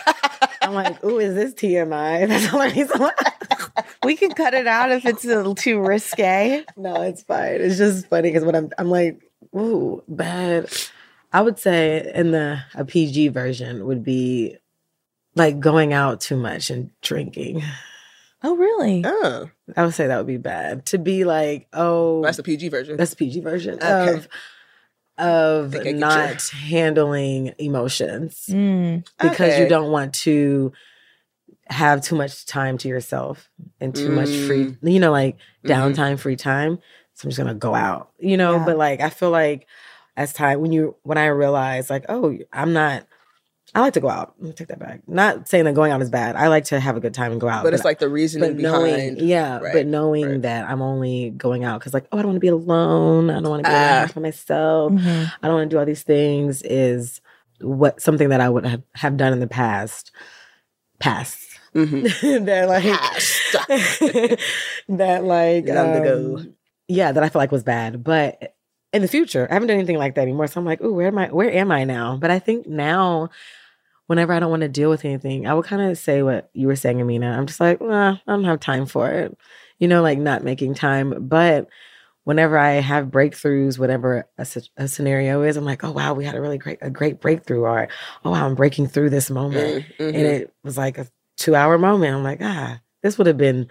I'm 0.62 0.74
like, 0.74 1.02
ooh, 1.04 1.18
is 1.18 1.34
this 1.34 1.54
TMI? 1.54 2.28
That's 2.28 2.50
the 2.50 2.54
only 2.54 2.72
reason 2.72 3.10
we 4.04 4.16
can 4.16 4.30
cut 4.32 4.54
it 4.54 4.66
out 4.66 4.90
if 4.92 5.04
it's 5.04 5.24
a 5.24 5.28
little 5.28 5.54
too 5.54 5.80
risque. 5.80 6.64
No, 6.76 7.02
it's 7.02 7.22
fine. 7.22 7.60
It's 7.60 7.76
just 7.76 8.08
funny 8.08 8.30
because 8.30 8.44
when 8.44 8.54
I'm, 8.54 8.70
I'm 8.78 8.88
like, 8.88 9.20
ooh, 9.54 10.02
bad. 10.08 10.70
I 11.36 11.42
would 11.42 11.58
say 11.58 12.10
in 12.14 12.30
the 12.30 12.62
a 12.74 12.86
PG 12.86 13.28
version 13.28 13.84
would 13.84 14.02
be 14.02 14.56
like 15.34 15.60
going 15.60 15.92
out 15.92 16.22
too 16.22 16.38
much 16.38 16.70
and 16.70 16.90
drinking. 17.02 17.62
Oh, 18.42 18.56
really? 18.56 19.02
Oh. 19.04 19.50
I 19.76 19.84
would 19.84 19.92
say 19.92 20.06
that 20.06 20.16
would 20.16 20.26
be 20.26 20.38
bad. 20.38 20.86
To 20.86 20.98
be 20.98 21.24
like, 21.24 21.68
oh, 21.74 22.22
that's 22.22 22.38
the 22.38 22.42
PG 22.42 22.68
version. 22.68 22.96
That's 22.96 23.10
the 23.10 23.16
PG 23.16 23.40
version 23.40 23.74
okay. 23.74 24.14
of 24.14 24.28
of 25.18 25.74
not 25.84 26.42
handling 26.48 27.52
emotions 27.58 28.46
mm. 28.48 29.06
because 29.20 29.52
okay. 29.52 29.62
you 29.62 29.68
don't 29.68 29.90
want 29.90 30.14
to 30.14 30.72
have 31.68 32.00
too 32.00 32.16
much 32.16 32.46
time 32.46 32.78
to 32.78 32.88
yourself 32.88 33.50
and 33.78 33.94
too 33.94 34.08
mm. 34.08 34.14
much 34.14 34.28
free, 34.46 34.66
mm. 34.66 34.92
you 34.92 35.00
know, 35.00 35.12
like 35.12 35.36
mm-hmm. 35.36 35.70
downtime, 35.70 36.18
free 36.18 36.36
time. 36.36 36.78
So 37.12 37.26
I'm 37.26 37.30
just 37.30 37.38
gonna 37.38 37.54
go 37.54 37.74
out, 37.74 38.10
you 38.18 38.38
know. 38.38 38.56
Yeah. 38.56 38.64
But 38.64 38.78
like, 38.78 39.00
I 39.02 39.10
feel 39.10 39.30
like 39.30 39.66
as 40.16 40.32
time 40.32 40.60
when 40.60 40.72
you 40.72 40.96
when 41.02 41.18
I 41.18 41.26
realized 41.26 41.90
like, 41.90 42.06
oh, 42.08 42.36
I'm 42.52 42.72
not. 42.72 43.06
I 43.74 43.80
like 43.80 43.94
to 43.94 44.00
go 44.00 44.08
out. 44.08 44.34
Let 44.38 44.46
me 44.46 44.52
take 44.52 44.68
that 44.68 44.78
back. 44.78 45.00
Not 45.08 45.48
saying 45.48 45.64
that 45.64 45.74
going 45.74 45.92
out 45.92 46.00
is 46.00 46.08
bad. 46.08 46.36
I 46.36 46.46
like 46.46 46.64
to 46.66 46.78
have 46.78 46.96
a 46.96 47.00
good 47.00 47.12
time 47.12 47.32
and 47.32 47.40
go 47.40 47.48
out. 47.48 47.62
But, 47.62 47.70
but 47.70 47.74
it's 47.74 47.84
like 47.84 47.98
the 47.98 48.08
reasoning 48.08 48.56
knowing, 48.56 48.94
behind. 48.94 49.20
Yeah, 49.20 49.58
right, 49.58 49.72
but 49.72 49.86
knowing 49.86 50.26
right. 50.26 50.42
that 50.42 50.68
I'm 50.68 50.80
only 50.80 51.30
going 51.30 51.64
out 51.64 51.80
because 51.80 51.92
like, 51.92 52.06
oh, 52.12 52.18
I 52.18 52.22
don't 52.22 52.30
want 52.30 52.36
to 52.36 52.40
be 52.40 52.48
alone. 52.48 53.28
I 53.28 53.40
don't 53.40 53.50
want 53.50 53.64
to 53.64 53.70
be 53.70 53.74
uh, 53.74 54.08
by 54.14 54.20
myself. 54.20 54.92
Mm-hmm. 54.92 55.24
I 55.42 55.48
don't 55.48 55.56
want 55.56 55.70
to 55.70 55.74
do 55.74 55.78
all 55.78 55.84
these 55.84 56.04
things. 56.04 56.62
Is 56.62 57.20
what 57.60 58.00
something 58.00 58.28
that 58.28 58.40
I 58.40 58.48
would 58.48 58.64
have, 58.64 58.82
have 58.94 59.16
done 59.16 59.32
in 59.32 59.40
the 59.40 59.46
past. 59.46 60.12
Past. 60.98 61.38
Mm-hmm. 61.74 62.44
that 62.46 62.68
like 62.68 64.38
that 64.88 65.24
like 65.24 65.68
um, 65.68 66.54
yeah 66.88 67.12
that 67.12 67.22
I 67.22 67.28
feel 67.28 67.40
like 67.40 67.52
was 67.52 67.64
bad, 67.64 68.02
but 68.02 68.55
in 68.96 69.02
the 69.02 69.08
future. 69.08 69.46
I 69.48 69.54
haven't 69.54 69.68
done 69.68 69.76
anything 69.76 69.98
like 69.98 70.14
that 70.16 70.22
anymore. 70.22 70.46
So 70.46 70.60
I'm 70.60 70.66
like, 70.66 70.80
oh, 70.82 70.92
where 70.92 71.08
am 71.08 71.18
I? 71.18 71.28
Where 71.28 71.50
am 71.50 71.70
I 71.70 71.84
now? 71.84 72.16
But 72.16 72.30
I 72.30 72.38
think 72.38 72.66
now, 72.66 73.30
whenever 74.06 74.32
I 74.32 74.40
don't 74.40 74.50
want 74.50 74.62
to 74.62 74.68
deal 74.68 74.90
with 74.90 75.04
anything, 75.04 75.46
I 75.46 75.54
would 75.54 75.66
kind 75.66 75.82
of 75.82 75.96
say 75.98 76.22
what 76.22 76.50
you 76.52 76.66
were 76.66 76.76
saying, 76.76 77.00
Amina. 77.00 77.36
I'm 77.36 77.46
just 77.46 77.60
like, 77.60 77.80
nah, 77.80 78.16
I 78.26 78.32
don't 78.32 78.44
have 78.44 78.60
time 78.60 78.86
for 78.86 79.10
it. 79.10 79.36
You 79.78 79.88
know, 79.88 80.02
like 80.02 80.18
not 80.18 80.42
making 80.42 80.74
time. 80.74 81.28
But 81.28 81.68
whenever 82.24 82.58
I 82.58 82.72
have 82.74 83.06
breakthroughs, 83.06 83.78
whatever 83.78 84.26
a, 84.38 84.46
a, 84.76 84.88
scenario 84.88 85.42
is, 85.42 85.56
I'm 85.56 85.64
like, 85.64 85.84
oh 85.84 85.92
wow, 85.92 86.14
we 86.14 86.24
had 86.24 86.34
a 86.34 86.40
really 86.40 86.58
great 86.58 86.78
a 86.80 86.90
great 86.90 87.20
breakthrough, 87.20 87.60
or 87.60 87.88
oh 88.24 88.30
wow, 88.30 88.46
I'm 88.46 88.54
breaking 88.54 88.88
through 88.88 89.10
this 89.10 89.30
moment, 89.30 89.84
mm-hmm. 89.98 90.02
and 90.02 90.16
it 90.16 90.54
was 90.64 90.76
like 90.76 90.98
a 90.98 91.06
two 91.36 91.54
hour 91.54 91.78
moment. 91.78 92.14
I'm 92.14 92.24
like, 92.24 92.40
ah, 92.42 92.80
this 93.02 93.18
would 93.18 93.26
have 93.26 93.36
been, 93.36 93.68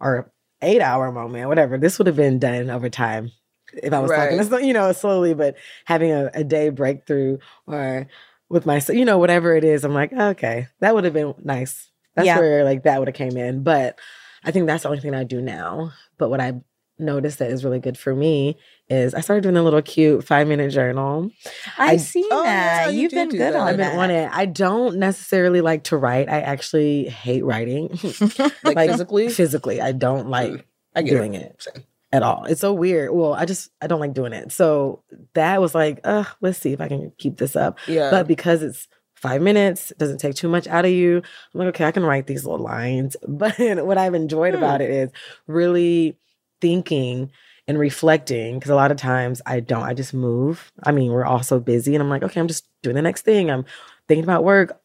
or 0.00 0.30
eight 0.62 0.80
hour 0.80 1.10
moment, 1.10 1.48
whatever. 1.48 1.78
This 1.78 1.98
would 1.98 2.06
have 2.06 2.16
been 2.16 2.38
done 2.38 2.70
over 2.70 2.88
time 2.88 3.32
if 3.74 3.92
I 3.92 3.98
was 4.00 4.10
right. 4.10 4.38
talking, 4.48 4.66
you 4.66 4.72
know, 4.72 4.92
slowly, 4.92 5.34
but 5.34 5.56
having 5.84 6.12
a, 6.12 6.30
a 6.34 6.44
day 6.44 6.68
breakthrough 6.70 7.38
or 7.66 8.06
with 8.48 8.66
my, 8.66 8.80
you 8.88 9.04
know, 9.04 9.18
whatever 9.18 9.54
it 9.54 9.64
is, 9.64 9.84
I'm 9.84 9.94
like, 9.94 10.12
okay, 10.12 10.68
that 10.80 10.94
would 10.94 11.04
have 11.04 11.14
been 11.14 11.34
nice. 11.42 11.90
That's 12.14 12.26
yeah. 12.26 12.38
where 12.38 12.64
like 12.64 12.82
that 12.84 12.98
would 12.98 13.08
have 13.08 13.14
came 13.14 13.36
in. 13.36 13.62
But 13.62 13.98
I 14.44 14.50
think 14.50 14.66
that's 14.66 14.82
the 14.82 14.88
only 14.88 15.00
thing 15.00 15.14
I 15.14 15.24
do 15.24 15.40
now. 15.40 15.92
But 16.18 16.30
what 16.30 16.40
I 16.40 16.60
noticed 17.00 17.38
that 17.38 17.50
is 17.50 17.64
really 17.64 17.80
good 17.80 17.98
for 17.98 18.14
me 18.14 18.56
is 18.88 19.14
I 19.14 19.20
started 19.20 19.42
doing 19.42 19.56
a 19.56 19.62
little 19.62 19.82
cute 19.82 20.24
five 20.24 20.46
minute 20.46 20.70
journal. 20.70 21.30
I, 21.78 21.96
see 21.96 22.26
oh, 22.30 22.42
that. 22.42 22.86
Yeah, 22.86 22.90
You've 22.90 23.12
been 23.12 23.30
good 23.30 23.54
on 23.54 23.68
I've 23.68 23.76
been 23.76 23.98
on 23.98 24.10
it. 24.10 24.30
I 24.32 24.46
don't 24.46 24.96
necessarily 24.96 25.60
like 25.60 25.84
to 25.84 25.96
write. 25.96 26.28
I 26.28 26.40
actually 26.40 27.08
hate 27.08 27.44
writing. 27.44 27.88
like, 28.38 28.76
like, 28.76 28.90
physically? 28.90 29.28
Physically. 29.28 29.80
I 29.80 29.92
don't 29.92 30.28
like 30.28 30.66
doing 31.04 31.34
it. 31.34 31.66
it. 31.74 31.84
At 32.12 32.24
all. 32.24 32.44
It's 32.46 32.60
so 32.60 32.72
weird. 32.72 33.12
Well, 33.12 33.34
I 33.34 33.44
just 33.44 33.70
I 33.80 33.86
don't 33.86 34.00
like 34.00 34.14
doing 34.14 34.32
it. 34.32 34.50
So 34.50 35.04
that 35.34 35.60
was 35.60 35.76
like, 35.76 36.00
uh, 36.02 36.24
let's 36.40 36.58
see 36.58 36.72
if 36.72 36.80
I 36.80 36.88
can 36.88 37.12
keep 37.18 37.36
this 37.36 37.54
up. 37.54 37.78
Yeah. 37.86 38.10
But 38.10 38.26
because 38.26 38.64
it's 38.64 38.88
five 39.14 39.40
minutes, 39.40 39.92
doesn't 39.96 40.18
take 40.18 40.34
too 40.34 40.48
much 40.48 40.66
out 40.66 40.84
of 40.84 40.90
you. 40.90 41.18
I'm 41.18 41.60
like, 41.60 41.68
okay, 41.68 41.84
I 41.84 41.92
can 41.92 42.04
write 42.04 42.26
these 42.26 42.44
little 42.44 42.64
lines. 42.64 43.16
But 43.28 43.56
what 43.86 43.96
I've 43.96 44.14
enjoyed 44.14 44.54
hmm. 44.54 44.58
about 44.58 44.80
it 44.80 44.90
is 44.90 45.10
really 45.46 46.18
thinking 46.60 47.30
and 47.68 47.78
reflecting 47.78 48.58
because 48.58 48.70
a 48.70 48.74
lot 48.74 48.90
of 48.90 48.96
times 48.96 49.40
I 49.46 49.60
don't. 49.60 49.84
I 49.84 49.94
just 49.94 50.12
move. 50.12 50.72
I 50.82 50.90
mean, 50.90 51.12
we're 51.12 51.24
all 51.24 51.44
so 51.44 51.60
busy, 51.60 51.94
and 51.94 52.02
I'm 52.02 52.10
like, 52.10 52.24
okay, 52.24 52.40
I'm 52.40 52.48
just 52.48 52.66
doing 52.82 52.96
the 52.96 53.02
next 53.02 53.22
thing. 53.22 53.50
I'm 53.50 53.64
thinking 54.08 54.24
about 54.24 54.42
work 54.42 54.80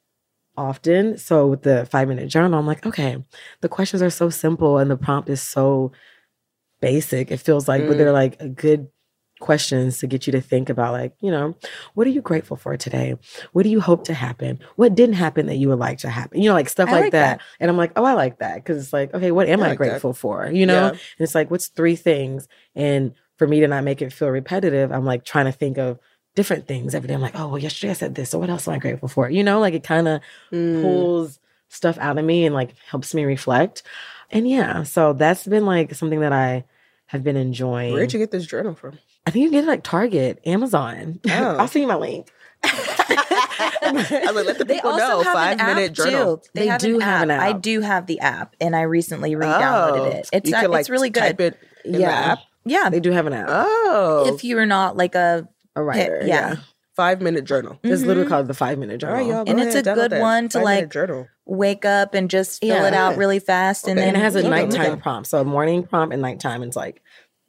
often. 0.57 1.17
So 1.17 1.47
with 1.47 1.63
the 1.63 1.85
five 1.87 2.07
minute 2.07 2.29
journal, 2.29 2.59
I'm 2.59 2.67
like, 2.67 2.85
okay, 2.85 3.23
the 3.61 3.69
questions 3.69 4.01
are 4.01 4.09
so 4.09 4.29
simple 4.29 4.77
and 4.77 4.89
the 4.89 4.97
prompt 4.97 5.29
is 5.29 5.41
so 5.41 5.91
basic. 6.89 7.31
It 7.31 7.37
feels 7.47 7.67
like, 7.67 7.81
but 7.87 7.93
Mm. 7.93 7.97
they're 7.97 8.11
like 8.23 8.55
good 8.55 8.87
questions 9.39 9.97
to 9.99 10.07
get 10.07 10.25
you 10.27 10.31
to 10.31 10.39
think 10.41 10.69
about, 10.69 10.93
like, 10.93 11.13
you 11.19 11.31
know, 11.31 11.55
what 11.95 12.05
are 12.07 12.11
you 12.11 12.21
grateful 12.21 12.55
for 12.57 12.77
today? 12.77 13.15
What 13.53 13.63
do 13.63 13.69
you 13.69 13.81
hope 13.81 14.05
to 14.05 14.13
happen? 14.13 14.59
What 14.75 14.95
didn't 14.95 15.15
happen 15.15 15.47
that 15.47 15.55
you 15.55 15.67
would 15.69 15.79
like 15.79 15.97
to 15.99 16.09
happen? 16.09 16.41
You 16.41 16.49
know, 16.49 16.53
like 16.53 16.69
stuff 16.69 16.89
like, 16.91 17.05
like 17.05 17.11
that. 17.13 17.39
that. 17.39 17.41
And 17.59 17.69
I'm 17.69 17.75
like, 17.77 17.91
oh, 17.95 18.05
I 18.05 18.13
like 18.13 18.39
that. 18.39 18.63
Cause 18.63 18.77
it's 18.77 18.93
like, 18.93 19.13
okay, 19.13 19.31
what 19.31 19.49
am 19.49 19.61
I 19.61 19.65
I, 19.65 19.69
like 19.69 19.79
that. 19.79 19.85
grateful 19.89 20.13
for? 20.13 20.47
You 20.49 20.65
know? 20.65 20.73
Yeah. 20.73 20.89
And 20.89 20.99
it's 21.19 21.35
like, 21.35 21.49
what's 21.51 21.67
three 21.67 21.95
things? 21.95 22.47
And 22.75 23.13
for 23.37 23.47
me 23.47 23.59
to 23.61 23.67
not 23.67 23.83
make 23.83 24.01
it 24.01 24.13
feel 24.13 24.29
repetitive, 24.29 24.91
I'm 24.91 25.05
like 25.05 25.25
trying 25.25 25.45
to 25.45 25.51
think 25.51 25.77
of 25.77 25.99
different 26.35 26.67
things 26.67 26.95
every 26.95 27.07
day. 27.07 27.13
I'm 27.15 27.21
like, 27.21 27.37
oh, 27.37 27.47
well, 27.49 27.57
yesterday 27.59 27.91
I 27.91 27.93
said 27.93 28.15
this. 28.15 28.29
So 28.29 28.39
what 28.39 28.49
else 28.49 28.67
am 28.67 28.73
I 28.75 28.79
grateful 28.79 29.09
for? 29.09 29.29
You 29.29 29.43
know, 29.43 29.59
like 29.59 29.73
it 29.73 29.83
kind 29.83 30.07
of 30.07 30.21
Mm. 30.53 30.81
pulls 30.81 31.39
stuff 31.69 31.97
out 31.97 32.17
of 32.17 32.23
me 32.25 32.45
and 32.45 32.53
like 32.55 32.73
helps 32.89 33.13
me 33.13 33.25
reflect. 33.25 33.83
And 34.31 34.47
yeah, 34.49 34.83
so 34.83 35.13
that's 35.13 35.45
been 35.45 35.65
like 35.65 35.93
something 35.95 36.21
that 36.21 36.33
I 36.33 36.63
have 37.07 37.23
been 37.23 37.35
enjoying. 37.37 37.93
Where'd 37.93 38.13
you 38.13 38.19
get 38.19 38.31
this 38.31 38.45
journal 38.45 38.75
from? 38.75 38.97
I 39.27 39.31
think 39.31 39.43
you 39.43 39.49
can 39.49 39.59
get 39.59 39.63
it 39.65 39.67
like 39.71 39.83
Target, 39.83 40.39
Amazon. 40.45 41.19
Oh. 41.29 41.57
I'll 41.57 41.67
send 41.67 41.81
you 41.83 41.87
my 41.87 41.95
link. 41.95 42.27
I 42.63 44.31
mean, 44.33 44.45
let 44.45 44.57
the 44.57 44.65
They 44.65 44.75
people 44.75 44.91
also 44.91 45.07
know. 45.07 45.21
have 45.21 45.33
Five 45.33 45.59
an 45.59 45.65
minute 45.67 45.91
app 45.91 45.95
journal. 45.95 46.37
too. 46.37 46.49
They 46.53 46.67
have 46.67 46.81
do 46.81 46.99
have 46.99 47.21
an 47.23 47.31
app. 47.31 47.41
I 47.41 47.53
do 47.53 47.81
have 47.81 48.07
the 48.07 48.19
app, 48.19 48.55
and 48.59 48.75
I 48.75 48.81
recently 48.81 49.35
re-downloaded 49.35 49.99
Oh, 49.99 50.05
it. 50.05 50.29
It's 50.33 50.49
you 50.49 50.55
can, 50.55 50.71
like, 50.71 50.79
it's 50.81 50.89
really 50.89 51.11
Type 51.11 51.37
good. 51.37 51.53
it 51.53 51.59
in 51.85 51.91
the 51.93 51.99
Yeah. 51.99 52.09
app. 52.11 52.39
Yeah, 52.65 52.89
They 52.89 52.99
do 52.99 53.11
have 53.11 53.27
an 53.27 53.33
app. 53.33 53.47
Oh, 53.49 54.33
if 54.33 54.43
you're 54.43 54.65
not 54.65 54.97
like 54.97 55.13
a 55.15 55.47
a 55.75 55.83
writer. 55.83 56.21
yeah. 56.23 56.25
Yeah. 56.51 56.55
five 56.95 57.21
minute 57.21 57.43
journal. 57.43 57.77
It's 57.83 58.01
literally 58.03 58.25
Mhm. 58.25 58.29
called 58.29 58.47
the 58.47 58.53
five 58.53 58.79
minute 58.79 59.01
journal. 59.01 59.17
right, 59.17 59.27
y'all. 59.27 59.43
And 59.47 59.59
go 59.59 59.63
it's 59.65 59.75
a 59.75 59.83
good 59.83 60.13
one 60.13 60.47
to, 60.49 60.59
Five-minute 60.59 60.81
like, 60.83 60.89
journal. 60.91 61.27
Wake 61.45 61.85
up 61.85 62.13
and 62.13 62.29
just 62.29 62.61
fill 62.61 62.85
it 62.85 62.93
Yeah. 62.93 63.07
out 63.07 63.17
really 63.17 63.39
fast, 63.39 63.87
and 63.87 63.97
then 63.97 64.09
and 64.09 64.17
it 64.17 64.19
has 64.19 64.35
a 64.35 64.47
nighttime 64.47 64.93
okay. 64.93 65.01
prompt. 65.01 65.29
So 65.29 65.39
a 65.41 65.43
morning 65.45 65.83
prompt 65.83 66.13
and 66.13 66.21
nighttime. 66.21 66.63
It's 66.63 66.75
like 66.75 67.01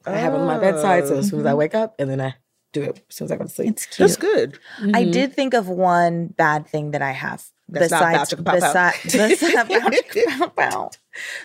I 0.04 0.12
have 0.18 0.34
it 0.34 0.36
on 0.38 0.46
my 0.46 0.58
bedside. 0.58 1.06
So 1.08 1.16
as 1.18 1.28
soon 1.30 1.40
as 1.40 1.46
I 1.46 1.52
Mhm. 1.52 1.56
wake 1.58 1.74
up 1.74 1.94
and 1.98 2.08
then 2.10 2.20
I 2.20 2.34
do 2.72 2.82
it 2.82 3.02
as 3.08 3.16
soon 3.16 3.24
as 3.26 3.32
I 3.32 3.36
go 3.36 3.44
to 3.44 3.48
sleep. 3.50 3.70
it's 3.70 3.86
cute. 3.86 4.08
That's 4.08 4.16
good. 4.16 4.58
I 4.94 5.04
Mhm. 5.04 5.12
did 5.12 5.32
think 5.34 5.54
of 5.54 5.68
one 5.68 6.26
bad 6.28 6.66
thing 6.68 6.90
that 6.92 7.00
I 7.02 7.12
have 7.12 7.42
That's 7.68 7.90
not 7.90 8.00
besides 8.12 8.34
Bow 8.34 8.52
Chicka 8.52 8.60
Pow 8.60 8.72
Pow. 8.72 8.90
besi- 8.90 9.38
besi- 9.40 9.68
Bow 9.68 9.88
Chicka 9.90 10.38
Pow 10.38 10.48
Pow. 10.48 10.90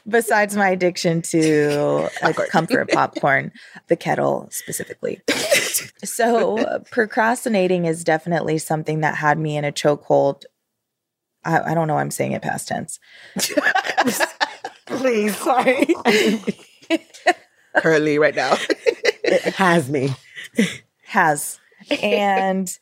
besides 0.07 0.55
my 0.57 0.69
addiction 0.69 1.21
to 1.23 2.09
like 2.21 2.35
comfort 2.49 2.91
popcorn, 2.91 3.51
the 3.87 3.95
kettle 3.95 4.47
specifically. 4.51 5.21
So 6.03 6.83
procrastinating 6.91 7.85
is 7.85 8.03
definitely 8.03 8.57
something 8.57 9.01
that 9.01 9.15
had 9.15 9.39
me 9.39 9.57
in 9.57 9.65
a 9.65 9.71
chokehold. 9.71 10.43
I, 11.43 11.71
I 11.71 11.73
don't 11.73 11.87
know. 11.87 11.95
why 11.95 12.01
I'm 12.01 12.11
saying 12.11 12.33
it 12.33 12.41
past 12.41 12.67
tense. 12.67 12.99
Please, 14.85 15.35
sorry. 15.37 15.87
Currently, 17.77 18.19
right 18.19 18.35
now. 18.35 18.57
it 19.23 19.53
has 19.55 19.89
me. 19.89 20.09
has 21.05 21.59
and 22.01 22.77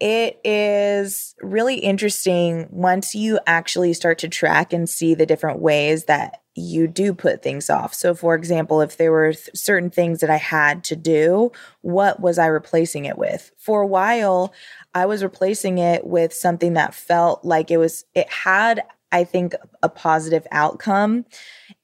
it 0.00 0.38
is 0.44 1.34
really 1.40 1.76
interesting 1.76 2.68
once 2.70 3.14
you 3.14 3.40
actually 3.46 3.92
start 3.92 4.18
to 4.18 4.28
track 4.28 4.72
and 4.72 4.88
see 4.88 5.14
the 5.14 5.26
different 5.26 5.60
ways 5.60 6.04
that 6.04 6.42
you 6.58 6.86
do 6.88 7.14
put 7.14 7.42
things 7.42 7.70
off. 7.70 7.94
So, 7.94 8.14
for 8.14 8.34
example, 8.34 8.80
if 8.80 8.96
there 8.96 9.12
were 9.12 9.32
th- 9.32 9.50
certain 9.54 9.90
things 9.90 10.20
that 10.20 10.30
I 10.30 10.36
had 10.36 10.84
to 10.84 10.96
do, 10.96 11.52
what 11.82 12.20
was 12.20 12.38
I 12.38 12.46
replacing 12.46 13.04
it 13.04 13.16
with? 13.18 13.50
For 13.58 13.80
a 13.82 13.86
while, 13.86 14.52
I 14.94 15.06
was 15.06 15.22
replacing 15.22 15.78
it 15.78 16.06
with 16.06 16.32
something 16.32 16.74
that 16.74 16.94
felt 16.94 17.44
like 17.44 17.70
it 17.70 17.76
was, 17.78 18.04
it 18.14 18.28
had, 18.30 18.82
I 19.12 19.24
think, 19.24 19.54
a 19.82 19.88
positive 19.88 20.46
outcome 20.50 21.24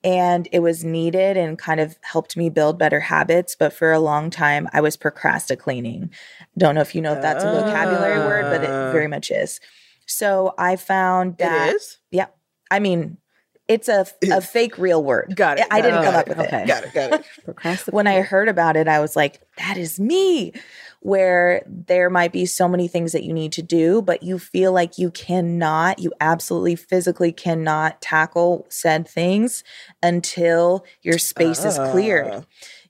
and 0.03 0.49
it 0.53 0.59
was 0.61 0.85
needed 0.85 1.37
and 1.37 1.59
kind 1.59 1.81
of 1.81 1.97
helped 2.03 2.37
me 2.37 2.51
build 2.51 2.79
better 2.79 3.01
habits. 3.01 3.57
But 3.59 3.73
for 3.73 3.93
a 3.93 4.01
long 4.01 4.31
time, 4.31 4.69
I 4.73 4.81
was 4.81 4.97
procrastinating. 4.97 6.11
Don't 6.59 6.75
know 6.75 6.81
if 6.83 6.95
you 6.95 7.01
know 7.01 7.15
if 7.15 7.23
that's 7.23 7.45
a 7.45 7.51
vocabulary 7.51 8.19
word, 8.19 8.45
but 8.51 8.69
Ah. 8.69 8.89
it 8.89 8.93
very 8.93 9.09
much 9.09 9.31
is. 9.31 9.61
So 10.07 10.55
I 10.59 10.77
found 10.77 11.39
that, 11.39 11.71
it 11.71 11.77
is. 11.77 11.99
I 12.71 12.79
mean, 12.81 13.19
it's 13.69 13.89
a, 13.89 14.07
a 14.31 14.41
fake 14.41 14.77
real 14.79 15.03
word. 15.03 15.35
Got 15.37 15.59
it. 15.59 15.67
I 15.71 15.81
got 15.81 15.83
didn't 15.83 16.03
it, 16.03 16.05
come 16.05 16.15
up 16.15 16.29
it. 16.29 16.37
with 16.37 16.47
Okay. 16.47 16.63
it. 16.63 16.67
Got 16.67 16.85
it. 16.85 16.95
Got 16.95 17.13
it. 17.15 17.25
Procrastinate. 17.45 17.95
When 17.95 18.07
I 18.07 18.21
heard 18.21 18.49
about 18.49 18.77
it, 18.77 18.89
I 18.89 19.01
was 19.01 19.17
like, 19.17 19.41
that 19.59 19.77
is 19.77 19.99
me. 19.99 20.53
Where 21.01 21.63
there 21.67 22.09
might 22.09 22.33
be 22.33 22.47
so 22.47 22.67
many 22.67 22.89
things 22.89 23.13
that 23.13 23.25
you 23.25 23.35
need 23.35 23.53
to 23.53 23.63
do, 23.63 24.01
but 24.01 24.23
you 24.23 24.39
feel 24.39 24.73
like 24.73 24.97
you 24.97 25.11
cannot, 25.11 25.99
you 25.99 26.13
absolutely 26.19 26.77
physically 26.77 27.31
cannot 27.31 28.01
tackle 28.01 28.67
said 28.71 29.07
things 29.07 29.65
until 30.03 30.85
your 31.03 31.19
space 31.19 31.63
is 31.65 31.77
cleared. 31.91 32.31
Ah. 32.33 32.43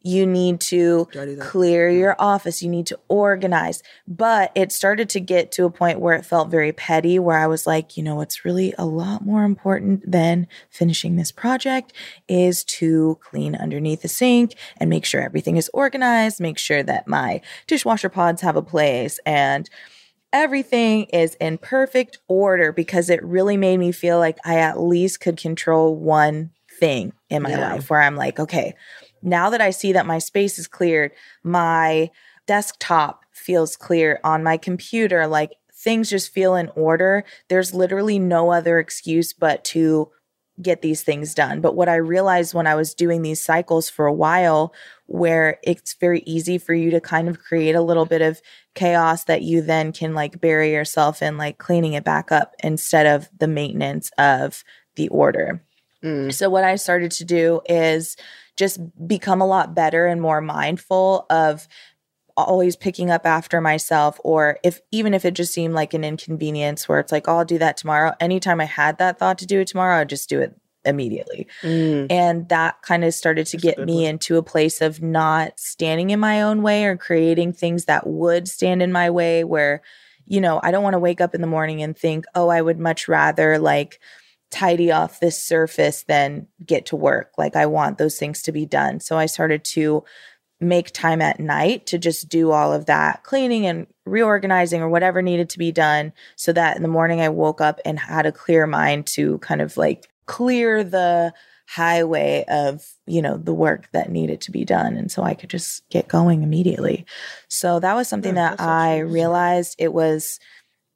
You 0.05 0.27
need 0.27 0.61
to 0.61 1.09
Do 1.11 1.21
I 1.23 1.25
do 1.25 1.37
that? 1.37 1.45
clear 1.45 1.90
mm. 1.90 1.99
your 1.99 2.14
office. 2.19 2.62
You 2.62 2.69
need 2.69 2.87
to 2.88 2.99
organize. 3.09 3.83
But 4.07 4.53
it 4.55 4.71
started 4.71 5.09
to 5.11 5.21
get 5.21 5.51
to 5.53 5.64
a 5.64 5.71
point 5.71 5.99
where 5.99 6.14
it 6.14 6.27
felt 6.27 6.51
very 6.51 6.73
petty, 6.73 7.19
where 7.19 7.38
I 7.38 7.47
was 7.47 7.67
like, 7.67 7.97
you 7.97 8.03
know, 8.03 8.14
what's 8.17 8.45
really 8.45 8.75
a 8.79 8.85
lot 8.85 9.25
more 9.25 9.45
important 9.45 10.09
than 10.11 10.47
finishing 10.71 11.17
this 11.17 11.33
project 11.33 11.93
is 12.29 12.62
to 12.64 13.19
clean 13.23 13.57
underneath 13.57 14.03
the 14.03 14.09
sink 14.09 14.55
and 14.77 14.90
make 14.90 15.07
sure 15.07 15.23
everything 15.23 15.57
is 15.57 15.71
organized, 15.73 16.38
make 16.38 16.59
sure 16.59 16.83
that 16.83 17.09
my 17.09 17.40
dishwasher 17.67 18.11
pods 18.11 18.43
have 18.43 18.57
a 18.57 18.62
place 18.62 19.19
and 19.25 19.71
everything 20.33 21.05
is 21.05 21.35
in 21.37 21.57
perfect 21.59 22.19
order 22.29 22.73
because 22.73 23.09
it 23.09 23.23
really 23.25 23.57
made 23.57 23.79
me 23.79 23.93
feel 23.93 24.19
like 24.19 24.37
I 24.45 24.59
at 24.59 24.81
least 24.81 25.21
could 25.21 25.37
control 25.38 25.97
one 25.97 26.51
thing 26.81 27.12
in 27.31 27.43
my 27.43 27.51
Yeah. 27.51 27.73
life 27.75 27.88
where 27.88 28.01
I'm 28.03 28.17
like, 28.17 28.40
okay, 28.40 28.75
now 29.24 29.50
that 29.50 29.60
I 29.60 29.70
see 29.70 29.92
that 29.92 30.06
my 30.06 30.18
space 30.18 30.58
is 30.58 30.66
cleared, 30.66 31.12
my 31.42 32.10
desktop 32.46 33.24
feels 33.32 33.76
clear 33.76 34.20
on 34.22 34.42
my 34.42 34.56
computer, 34.56 35.26
like 35.26 35.52
things 35.72 36.10
just 36.10 36.32
feel 36.32 36.54
in 36.54 36.70
order. 36.76 37.24
There's 37.48 37.74
literally 37.74 38.18
no 38.18 38.52
other 38.52 38.78
excuse 38.78 39.32
but 39.32 39.64
to 39.64 40.10
get 40.62 40.82
these 40.82 41.02
things 41.02 41.34
done. 41.34 41.60
But 41.60 41.74
what 41.74 41.88
I 41.88 41.96
realized 41.96 42.54
when 42.54 42.66
I 42.66 42.76
was 42.76 42.94
doing 42.94 43.22
these 43.22 43.44
cycles 43.44 43.88
for 43.88 44.06
a 44.06 44.12
while, 44.12 44.72
where 45.06 45.58
it's 45.64 45.94
very 45.94 46.22
easy 46.26 46.58
for 46.58 46.74
you 46.74 46.90
to 46.92 47.00
kind 47.00 47.28
of 47.28 47.40
create 47.40 47.74
a 47.74 47.82
little 47.82 48.06
bit 48.06 48.22
of 48.22 48.40
chaos 48.74 49.24
that 49.24 49.42
you 49.42 49.60
then 49.60 49.92
can 49.92 50.14
like 50.14 50.40
bury 50.40 50.72
yourself 50.72 51.22
in, 51.22 51.37
like 51.37 51.58
cleaning 51.58 51.94
it 51.94 52.04
back 52.04 52.30
up 52.30 52.54
instead 52.62 53.06
of 53.06 53.28
the 53.38 53.48
maintenance 53.48 54.10
of 54.16 54.62
the 54.94 55.08
order. 55.08 55.60
Mm. 56.04 56.32
So, 56.32 56.48
what 56.50 56.64
I 56.64 56.76
started 56.76 57.10
to 57.12 57.24
do 57.24 57.60
is 57.66 58.16
just 58.57 58.81
become 59.07 59.40
a 59.40 59.47
lot 59.47 59.75
better 59.75 60.07
and 60.07 60.21
more 60.21 60.40
mindful 60.40 61.27
of 61.31 61.67
always 62.37 62.75
picking 62.75 63.11
up 63.11 63.25
after 63.27 63.61
myself 63.61 64.19
or 64.25 64.59
if 64.64 64.81
even 64.90 65.14
if 65.14 65.25
it 65.25 65.35
just 65.35 65.53
seemed 65.55 65.73
like 65.75 65.95
an 65.95 66.03
inconvenience 66.03 66.88
where 66.88 66.99
it's 66.99 67.12
like 67.12 67.29
oh, 67.29 67.38
I'll 67.38 67.45
do 67.45 67.59
that 67.59 67.77
tomorrow 67.77 68.12
anytime 68.19 68.61
I 68.61 68.64
had 68.64 68.99
that 68.99 69.19
thought 69.21 69.38
to 69.38 69.47
do 69.47 69.61
it 69.61 69.69
tomorrow 69.69 70.01
I'd 70.01 70.09
just 70.09 70.29
do 70.29 70.40
it 70.40 70.55
immediately 70.85 71.47
Mm. 71.62 72.09
and 72.11 72.49
that 72.49 72.83
kind 72.83 73.05
of 73.05 73.14
started 73.14 73.47
to 73.47 73.57
That's 73.57 73.77
get 73.77 73.87
me 73.87 74.03
one. 74.03 74.05
into 74.05 74.37
a 74.37 74.43
place 74.43 74.81
of 74.81 75.01
not 75.01 75.59
standing 75.61 76.11
in 76.11 76.19
my 76.21 76.43
own 76.43 76.62
way 76.62 76.85
or 76.85 76.97
creating 76.97 77.53
things 77.53 77.85
that 77.85 78.07
would 78.07 78.49
stand 78.49 78.83
in 78.83 78.90
my 78.93 79.11
way 79.11 79.45
where 79.45 79.81
you 80.27 80.40
know 80.40 80.59
I 80.62 80.73
don't 80.73 80.83
want 80.83 80.95
to 80.95 80.99
wake 80.99 81.21
up 81.21 81.35
in 81.37 81.40
the 81.40 81.47
morning 81.47 81.83
and 81.83 81.97
think 81.97 82.25
oh 82.35 82.49
I 82.49 82.61
would 82.61 82.81
much 82.81 83.07
rather 83.07 83.59
like 83.59 84.01
tidy 84.55 84.93
off 84.93 85.19
this 85.19 85.43
surface 85.43 86.05
than 86.05 86.47
get 86.64 86.87
to 86.87 86.97
work. 86.97 87.33
Like 87.37 87.57
I 87.57 87.67
want 87.67 87.99
those 87.99 88.17
things 88.17 88.40
to 88.43 88.53
be 88.53 88.64
done. 88.64 89.01
So 89.01 89.19
I 89.19 89.27
started 89.27 89.64
to 89.64 90.05
make 90.61 90.93
time 90.93 91.21
at 91.21 91.40
night 91.40 91.87
to 91.87 91.99
just 91.99 92.29
do 92.29 92.53
all 92.53 92.73
of 92.73 92.87
that 92.87 93.25
cleaning 93.25 93.67
and 93.67 93.88
reorganizing 94.07 94.81
or 94.81 94.88
whatever 94.88 95.21
needed 95.21 95.51
to 95.51 95.59
be 95.59 95.73
done 95.73 96.12
so 96.37 96.53
that 96.53 96.77
in 96.77 96.83
the 96.83 96.88
morning 96.88 97.21
I 97.21 97.29
woke 97.31 97.61
up 97.61 97.81
and 97.85 97.99
had 97.99 98.27
a 98.27 98.33
clear 98.33 98.64
mind 98.67 99.09
to 99.09 99.38
kind 99.38 99.61
of 99.61 99.77
like 99.77 100.07
clear 100.27 100.85
the 100.85 101.35
highway 101.67 102.45
of 102.47 102.87
you 103.07 103.23
know 103.23 103.37
the 103.37 103.55
work 103.55 103.88
that 103.93 104.11
needed 104.11 104.40
to 104.43 104.53
be 104.53 104.64
done. 104.64 104.97
And 104.97 105.11
so 105.11 105.23
I 105.25 105.35
could 105.35 105.51
just 105.51 105.83
get 105.88 106.07
going 106.07 106.45
immediately. 106.45 107.07
So 107.49 107.81
that 107.81 107.95
was 107.95 108.07
something 108.07 108.37
Yeah, 108.37 108.51
that 108.51 108.61
I 108.61 108.99
realized. 108.99 109.75
It 109.79 109.93
was 109.93 110.38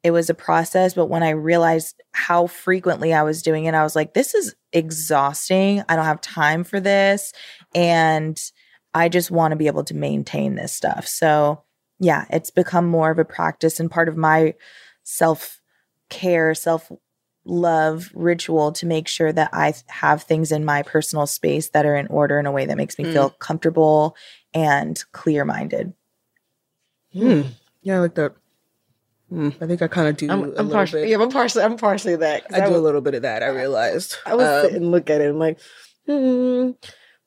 it 0.03 0.11
was 0.11 0.29
a 0.29 0.33
process 0.33 0.93
but 0.93 1.07
when 1.07 1.23
I 1.23 1.31
realized 1.31 2.01
how 2.13 2.47
frequently 2.47 3.13
I 3.13 3.23
was 3.23 3.41
doing 3.41 3.65
it 3.65 3.73
I 3.73 3.83
was 3.83 3.95
like 3.95 4.13
this 4.13 4.33
is 4.33 4.55
exhausting. 4.71 5.83
I 5.89 5.95
don't 5.95 6.05
have 6.05 6.21
time 6.21 6.63
for 6.63 6.79
this 6.79 7.33
and 7.73 8.39
I 8.93 9.09
just 9.09 9.31
want 9.31 9.51
to 9.51 9.55
be 9.55 9.67
able 9.67 9.83
to 9.85 9.95
maintain 9.95 10.55
this 10.55 10.73
stuff. 10.73 11.07
So, 11.07 11.63
yeah, 11.99 12.25
it's 12.29 12.49
become 12.49 12.87
more 12.87 13.11
of 13.11 13.19
a 13.19 13.25
practice 13.25 13.79
and 13.79 13.91
part 13.91 14.09
of 14.09 14.17
my 14.17 14.55
self 15.03 15.61
care, 16.09 16.55
self 16.55 16.91
love 17.45 18.11
ritual 18.13 18.71
to 18.73 18.85
make 18.85 19.07
sure 19.07 19.31
that 19.31 19.49
I 19.53 19.73
have 19.87 20.23
things 20.23 20.51
in 20.51 20.65
my 20.65 20.83
personal 20.83 21.25
space 21.25 21.69
that 21.69 21.85
are 21.85 21.95
in 21.95 22.07
order 22.07 22.39
in 22.39 22.45
a 22.45 22.51
way 22.51 22.65
that 22.65 22.77
makes 22.77 22.97
me 22.97 23.05
Mm. 23.05 23.13
feel 23.13 23.29
comfortable 23.31 24.15
and 24.53 25.01
clear 25.11 25.45
minded. 25.45 25.93
Mm. 27.15 27.51
Yeah, 27.81 27.97
I 27.97 27.99
like 27.99 28.15
that. 28.15 28.35
Mm. 29.31 29.55
I 29.61 29.67
think 29.67 29.81
I 29.81 29.87
kind 29.87 30.07
of 30.07 30.17
do. 30.17 30.29
I'm, 30.29 30.39
a 30.39 30.43
I'm 30.43 30.49
little 30.49 30.71
partially, 30.71 31.01
bit. 31.03 31.09
yeah, 31.09 31.17
I'm 31.21 31.29
partially, 31.29 31.63
I'm 31.63 31.77
partially 31.77 32.15
that. 32.15 32.45
I 32.51 32.61
do 32.61 32.71
was, 32.71 32.79
a 32.79 32.83
little 32.83 33.01
bit 33.01 33.13
of 33.13 33.21
that. 33.21 33.43
I 33.43 33.47
realized. 33.47 34.15
I 34.25 34.35
was 34.35 34.47
Um, 34.47 34.61
sitting 34.63 34.77
and 34.83 34.91
look 34.91 35.09
at 35.09 35.21
it 35.21 35.29
and 35.29 35.37
like, 35.39 35.59
hmm, 36.07 36.71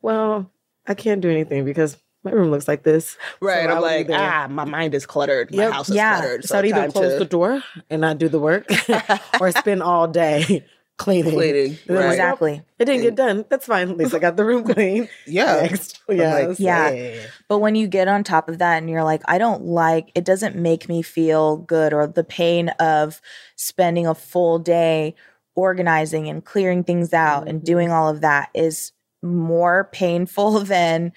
well, 0.01 0.51
I 0.87 0.95
can't 0.95 1.21
do 1.21 1.31
anything 1.31 1.65
because 1.65 1.97
my 2.25 2.31
room 2.33 2.51
looks 2.51 2.67
like 2.69 2.83
this. 2.83 3.17
Right. 3.41 3.65
So 3.65 3.71
I 3.71 3.77
I'm 3.77 3.83
like, 3.83 4.07
there. 4.09 4.19
ah, 4.19 4.49
my 4.51 4.65
mind 4.65 4.95
is 4.95 5.07
cluttered. 5.07 5.55
My 5.55 5.71
house 5.71 5.89
is 5.89 5.95
Yeah. 5.97 6.19
cluttered. 6.19 6.45
So 6.45 6.59
I'd 6.59 6.67
either 6.67 6.91
close 6.91 7.13
to 7.13 7.19
the 7.21 7.25
door 7.25 7.63
and 7.91 8.01
not 8.01 8.19
do 8.19 8.29
the 8.29 8.39
work 8.41 8.67
or 9.41 9.51
spend 9.53 9.83
all 9.83 10.09
day 10.09 10.65
cleaning. 11.03 11.33
cleaning. 11.35 11.67
And 11.67 11.79
then 11.87 11.97
Right. 11.97 12.11
Exactly. 12.11 12.63
It 12.79 12.85
didn't 12.85 13.03
get 13.03 13.15
done. 13.15 13.45
That's 13.49 13.67
fine. 13.67 13.91
At 13.91 13.97
least 13.97 14.15
I 14.15 14.19
got 14.19 14.37
the 14.37 14.45
room 14.45 14.65
clean. 14.75 15.09
Yeah. 15.27 15.63
Next. 15.63 16.01
I'm 16.09 16.17
Yeah. 16.17 16.35
like, 16.49 16.59
Yeah. 16.59 16.91
yeah. 16.91 17.21
But 17.49 17.59
when 17.59 17.75
you 17.75 17.87
get 17.89 18.09
on 18.09 18.25
top 18.25 18.49
of 18.49 18.59
that 18.59 18.79
and 18.79 18.89
you're 18.91 19.05
like, 19.05 19.23
I 19.27 19.39
don't 19.39 19.65
like 19.65 20.11
it, 20.15 20.25
doesn't 20.25 20.57
make 20.57 20.89
me 20.89 21.03
feel 21.03 21.57
good, 21.57 21.93
or 21.93 22.07
the 22.07 22.25
pain 22.25 22.69
of 22.81 23.21
spending 23.57 24.07
a 24.07 24.15
full 24.15 24.59
day 24.59 25.15
organizing 25.55 26.29
and 26.29 26.45
clearing 26.45 26.83
things 26.85 27.13
out 27.13 27.47
and 27.49 27.61
Mhm. 27.61 27.65
doing 27.65 27.91
all 27.93 28.09
of 28.09 28.23
that 28.23 28.49
is 28.55 28.93
more 29.23 29.89
painful 29.93 30.61
than, 30.65 31.13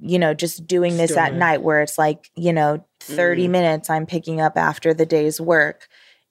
you 0.00 0.18
know, 0.18 0.34
just 0.34 0.66
doing 0.66 0.96
this 0.96 1.16
at 1.16 1.34
night 1.34 1.62
where 1.62 1.80
it's 1.82 1.98
like, 1.98 2.30
you 2.34 2.52
know, 2.52 2.84
30 3.00 3.46
Mm. 3.46 3.50
minutes 3.50 3.90
I'm 3.90 4.06
picking 4.06 4.40
up 4.40 4.56
after 4.56 4.92
the 4.94 5.06
day's 5.06 5.40
work. 5.40 5.86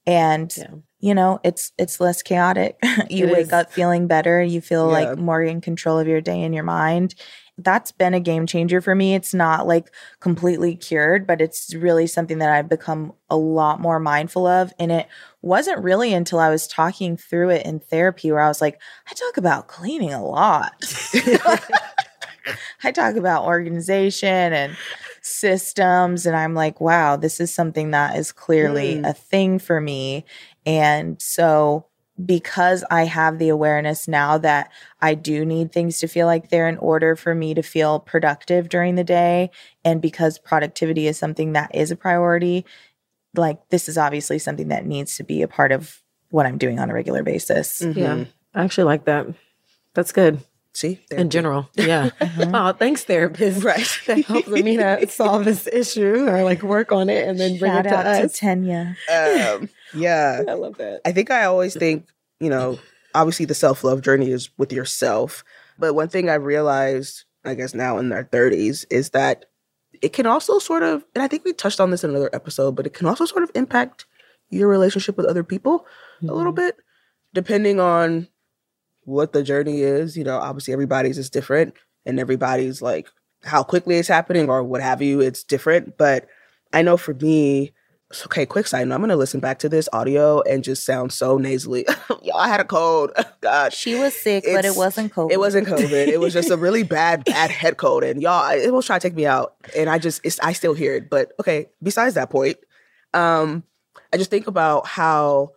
And 0.06 0.54
Yeah. 0.58 0.68
you 0.99 1.14
know 1.14 1.39
it's 1.43 1.72
it's 1.78 1.99
less 1.99 2.22
chaotic 2.22 2.78
you 3.10 3.28
It 3.28 3.32
wake 3.32 3.47
is. 3.47 3.54
up 3.54 3.72
feeling 3.72 4.08
better 4.08 4.41
you 4.41 4.62
feel 4.62 4.88
Yeah. 4.88 5.12
like 5.12 5.18
more 5.18 5.41
in 5.41 5.62
control 5.62 5.99
of 5.99 6.08
your 6.08 6.22
day 6.22 6.41
and 6.43 6.54
your 6.54 6.64
mind 6.64 7.16
that's 7.60 7.91
been 7.91 8.14
a 8.16 8.20
game 8.20 8.47
changer 8.47 8.82
for 8.82 8.95
me 8.95 9.14
it's 9.14 9.34
not 9.34 9.68
like 9.68 9.93
completely 10.22 10.76
cured 10.76 11.28
but 11.28 11.39
it's 11.41 11.74
really 11.76 12.08
something 12.08 12.39
that 12.39 12.49
i've 12.51 12.68
become 12.70 13.14
a 13.30 13.38
lot 13.38 13.80
more 13.80 13.99
mindful 13.99 14.47
of 14.47 14.74
and 14.80 14.91
it 14.91 15.08
wasn't 15.41 15.78
really 15.84 16.14
until 16.14 16.39
i 16.39 16.49
was 16.49 16.68
talking 16.68 17.16
through 17.16 17.49
it 17.49 17.66
in 17.66 17.80
therapy 17.80 18.32
where 18.32 18.41
i 18.41 18.47
was 18.47 18.60
like 18.62 18.82
i 19.10 19.14
talk 19.14 19.38
about 19.38 19.68
cleaning 19.68 20.14
a 20.14 20.26
lot 20.26 20.74
i 22.84 22.91
talk 22.91 23.16
about 23.16 23.45
organization 23.45 24.54
and 24.54 24.76
systems 25.24 26.26
and 26.26 26.36
i'm 26.36 26.54
like 26.54 26.80
wow 26.82 27.16
this 27.16 27.40
is 27.40 27.54
something 27.54 27.92
that 27.92 28.16
is 28.18 28.32
clearly 28.32 28.96
Mm. 28.96 29.10
a 29.10 29.14
thing 29.14 29.58
for 29.60 29.80
me 29.82 30.26
and 30.66 31.22
so 31.22 31.86
because 32.26 32.84
i 32.92 33.06
have 33.06 33.40
the 33.40 33.50
awareness 33.50 34.08
now 34.08 34.38
that 34.38 34.70
i 35.02 35.14
do 35.16 35.46
need 35.46 35.72
things 35.72 36.00
to 36.00 36.08
feel 36.08 36.28
like 36.28 36.50
they're 36.50 36.68
in 36.68 36.78
order 36.78 37.16
for 37.16 37.34
me 37.34 37.54
to 37.54 37.62
feel 37.64 38.00
productive 38.00 38.70
during 38.70 38.96
the 38.96 39.04
day 39.04 39.50
and 39.84 40.02
because 40.02 40.38
productivity 40.38 41.08
is 41.08 41.18
something 41.18 41.54
that 41.54 41.74
is 41.74 41.90
a 41.90 41.96
priority 41.96 42.66
like 43.36 43.58
this 43.70 43.90
is 43.90 43.98
obviously 43.98 44.38
something 44.38 44.68
that 44.68 44.86
needs 44.86 45.16
to 45.18 45.24
be 45.24 45.42
a 45.42 45.48
part 45.48 45.72
of 45.72 46.02
what 46.30 46.46
i'm 46.46 46.58
doing 46.58 46.80
on 46.80 46.90
a 46.90 46.94
regular 46.94 47.24
basis 47.24 47.82
Yeah. 47.82 48.16
Mhm. 48.18 48.28
I 48.56 48.64
actually 48.64 48.84
like 48.84 49.06
that. 49.06 49.26
That's 49.96 50.12
good. 50.12 50.38
See? 50.74 51.00
In 51.12 51.30
general. 51.30 51.70
Yeah. 51.76 52.10
Oh, 52.40 52.74
thanks, 52.74 53.04
therapist. 53.04 53.64
Right. 53.72 53.88
That 54.08 54.26
helps 54.26 54.48
me 54.48 54.78
to 54.78 55.08
solve 55.08 55.46
this 55.46 55.68
issue 55.68 56.28
or 56.28 56.44
like 56.44 56.64
work 56.64 56.92
on 56.92 57.10
it 57.10 57.28
and 57.28 57.40
then 57.40 57.60
bring 57.60 57.72
shout 57.72 57.86
it 57.86 57.90
to 57.90 57.96
out 57.96 58.06
us. 58.08 58.32
to 58.34 58.38
tanya 58.40 58.96
um, 59.12 59.70
yeah. 59.94 60.42
I 60.48 60.54
love 60.54 60.78
that. 60.78 61.02
I 61.06 61.12
think 61.12 61.30
I 61.32 61.46
always 61.46 61.76
think, 61.76 62.08
you 62.40 62.50
know, 62.50 62.80
obviously 63.14 63.46
the 63.46 63.54
self 63.54 63.84
love 63.84 64.02
journey 64.02 64.32
is 64.32 64.50
with 64.58 64.74
yourself. 64.74 65.44
But 65.78 65.94
one 65.94 66.08
thing 66.10 66.30
I 66.30 66.36
realized, 66.36 67.26
I 67.46 67.54
guess 67.54 67.74
now 67.76 67.98
in 68.00 68.12
our 68.12 68.24
30s, 68.24 68.86
is 68.90 69.12
that 69.12 69.46
it 70.02 70.12
can 70.14 70.26
also 70.26 70.58
sort 70.60 70.82
of, 70.84 71.06
and 71.14 71.24
I 71.24 71.28
think 71.28 71.46
we 71.46 71.54
touched 71.54 71.80
on 71.80 71.92
this 71.92 72.04
in 72.04 72.10
another 72.10 72.30
episode, 72.34 72.76
but 72.76 72.86
it 72.88 72.94
can 72.94 73.06
also 73.08 73.26
sort 73.26 73.44
of 73.44 73.52
impact 73.56 74.06
your 74.50 74.68
relationship 74.68 75.18
with 75.18 75.26
other 75.28 75.44
people 75.44 75.86
a 76.22 76.26
little 76.34 76.52
Mm-hmm. 76.52 76.62
bit, 76.66 76.78
depending 77.34 77.80
on 77.80 78.28
what 79.06 79.34
the 79.34 79.43
journey 79.43 79.82
is. 79.82 80.18
You 80.18 80.24
know, 80.24 80.38
obviously 80.38 80.74
everybody's 80.74 81.18
is 81.18 81.30
different 81.30 81.74
and 82.06 82.20
everybody's 82.20 82.82
like 82.82 83.10
how 83.43 83.64
quickly 83.64 83.97
it's 83.97 84.08
happening 84.08 84.49
or 84.49 84.64
what 84.64 84.82
have 84.82 85.01
you, 85.01 85.20
it's 85.20 85.43
different. 85.43 85.97
But 85.97 86.28
I 86.72 86.82
know 86.82 86.97
for 86.97 87.14
me, 87.14 87.74
okay, 88.26 88.45
quick 88.45 88.68
side 88.68 88.88
note, 88.88 88.95
I'm 88.95 89.01
gonna 89.01 89.16
listen 89.16 89.39
back 89.39 89.60
to 89.60 89.70
this 89.70 89.89
audio 89.91 90.41
and 90.41 90.64
just 90.64 90.86
sound 90.86 91.12
so 91.12 91.38
nasally. 91.38 91.86
Y'all, 92.22 92.38
I 92.38 92.47
had 92.47 92.60
a 92.60 92.66
cold. 92.66 93.12
God. 93.41 93.74
she 93.74 93.95
was 93.95 94.16
sick 94.16 94.45
but 94.45 94.66
it 94.66 94.76
wasn't 94.76 95.12
covid 95.14 95.32
It 95.32 95.39
wasn't 95.39 95.68
COVID. 95.68 96.08
It 96.08 96.20
was 96.20 96.34
just 96.34 96.49
a 96.49 96.58
really 96.58 96.84
bad, 96.84 97.26
bad 97.26 97.51
head 97.51 97.78
cold. 97.78 98.04
And 98.04 98.22
y'all, 98.22 98.51
it 98.51 98.74
was 98.74 98.86
trying 98.86 98.99
to 98.99 99.08
take 99.08 99.16
me 99.16 99.26
out. 99.26 99.56
And 99.76 99.89
I 99.89 99.99
just, 99.99 100.22
it's, 100.24 100.39
I 100.39 100.54
still 100.54 100.74
hear 100.74 100.95
it. 100.95 101.10
But 101.10 101.34
okay, 101.39 101.68
besides 101.82 102.16
that 102.16 102.30
point, 102.30 102.58
um, 103.14 103.64
I 104.12 104.18
just 104.18 104.30
think 104.30 104.47
about 104.47 104.88
how, 104.88 105.51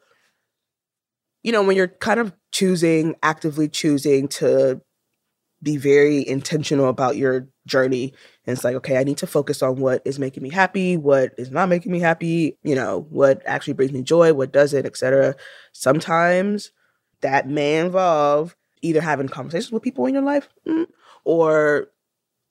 you 1.42 1.52
know, 1.52 1.62
when 1.62 1.76
you're 1.76 1.88
kind 1.88 2.18
of 2.18 2.32
choosing, 2.56 3.14
actively 3.22 3.68
choosing 3.68 4.28
to 4.28 4.80
be 5.62 5.76
very 5.76 6.26
intentional 6.26 6.88
about 6.88 7.16
your 7.16 7.48
journey, 7.66 8.14
and 8.46 8.56
it's 8.56 8.64
like, 8.64 8.76
okay, 8.76 8.96
I 8.96 9.04
need 9.04 9.18
to 9.18 9.26
focus 9.26 9.62
on 9.62 9.76
what 9.76 10.00
is 10.06 10.18
making 10.18 10.42
me 10.42 10.50
happy, 10.50 10.96
what 10.96 11.34
is 11.36 11.50
not 11.50 11.68
making 11.68 11.92
me 11.92 12.00
happy, 12.00 12.56
you 12.62 12.74
know, 12.74 13.06
what 13.10 13.42
actually 13.44 13.74
brings 13.74 13.92
me 13.92 14.02
joy, 14.02 14.32
what 14.32 14.52
doesn't, 14.52 14.86
etc. 14.86 15.34
Sometimes 15.72 16.70
that 17.20 17.46
may 17.46 17.78
involve 17.78 18.56
either 18.80 19.02
having 19.02 19.28
conversations 19.28 19.72
with 19.72 19.82
people 19.82 20.06
in 20.06 20.14
your 20.14 20.22
life 20.22 20.48
mm, 20.66 20.86
or 21.24 21.88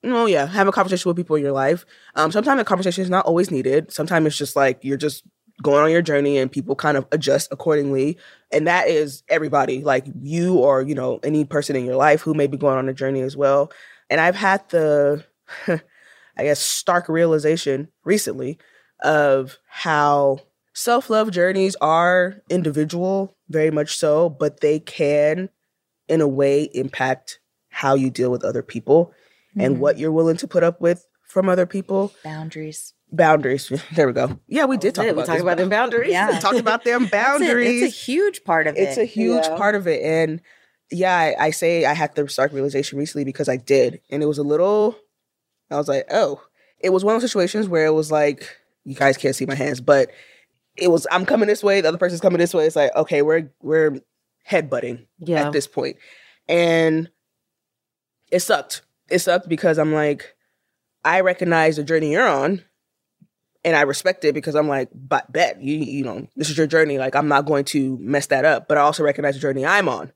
no 0.02 0.26
yeah 0.26 0.46
having 0.46 0.68
a 0.68 0.72
conversation 0.72 1.08
with 1.08 1.16
people 1.16 1.36
in 1.36 1.42
your 1.42 1.52
life. 1.52 1.84
Um 2.14 2.30
sometimes 2.30 2.60
a 2.60 2.64
conversation 2.64 3.02
is 3.02 3.10
not 3.10 3.26
always 3.26 3.50
needed. 3.50 3.92
Sometimes 3.92 4.26
it's 4.26 4.38
just 4.38 4.56
like 4.56 4.84
you're 4.84 4.96
just 4.96 5.24
going 5.62 5.82
on 5.82 5.90
your 5.90 6.02
journey 6.02 6.36
and 6.38 6.52
people 6.52 6.74
kind 6.76 6.96
of 6.96 7.06
adjust 7.12 7.48
accordingly 7.50 8.16
and 8.52 8.66
that 8.66 8.88
is 8.88 9.22
everybody 9.28 9.82
like 9.82 10.04
you 10.22 10.56
or 10.56 10.82
you 10.82 10.94
know 10.94 11.18
any 11.22 11.44
person 11.44 11.74
in 11.76 11.84
your 11.84 11.96
life 11.96 12.20
who 12.20 12.34
may 12.34 12.46
be 12.46 12.56
going 12.58 12.76
on 12.76 12.88
a 12.88 12.92
journey 12.94 13.22
as 13.22 13.36
well 13.36 13.72
and 14.10 14.20
i've 14.20 14.36
had 14.36 14.66
the 14.68 15.24
i 15.66 16.42
guess 16.42 16.60
stark 16.60 17.08
realization 17.08 17.88
recently 18.04 18.58
of 19.02 19.58
how 19.68 20.38
self-love 20.74 21.30
journeys 21.30 21.74
are 21.80 22.36
individual 22.50 23.34
very 23.48 23.70
much 23.70 23.96
so 23.96 24.28
but 24.28 24.60
they 24.60 24.78
can 24.78 25.48
in 26.08 26.20
a 26.20 26.28
way 26.28 26.64
impact 26.74 27.40
how 27.70 27.94
you 27.94 28.10
deal 28.10 28.30
with 28.30 28.44
other 28.44 28.62
people 28.62 29.12
and 29.58 29.76
Mhm. 29.76 29.78
what 29.80 29.98
you're 29.98 30.12
willing 30.12 30.36
to 30.36 30.46
put 30.46 30.62
up 30.62 30.82
with 30.82 31.06
from 31.36 31.50
other 31.50 31.66
people. 31.66 32.14
Boundaries. 32.24 32.94
Boundaries. 33.12 33.70
There 33.94 34.06
we 34.06 34.14
go. 34.14 34.40
Yeah 34.48 34.64
we 34.64 34.78
did 34.78 34.94
talk 34.94 35.04
Yeah, 35.04 35.10
about 35.10 35.28
we 35.28 35.34
talk 35.34 35.40
about 35.42 35.58
them 35.58 35.68
boundaries. 35.78 36.10
Yeah. 36.10 36.38
talk 36.40 36.56
about 36.56 36.82
them 36.82 37.02
That's 37.10 37.12
it. 37.12 37.12
boundaries 37.12 37.82
it's 37.82 37.94
a 37.94 37.98
huge 38.12 38.42
part 38.42 38.66
of 38.66 38.74
it 38.74 38.80
it's 38.80 38.96
a 38.96 39.04
huge 39.04 39.44
Yeah. 39.44 39.56
part 39.58 39.74
of 39.74 39.86
it. 39.86 40.00
And 40.02 40.40
yeah 40.90 41.14
I, 41.14 41.46
I 41.46 41.50
say 41.50 41.84
i 41.84 41.92
had 41.92 42.14
the 42.14 42.26
stark 42.28 42.52
realization 42.54 42.98
recently 42.98 43.24
because 43.26 43.50
i 43.50 43.58
did. 43.58 44.00
And 44.10 44.22
it 44.22 44.26
was 44.26 44.38
a 44.38 44.42
little 44.42 44.96
i 45.70 45.76
was 45.76 45.88
like 45.88 46.06
oh. 46.10 46.40
It 46.80 46.90
was 46.90 47.04
one 47.04 47.14
of 47.14 47.20
those 47.20 47.30
situations 47.30 47.68
where 47.68 47.84
it 47.86 47.92
was 47.92 48.10
like 48.10 48.56
you 48.84 48.94
guys 48.94 49.16
can't 49.18 49.34
see 49.36 49.46
my 49.46 49.54
hands 49.54 49.80
but 49.80 50.10
it 50.76 50.88
was 50.90 51.06
i'm 51.10 51.26
coming 51.26 51.48
this 51.48 51.62
way 51.62 51.80
the 51.82 51.88
other 51.88 51.98
person's 51.98 52.20
coming 52.22 52.38
this 52.38 52.54
way. 52.54 52.64
It's 52.66 52.76
like 52.76 52.94
okay 52.96 53.20
we're 53.22 53.50
we're 53.60 54.00
headbutting 54.50 55.06
Yeah. 55.20 55.46
at 55.46 55.52
this 55.52 55.66
point. 55.66 55.96
And 56.48 57.10
it 58.32 58.40
sucked. 58.40 58.82
It 59.10 59.20
sucked 59.20 59.48
because 59.48 59.78
i'm 59.78 59.92
like 59.92 60.35
i 61.06 61.20
recognize 61.20 61.76
the 61.76 61.84
journey 61.84 62.12
you're 62.12 62.28
on 62.28 62.62
and 63.64 63.76
i 63.76 63.82
respect 63.82 64.24
it 64.24 64.34
because 64.34 64.54
i'm 64.54 64.68
like 64.68 64.90
but 64.92 65.32
bet 65.32 65.62
you 65.62 65.76
you 65.76 66.04
know 66.04 66.26
this 66.36 66.50
is 66.50 66.58
your 66.58 66.66
journey. 66.66 66.98
Like 66.98 67.14
i'm 67.14 67.28
not 67.28 67.46
going 67.46 67.64
to 67.66 67.96
mess 67.98 68.26
that 68.26 68.44
up. 68.44 68.68
But 68.68 68.76
i 68.76 68.82
also 68.82 69.04
recognize 69.04 69.34
the 69.34 69.40
journey 69.40 69.64
i'm 69.64 69.88
on 69.88 70.12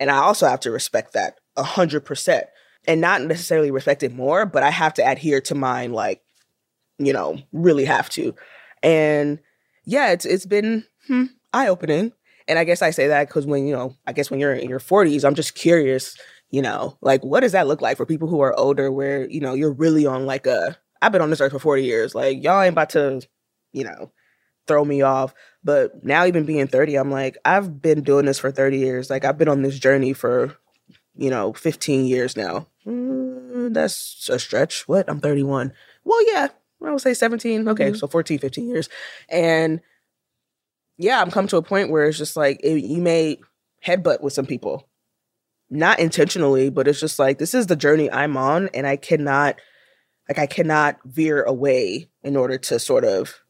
and 0.00 0.10
i 0.10 0.16
also 0.16 0.48
have 0.48 0.60
to 0.60 0.70
respect 0.70 1.12
that 1.12 1.38
a 1.56 1.62
hundred 1.62 2.04
percent. 2.04 2.46
And 2.86 3.02
not 3.02 3.20
necessarily 3.20 3.70
respect 3.70 4.02
it 4.02 4.14
more 4.14 4.46
but 4.46 4.62
i 4.62 4.70
have 4.70 4.94
to 4.94 5.06
adhere 5.06 5.40
to 5.42 5.54
mine 5.54 5.92
like 5.92 6.22
you 6.98 7.12
know 7.12 7.38
really 7.52 7.84
have 7.84 8.08
to. 8.10 8.34
And 8.82 9.38
yeah 9.84 10.10
it's 10.10 10.24
it's 10.24 10.46
been 10.46 10.84
hmm, 11.06 11.24
eye-opening. 11.52 12.12
And 12.46 12.58
i 12.58 12.64
guess 12.64 12.80
i 12.80 12.90
say 12.90 13.08
that 13.08 13.28
because 13.28 13.46
when 13.46 13.66
you 13.66 13.74
know 13.74 13.94
i 14.06 14.12
guess 14.12 14.30
when 14.30 14.40
you're 14.40 14.54
in 14.54 14.70
your 14.70 14.80
40s 14.80 15.24
i'm 15.24 15.34
just 15.34 15.54
curious 15.54 16.16
you 16.50 16.62
know 16.62 16.96
like 17.00 17.22
what 17.24 17.40
does 17.40 17.52
that 17.52 17.66
look 17.66 17.80
like 17.80 17.96
for 17.96 18.06
people 18.06 18.28
who 18.28 18.40
are 18.40 18.58
older 18.58 18.90
where 18.90 19.28
you 19.28 19.40
know 19.40 19.54
you're 19.54 19.72
really 19.72 20.06
on 20.06 20.26
like 20.26 20.46
a 20.46 20.76
i've 21.02 21.12
been 21.12 21.22
on 21.22 21.30
this 21.30 21.40
earth 21.40 21.52
for 21.52 21.58
40 21.58 21.84
years 21.84 22.14
like 22.14 22.42
y'all 22.42 22.60
ain't 22.60 22.72
about 22.72 22.90
to 22.90 23.20
you 23.72 23.84
know 23.84 24.10
throw 24.68 24.84
me 24.84 25.02
off. 25.02 25.34
But 25.64 26.04
now 26.04 26.26
even 26.26 26.44
being 26.44 26.68
30 26.68 26.96
i'm 26.96 27.10
like 27.10 27.36
i've 27.44 27.82
been 27.82 28.02
doing 28.02 28.26
this 28.26 28.38
for 28.38 28.52
30 28.52 28.78
years 28.78 29.10
like 29.10 29.24
i've 29.24 29.36
been 29.36 29.48
on 29.48 29.62
this 29.62 29.78
journey 29.78 30.12
for 30.12 30.56
you 31.16 31.30
know 31.30 31.52
15 31.52 32.06
years 32.06 32.36
now. 32.36 32.68
Mm, 32.86 33.74
that's 33.74 34.28
a 34.30 34.38
stretch. 34.38 34.86
What? 34.86 35.10
I'm 35.10 35.20
31 35.20 35.72
well 36.04 36.26
yeah 36.28 36.48
i 36.84 36.90
would 36.90 37.00
say 37.00 37.12
17 37.12 37.68
okay 37.68 37.92
so 37.92 38.06
14 38.06 38.38
15 38.38 38.68
years. 38.68 38.88
And 39.28 39.80
yeah 40.96 41.20
i'm 41.20 41.30
come 41.30 41.48
to 41.48 41.56
a 41.56 41.62
point 41.62 41.90
where 41.90 42.06
it's 42.06 42.18
just 42.18 42.36
like 42.36 42.60
it, 42.62 42.84
you 42.84 43.02
may 43.02 43.38
headbutt 43.84 44.20
with 44.20 44.32
some 44.32 44.46
people 44.46 44.87
not 45.70 45.98
intentionally 45.98 46.70
but 46.70 46.88
it's 46.88 47.00
just 47.00 47.18
like 47.18 47.38
this 47.38 47.54
is 47.54 47.66
the 47.66 47.76
journey 47.76 48.10
i'm 48.10 48.36
on 48.36 48.68
and 48.74 48.86
i 48.86 48.96
cannot 48.96 49.60
like 50.28 50.38
i 50.38 50.46
cannot 50.46 50.96
veer 51.04 51.42
away 51.42 52.08
in 52.22 52.36
order 52.36 52.56
to 52.58 52.78
sort 52.78 53.04
of 53.04 53.42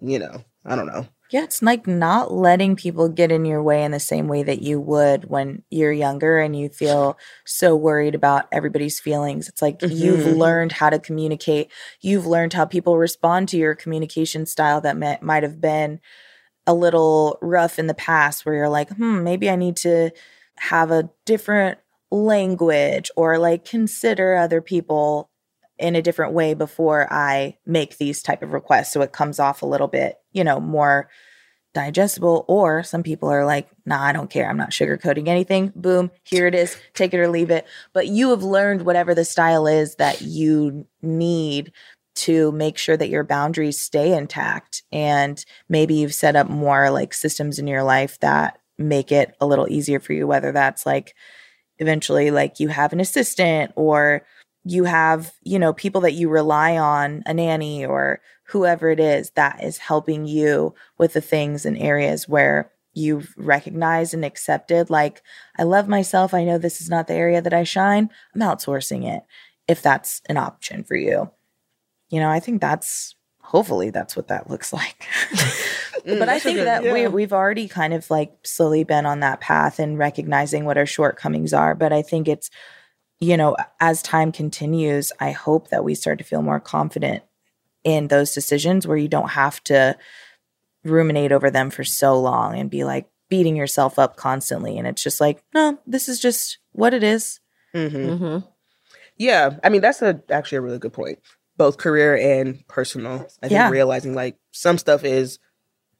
you 0.00 0.18
know 0.18 0.44
i 0.64 0.76
don't 0.76 0.86
know 0.86 1.06
Yeah, 1.30 1.44
it's 1.44 1.60
like 1.60 1.86
not 1.86 2.32
letting 2.32 2.74
people 2.74 3.08
get 3.10 3.30
in 3.30 3.44
your 3.44 3.62
way 3.62 3.84
in 3.84 3.90
the 3.90 4.00
same 4.00 4.28
way 4.28 4.42
that 4.44 4.62
you 4.62 4.80
would 4.80 5.28
when 5.28 5.62
you're 5.68 5.92
younger 5.92 6.38
and 6.38 6.56
you 6.56 6.70
feel 6.70 7.18
so 7.44 7.76
worried 7.76 8.14
about 8.14 8.46
everybody's 8.50 8.98
feelings. 8.98 9.46
It's 9.48 9.60
like 9.60 9.82
you've 9.82 10.20
Mhm. 10.24 10.38
learned 10.38 10.72
how 10.72 10.88
to 10.88 10.98
communicate. 10.98 11.70
You've 12.00 12.26
learned 12.26 12.54
how 12.54 12.64
people 12.64 12.96
respond 12.96 13.48
to 13.50 13.58
your 13.58 13.74
communication 13.74 14.46
style 14.46 14.80
that 14.80 14.96
might 15.22 15.42
have 15.42 15.60
been 15.60 16.00
a 16.66 16.72
little 16.72 17.38
rough 17.42 17.78
in 17.78 17.88
the 17.88 17.94
past, 17.94 18.46
where 18.46 18.54
you're 18.54 18.68
like, 18.70 18.90
hmm, 18.92 19.22
maybe 19.22 19.50
I 19.50 19.56
need 19.56 19.76
to 19.78 20.10
have 20.60 20.90
a 20.90 21.10
different 21.26 21.78
language 22.10 23.10
or 23.16 23.38
like 23.38 23.64
consider 23.64 24.34
other 24.34 24.60
people 24.60 25.30
in 25.78 25.94
a 25.94 26.02
different 26.02 26.32
way 26.32 26.54
before 26.54 27.06
I 27.12 27.56
make 27.64 27.98
these 27.98 28.22
type 28.22 28.42
of 28.42 28.52
requests 28.52 28.92
so 28.92 29.00
it 29.02 29.12
comes 29.12 29.38
off 29.38 29.62
a 29.62 29.66
little 29.66 29.88
bit, 29.88 30.16
you 30.32 30.42
know, 30.42 30.58
more 30.58 31.08
digestible 31.74 32.44
or 32.48 32.82
some 32.82 33.02
people 33.02 33.28
are 33.28 33.44
like, 33.44 33.68
"Nah, 33.86 34.02
I 34.02 34.12
don't 34.12 34.30
care. 34.30 34.48
I'm 34.48 34.56
not 34.56 34.70
sugarcoating 34.70 35.28
anything. 35.28 35.72
Boom, 35.76 36.10
here 36.24 36.46
it 36.46 36.54
is. 36.54 36.76
Take 36.94 37.14
it 37.14 37.20
or 37.20 37.28
leave 37.28 37.50
it." 37.50 37.66
But 37.92 38.08
you 38.08 38.30
have 38.30 38.42
learned 38.42 38.82
whatever 38.82 39.14
the 39.14 39.24
style 39.24 39.66
is 39.66 39.94
that 39.96 40.22
you 40.22 40.86
need 41.02 41.72
to 42.16 42.50
make 42.52 42.78
sure 42.78 42.96
that 42.96 43.10
your 43.10 43.22
boundaries 43.22 43.80
stay 43.80 44.16
intact 44.16 44.82
and 44.90 45.44
maybe 45.68 45.94
you've 45.94 46.14
set 46.14 46.34
up 46.34 46.48
more 46.48 46.90
like 46.90 47.14
systems 47.14 47.60
in 47.60 47.68
your 47.68 47.84
life 47.84 48.18
that 48.18 48.58
make 48.78 49.10
it 49.12 49.34
a 49.40 49.46
little 49.46 49.68
easier 49.68 50.00
for 50.00 50.12
you 50.12 50.26
whether 50.26 50.52
that's 50.52 50.86
like 50.86 51.14
eventually 51.78 52.30
like 52.30 52.60
you 52.60 52.68
have 52.68 52.92
an 52.92 53.00
assistant 53.00 53.72
or 53.76 54.24
you 54.64 54.84
have, 54.84 55.32
you 55.42 55.58
know, 55.58 55.72
people 55.72 56.00
that 56.02 56.12
you 56.12 56.28
rely 56.28 56.76
on, 56.76 57.22
a 57.26 57.32
nanny 57.32 57.86
or 57.86 58.20
whoever 58.44 58.90
it 58.90 59.00
is 59.00 59.30
that 59.30 59.62
is 59.62 59.78
helping 59.78 60.26
you 60.26 60.74
with 60.98 61.12
the 61.12 61.20
things 61.20 61.64
and 61.64 61.78
areas 61.78 62.28
where 62.28 62.70
you've 62.94 63.32
recognized 63.36 64.12
and 64.12 64.24
accepted 64.24 64.90
like 64.90 65.22
I 65.56 65.62
love 65.62 65.88
myself, 65.88 66.34
I 66.34 66.44
know 66.44 66.58
this 66.58 66.80
is 66.80 66.90
not 66.90 67.06
the 67.06 67.14
area 67.14 67.40
that 67.40 67.54
I 67.54 67.62
shine, 67.62 68.10
I'm 68.34 68.40
outsourcing 68.40 69.06
it 69.06 69.22
if 69.68 69.80
that's 69.82 70.20
an 70.28 70.36
option 70.36 70.84
for 70.84 70.96
you. 70.96 71.30
You 72.10 72.20
know, 72.20 72.30
I 72.30 72.40
think 72.40 72.60
that's 72.60 73.14
hopefully 73.48 73.88
that's 73.88 74.14
what 74.14 74.28
that 74.28 74.48
looks 74.50 74.72
like. 74.72 75.06
Mm, 76.06 76.20
but 76.20 76.28
I 76.28 76.38
think 76.38 76.58
that 76.58 76.84
we 76.84 77.02
yeah. 77.02 77.08
we've 77.08 77.32
already 77.32 77.66
kind 77.66 77.92
of 77.92 78.08
like 78.08 78.32
slowly 78.44 78.84
been 78.84 79.04
on 79.04 79.18
that 79.20 79.40
path 79.40 79.80
and 79.80 79.98
recognizing 79.98 80.64
what 80.64 80.78
our 80.78 80.86
shortcomings 80.86 81.52
are. 81.52 81.74
But 81.74 81.92
I 81.92 82.02
think 82.02 82.28
it's, 82.28 82.50
you 83.18 83.36
know, 83.36 83.56
as 83.80 84.00
time 84.00 84.30
continues, 84.30 85.10
I 85.18 85.32
hope 85.32 85.68
that 85.68 85.82
we 85.82 85.96
start 85.96 86.18
to 86.18 86.24
feel 86.24 86.40
more 86.40 86.60
confident 86.60 87.24
in 87.82 88.08
those 88.08 88.32
decisions 88.32 88.86
where 88.86 88.96
you 88.96 89.08
don't 89.08 89.30
have 89.30 89.62
to 89.64 89.98
ruminate 90.84 91.32
over 91.32 91.50
them 91.50 91.68
for 91.68 91.82
so 91.82 92.18
long 92.18 92.56
and 92.56 92.70
be 92.70 92.84
like 92.84 93.10
beating 93.28 93.56
yourself 93.56 93.98
up 93.98 94.16
constantly. 94.16 94.78
And 94.78 94.86
it's 94.86 95.02
just 95.02 95.20
like, 95.20 95.42
no, 95.52 95.78
this 95.84 96.08
is 96.08 96.20
just 96.20 96.58
what 96.72 96.94
it 96.94 97.02
is. 97.02 97.40
Mhm. 97.74 97.90
Mm-hmm. 97.90 98.48
Yeah, 99.16 99.58
I 99.64 99.68
mean 99.68 99.80
that's 99.80 100.00
a 100.00 100.22
actually 100.30 100.58
a 100.58 100.62
really 100.62 100.78
good 100.78 100.92
point. 100.92 101.18
Both 101.58 101.76
career 101.76 102.16
and 102.16 102.66
personal. 102.68 103.26
I 103.42 103.48
think 103.48 103.52
Yeah. 103.52 103.68
realizing 103.70 104.14
like 104.14 104.36
some 104.52 104.78
stuff 104.78 105.04
is 105.04 105.38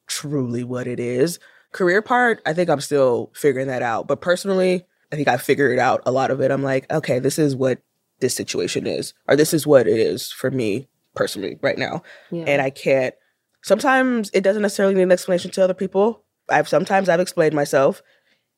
truly 0.07 0.65
what 0.65 0.87
it 0.87 0.99
is. 0.99 1.39
Career 1.73 2.01
part, 2.01 2.41
I 2.47 2.55
think 2.55 2.71
I'm 2.71 2.81
still 2.81 3.31
figuring 3.35 3.67
that 3.67 3.83
out. 3.83 4.07
But 4.09 4.23
personally, 4.23 4.87
I 5.13 5.17
think 5.17 5.29
I 5.29 5.37
figured 5.37 5.79
out 5.79 6.03
a 6.07 6.11
lot 6.13 6.31
of 6.31 6.41
it. 6.41 6.51
I'm 6.51 6.63
like, 6.63 6.91
okay, 6.91 7.19
this 7.19 7.39
is 7.39 7.55
what 7.55 7.81
this 8.21 8.35
situation 8.35 8.87
is, 8.87 9.13
or 9.29 9.37
this 9.37 9.53
is 9.53 9.67
what 9.67 9.87
it 9.87 9.99
is 9.99 10.33
for 10.33 10.51
me 10.51 10.89
personally 11.15 11.59
right 11.61 11.77
now. 11.79 12.03
Yeah. 12.31 12.45
And 12.47 12.63
I 12.63 12.71
can't 12.71 13.15
sometimes 13.63 14.31
it 14.33 14.43
doesn't 14.43 14.63
necessarily 14.63 14.95
need 14.95 15.03
an 15.03 15.13
explanation 15.13 15.51
to 15.51 15.63
other 15.65 15.75
people. 15.75 16.23
I've 16.49 16.69
sometimes 16.69 17.09
I've 17.09 17.21
explained 17.21 17.55
myself 17.55 18.03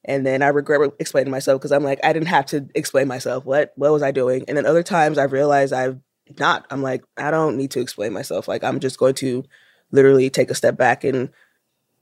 and 0.05 0.25
then 0.25 0.43
I 0.43 0.49
regret 0.49 0.93
explaining 0.99 1.31
myself 1.31 1.61
because 1.61 1.73
I'm 1.73 1.83
like, 1.85 1.99
I 2.05 2.13
didn't 2.13 2.29
have 2.29 2.47
to 2.47 2.69
explain 2.75 3.09
myself. 3.09 3.45
What 3.45 3.73
what 3.77 3.93
was 3.93 4.03
I 4.03 4.13
doing? 4.13 4.45
And 4.47 4.57
then 4.57 4.67
other 4.67 4.83
times 4.83 5.19
I've 5.19 5.33
realized 5.33 5.73
I've 5.73 5.99
not. 6.39 6.67
I'm 6.71 6.83
like, 6.83 7.03
I 7.17 7.31
don't 7.31 7.57
need 7.57 7.71
to 7.73 7.81
explain 7.81 8.13
myself. 8.13 8.49
Like 8.49 8.63
I'm 8.63 8.81
just 8.81 8.99
going 8.99 9.15
to 9.15 9.45
literally 9.91 10.31
take 10.31 10.51
a 10.51 10.55
step 10.55 10.77
back 10.77 11.05
and 11.05 11.31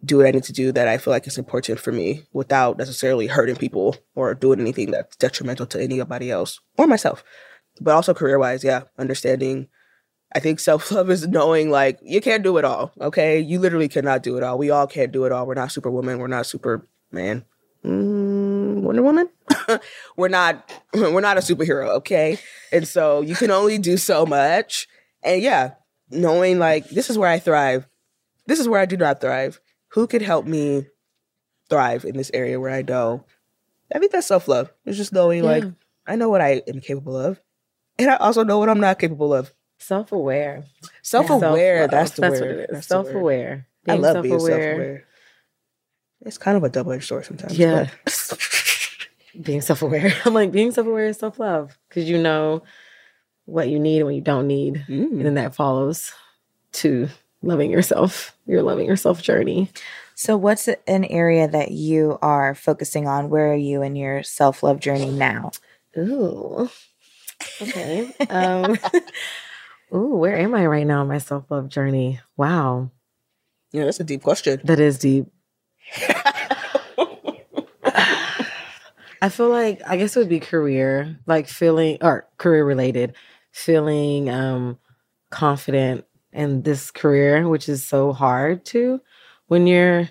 do 0.05 0.19
what 0.19 0.27
I 0.27 0.31
need 0.31 0.45
to 0.45 0.53
do 0.53 0.71
that 0.73 0.87
I 0.87 0.99
feel 0.99 1.13
like 1.13 1.27
is 1.27 1.39
important 1.39 1.81
for 1.81 1.91
me 1.91 2.25
without 2.33 2.79
necessarily 2.79 3.27
hurting 3.27 3.57
people 3.57 3.97
or 4.15 4.35
doing 4.35 4.61
anything 4.61 4.91
that's 4.91 5.17
detrimental 5.17 5.67
to 5.67 5.83
anybody 5.83 6.31
else 6.31 6.61
or 6.77 6.87
myself. 6.87 7.25
But 7.81 7.95
also 7.95 8.15
career 8.15 8.39
wise, 8.39 8.63
yeah, 8.63 8.83
understanding 8.99 9.69
I 10.35 10.41
think 10.41 10.61
self 10.61 10.91
love 10.93 11.11
is 11.11 11.27
knowing 11.27 11.71
like 11.71 11.99
you 12.03 12.21
can't 12.21 12.43
do 12.43 12.59
it 12.59 12.65
all. 12.65 12.93
Okay, 13.01 13.41
you 13.41 13.59
literally 13.59 13.89
cannot 13.89 14.23
do 14.23 14.37
it 14.37 14.43
all. 14.43 14.59
We 14.59 14.71
all 14.71 14.87
can't 14.87 15.13
do 15.13 15.25
it 15.25 15.33
all. 15.33 15.47
We're 15.47 15.55
not 15.55 15.73
Superwoman. 15.73 16.19
We're 16.19 16.27
not 16.27 16.47
Superman. 16.47 17.45
Mm, 17.85 18.38
Wonder 18.83 19.03
Woman. 19.03 19.29
we're 20.17 20.29
not. 20.29 20.71
We're 20.95 21.21
not 21.21 21.37
a 21.37 21.41
superhero. 21.41 21.89
Okay, 21.97 22.39
and 22.73 22.87
so 22.87 23.21
you 23.21 23.35
can 23.35 23.51
only 23.51 23.79
do 23.79 23.97
so 23.97 24.25
much. 24.27 24.89
And 25.23 25.43
yeah, 25.43 25.75
knowing 26.11 26.59
like 26.59 26.89
this 26.89 27.11
is 27.11 27.19
where 27.19 27.31
I 27.31 27.39
thrive. 27.39 27.87
This 28.47 28.61
is 28.61 28.69
where 28.69 28.81
I 28.81 28.87
do 28.87 28.97
not 28.97 29.21
thrive. 29.21 29.61
Who 29.89 30.07
could 30.07 30.23
help 30.23 30.47
me 30.47 30.87
thrive 31.69 32.05
in 32.05 32.17
this 32.17 32.31
area 32.33 32.59
where 32.59 32.71
I 32.71 32.83
know? 32.83 33.25
I 33.95 33.99
think 33.99 34.13
that's 34.13 34.27
self 34.27 34.49
love. 34.49 34.73
It's 34.85 34.97
just 34.97 35.13
knowing 35.13 35.43
like 35.43 35.65
I 36.07 36.17
know 36.17 36.29
what 36.29 36.41
I 36.41 36.63
am 36.67 36.81
capable 36.81 37.17
of, 37.17 37.41
and 37.99 38.11
I 38.11 38.17
also 38.17 38.45
know 38.45 38.59
what 38.59 38.69
I'm 38.69 38.81
not 38.81 38.99
capable 38.99 39.35
of. 39.35 39.53
Self 39.79 40.13
aware. 40.13 40.65
Self 41.03 41.31
aware. 41.31 41.87
That's 41.87 42.13
the 42.13 42.23
that's 42.23 42.41
word. 42.41 42.41
What 42.41 42.51
it 42.51 42.61
is. 42.61 42.67
That's. 42.71 42.87
Self 42.87 43.11
aware. 43.11 43.67
I 43.87 43.95
love 43.95 44.23
being 44.23 44.39
self 44.39 44.51
aware. 44.51 45.05
It's 46.23 46.39
kind 46.39 46.57
of 46.57 46.65
a 46.65 46.69
double 46.69 46.93
edged 46.93 47.05
sword 47.05 47.25
sometimes. 47.27 47.57
Yeah. 47.57 47.89
Being 49.41 49.61
self 49.61 49.83
aware. 49.83 50.13
I'm 50.25 50.35
like 50.35 50.51
being 50.53 50.73
self 50.73 50.87
aware 50.87 51.07
is 51.07 51.19
self 51.19 51.39
love 51.39 51.79
because 51.89 52.09
you 52.09 52.19
know 52.19 52.63
what 53.45 53.69
you 53.69 53.79
need 53.79 53.99
and 53.99 54.07
what 54.07 54.15
you 54.15 54.21
don't 54.21 54.47
need, 54.47 54.85
Mm. 54.89 55.11
and 55.13 55.25
then 55.27 55.35
that 55.35 55.55
follows 55.55 56.13
to 56.73 57.09
loving 57.43 57.71
yourself. 57.71 58.37
Your 58.47 58.63
loving 58.63 58.87
yourself 58.87 59.23
journey. 59.23 59.71
So, 60.15 60.37
what's 60.37 60.69
an 60.69 61.05
area 61.05 61.47
that 61.49 61.71
you 61.71 62.19
are 62.21 62.55
focusing 62.55 63.07
on? 63.07 63.31
Where 63.31 63.53
are 63.53 63.57
you 63.57 63.83
in 63.83 63.95
your 63.97 64.23
self 64.25 64.63
love 64.63 64.81
journey 64.81 65.11
now? 65.11 65.53
Ooh. 65.97 66.69
Okay. 67.63 68.13
Um. 68.31 68.77
ooh, 69.95 70.17
where 70.17 70.37
am 70.37 70.55
I 70.55 70.67
right 70.67 70.87
now 70.87 71.03
in 71.03 71.09
my 71.09 71.19
self 71.19 71.51
love 71.51 71.69
journey? 71.69 72.21
Wow, 72.37 72.91
Yeah, 73.73 73.85
that's 73.85 74.01
a 74.01 74.05
deep 74.05 74.23
question. 74.23 74.61
that 74.65 74.81
is 74.81 74.99
deep. 74.99 75.27
I 79.21 79.29
feel 79.29 79.49
like 79.49 79.83
I 79.87 79.97
guess 79.97 80.17
it 80.17 80.21
would 80.21 80.29
be 80.29 80.41
career, 80.41 81.19
like 81.27 81.49
feeling 81.49 81.99
or 82.01 82.29
career 82.39 82.65
related, 82.65 83.15
feeling 83.53 84.31
um 84.31 84.79
confident 85.31 86.05
in 86.33 86.63
this 86.63 86.91
career, 86.91 87.49
which 87.49 87.69
is 87.69 87.87
so 87.87 88.13
hard 88.13 88.65
to 88.67 89.01
when 89.47 89.67
you're 89.67 90.09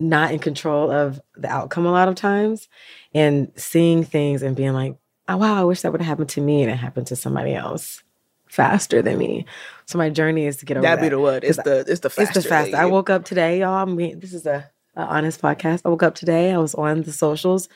not 0.00 0.32
in 0.32 0.38
control 0.38 0.90
of 0.90 1.20
the 1.36 1.48
outcome 1.48 1.84
a 1.84 1.90
lot 1.90 2.08
of 2.08 2.14
times 2.14 2.68
and 3.12 3.50
seeing 3.56 4.04
things 4.04 4.42
and 4.42 4.56
being 4.56 4.72
like, 4.72 4.96
oh 5.28 5.36
wow, 5.36 5.60
I 5.60 5.64
wish 5.64 5.82
that 5.82 5.92
would 5.92 6.00
have 6.00 6.08
happened 6.08 6.30
to 6.30 6.40
me 6.40 6.62
and 6.62 6.70
it 6.70 6.76
happened 6.76 7.08
to 7.08 7.16
somebody 7.16 7.54
else 7.54 8.02
faster 8.48 9.02
than 9.02 9.18
me. 9.18 9.44
So 9.86 9.98
my 9.98 10.08
journey 10.10 10.46
is 10.46 10.58
to 10.58 10.66
get 10.66 10.76
over 10.76 10.86
That'd 10.86 11.02
be 11.02 11.08
the 11.08 11.18
what? 11.18 11.44
It's 11.44 11.58
the 11.58 11.84
it's 11.86 12.00
the 12.00 12.08
It's 12.16 12.32
the 12.32 12.42
fast. 12.42 12.70
than 12.70 12.80
I 12.80 12.86
woke 12.86 13.10
up 13.10 13.24
today, 13.24 13.60
y'all. 13.60 13.74
I 13.74 13.84
mean, 13.84 14.20
this 14.20 14.32
is 14.32 14.46
a, 14.46 14.70
a 14.98 15.02
honest 15.02 15.40
podcast. 15.40 15.82
I 15.84 15.88
woke 15.88 16.02
up 16.02 16.14
today. 16.14 16.52
I 16.52 16.58
was 16.58 16.74
on 16.74 17.02
the 17.02 17.12
socials. 17.12 17.68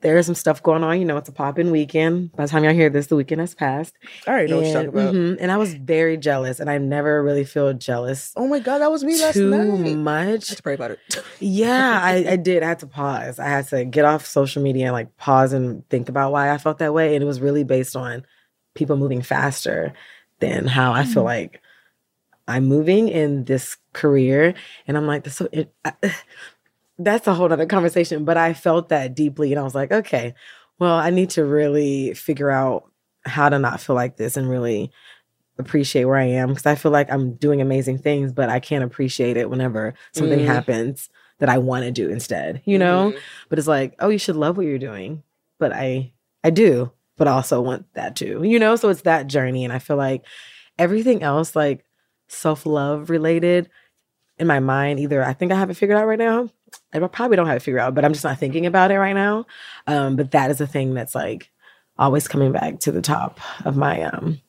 There's 0.00 0.26
some 0.26 0.34
stuff 0.34 0.60
going 0.62 0.82
on. 0.82 0.98
You 0.98 1.04
know, 1.04 1.16
it's 1.16 1.28
a 1.28 1.32
popping 1.32 1.70
weekend. 1.70 2.32
By 2.32 2.44
the 2.44 2.50
time 2.50 2.64
y'all 2.64 2.72
hear 2.72 2.90
this, 2.90 3.06
the 3.06 3.14
weekend 3.14 3.40
has 3.40 3.54
passed. 3.54 3.94
I 4.26 4.30
already 4.32 4.50
know 4.50 4.56
what 4.56 4.64
and, 4.66 4.72
you're 4.74 4.84
talking 4.92 5.00
about. 5.00 5.14
mhm, 5.14 5.36
and 5.38 5.52
I 5.52 5.56
was 5.58 5.74
very 5.74 6.16
jealous, 6.16 6.58
and 6.58 6.68
I 6.68 6.78
never 6.78 7.22
really 7.22 7.44
feel 7.44 7.72
jealous 7.74 8.32
Oh 8.36 8.48
my 8.48 8.58
god, 8.58 8.78
that 8.78 8.90
was 8.90 9.04
me 9.04 9.20
last 9.22 9.34
too 9.34 9.48
night. 9.50 9.96
much. 9.96 10.50
Let's 10.50 10.60
pray 10.60 10.74
about 10.74 10.92
it. 10.92 10.98
Yeah, 11.38 12.00
I, 12.02 12.32
I 12.32 12.36
did. 12.36 12.62
I 12.64 12.68
had 12.68 12.78
to 12.80 12.86
pause. 12.88 13.38
I 13.38 13.48
had 13.48 13.68
to 13.68 13.84
get 13.84 14.04
off 14.04 14.26
social 14.26 14.62
media 14.62 14.86
and 14.86 14.92
like 14.92 15.16
pause 15.18 15.52
and 15.52 15.88
think 15.88 16.08
about 16.08 16.32
why 16.32 16.50
I 16.52 16.58
felt 16.58 16.78
that 16.78 16.94
way. 16.94 17.14
And 17.14 17.22
it 17.22 17.26
was 17.26 17.40
really 17.40 17.62
based 17.64 17.94
on 17.94 18.24
people 18.74 18.96
moving 18.96 19.22
faster 19.22 19.92
than 20.40 20.66
how 20.66 20.92
I 20.92 21.04
feel 21.04 21.22
like 21.22 21.60
I'm 22.48 22.66
moving 22.66 23.08
in 23.08 23.44
this 23.44 23.76
career. 23.92 24.54
And 24.86 24.96
I'm 24.96 25.06
like, 25.06 25.24
that's 25.24 25.36
so 25.36 25.48
it, 25.52 25.72
I, 25.84 25.92
that's 26.98 27.26
a 27.26 27.34
whole 27.34 27.52
other 27.52 27.66
conversation. 27.66 28.24
But 28.24 28.36
I 28.36 28.52
felt 28.54 28.88
that 28.90 29.14
deeply, 29.14 29.52
and 29.52 29.60
I 29.60 29.62
was 29.62 29.74
like, 29.74 29.92
okay, 29.92 30.34
well, 30.78 30.94
I 30.96 31.10
need 31.10 31.30
to 31.30 31.44
really 31.44 32.14
figure 32.14 32.50
out 32.50 32.90
how 33.24 33.48
to 33.48 33.58
not 33.58 33.80
feel 33.80 33.94
like 33.96 34.16
this 34.16 34.36
and 34.36 34.48
really 34.48 34.90
appreciate 35.58 36.04
where 36.06 36.16
I 36.16 36.24
am 36.24 36.48
because 36.48 36.66
I 36.66 36.74
feel 36.74 36.90
like 36.90 37.10
I'm 37.12 37.34
doing 37.34 37.60
amazing 37.60 37.98
things, 37.98 38.32
but 38.32 38.48
I 38.48 38.58
can't 38.58 38.82
appreciate 38.82 39.36
it 39.36 39.48
whenever 39.50 39.94
something 40.12 40.40
Mhm. 40.40 40.44
happens 40.46 41.08
that 41.38 41.48
I 41.48 41.58
want 41.58 41.84
to 41.84 41.90
do 41.90 42.08
instead, 42.08 42.62
you 42.64 42.78
know? 42.78 43.12
Mhm. 43.12 43.18
But 43.48 43.58
it's 43.58 43.68
like, 43.68 43.94
oh, 44.00 44.08
you 44.08 44.18
should 44.18 44.36
love 44.36 44.56
what 44.56 44.66
you're 44.66 44.78
doing. 44.78 45.22
But 45.58 45.72
I 45.72 46.12
I 46.42 46.50
do, 46.50 46.90
but 47.16 47.28
I 47.28 47.32
also 47.32 47.60
want 47.60 47.84
that 47.94 48.16
too. 48.16 48.42
You 48.42 48.58
know, 48.58 48.74
so 48.76 48.88
it's 48.88 49.02
that 49.02 49.28
journey 49.28 49.62
and 49.64 49.72
I 49.72 49.78
feel 49.78 49.96
like 49.96 50.24
everything 50.78 51.22
else 51.22 51.54
like 51.54 51.84
self-love 52.32 53.10
related 53.10 53.70
in 54.38 54.46
my 54.46 54.60
mind, 54.60 54.98
either 55.00 55.22
I 55.22 55.32
think 55.32 55.52
I 55.52 55.56
have 55.56 55.70
it 55.70 55.74
figured 55.74 55.98
out 55.98 56.06
right 56.06 56.18
now. 56.18 56.48
I 56.92 56.98
probably 57.00 57.36
don't 57.36 57.46
have 57.46 57.56
it 57.56 57.62
figured 57.62 57.80
out, 57.80 57.94
but 57.94 58.04
I'm 58.04 58.12
just 58.12 58.24
not 58.24 58.38
thinking 58.38 58.66
about 58.66 58.90
it 58.90 58.98
right 58.98 59.12
now. 59.12 59.46
Um, 59.86 60.16
but 60.16 60.30
that 60.32 60.50
is 60.50 60.60
a 60.60 60.66
thing 60.66 60.94
that's 60.94 61.14
like 61.14 61.50
always 61.98 62.26
coming 62.28 62.52
back 62.52 62.80
to 62.80 62.92
the 62.92 63.02
top 63.02 63.40
of 63.64 63.76
my 63.76 64.02
um 64.02 64.40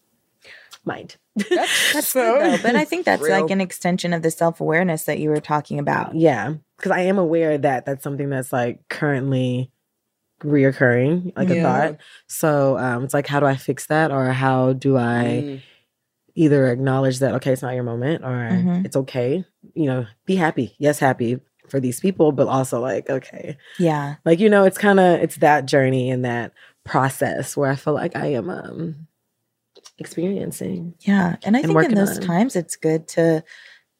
mind. 0.85 1.17
That's, 1.35 1.93
that's 1.93 2.07
so, 2.13 2.39
good 2.39 2.59
though. 2.59 2.63
But 2.63 2.75
I 2.75 2.85
think 2.85 3.05
that's 3.05 3.21
real. 3.21 3.39
like 3.39 3.51
an 3.51 3.61
extension 3.61 4.13
of 4.13 4.21
the 4.21 4.31
self 4.31 4.61
awareness 4.61 5.03
that 5.03 5.19
you 5.19 5.29
were 5.29 5.39
talking 5.39 5.79
about. 5.79 6.15
Yeah. 6.15 6.55
Cause 6.79 6.91
I 6.91 7.01
am 7.01 7.17
aware 7.17 7.57
that 7.57 7.85
that's 7.85 8.03
something 8.03 8.29
that's 8.29 8.51
like 8.51 8.87
currently 8.89 9.71
reoccurring, 10.41 11.35
like 11.37 11.49
yeah. 11.49 11.55
a 11.55 11.61
thought. 11.61 11.99
So 12.27 12.77
um, 12.77 13.03
it's 13.03 13.13
like, 13.13 13.27
how 13.27 13.39
do 13.39 13.45
I 13.45 13.55
fix 13.55 13.87
that? 13.87 14.11
Or 14.11 14.25
how 14.27 14.73
do 14.73 14.97
I 14.97 15.43
mm. 15.43 15.61
Either 16.35 16.71
acknowledge 16.71 17.19
that, 17.19 17.35
okay, 17.35 17.51
it's 17.51 17.61
not 17.61 17.75
your 17.75 17.83
moment 17.83 18.23
or 18.23 18.27
mm-hmm. 18.29 18.85
it's 18.85 18.95
okay, 18.95 19.45
you 19.73 19.85
know, 19.85 20.05
be 20.25 20.35
happy. 20.35 20.75
Yes, 20.79 20.99
happy 20.99 21.39
for 21.69 21.79
these 21.79 21.99
people, 21.99 22.31
but 22.31 22.47
also 22.47 22.79
like, 22.79 23.09
okay. 23.09 23.57
Yeah. 23.79 24.15
Like, 24.25 24.39
you 24.39 24.49
know, 24.49 24.63
it's 24.63 24.77
kind 24.77 24.99
of, 24.99 25.21
it's 25.21 25.37
that 25.37 25.65
journey 25.65 26.09
and 26.09 26.25
that 26.25 26.53
process 26.83 27.55
where 27.55 27.71
I 27.71 27.75
feel 27.75 27.93
like 27.93 28.15
I 28.15 28.33
am 28.33 28.49
um 28.49 29.07
experiencing. 29.97 30.95
Yeah. 31.01 31.37
And 31.43 31.55
I 31.55 31.59
and 31.59 31.73
think 31.73 31.89
in 31.89 31.95
those 31.95 32.17
on. 32.17 32.23
times 32.23 32.55
it's 32.55 32.75
good 32.75 33.07
to 33.09 33.43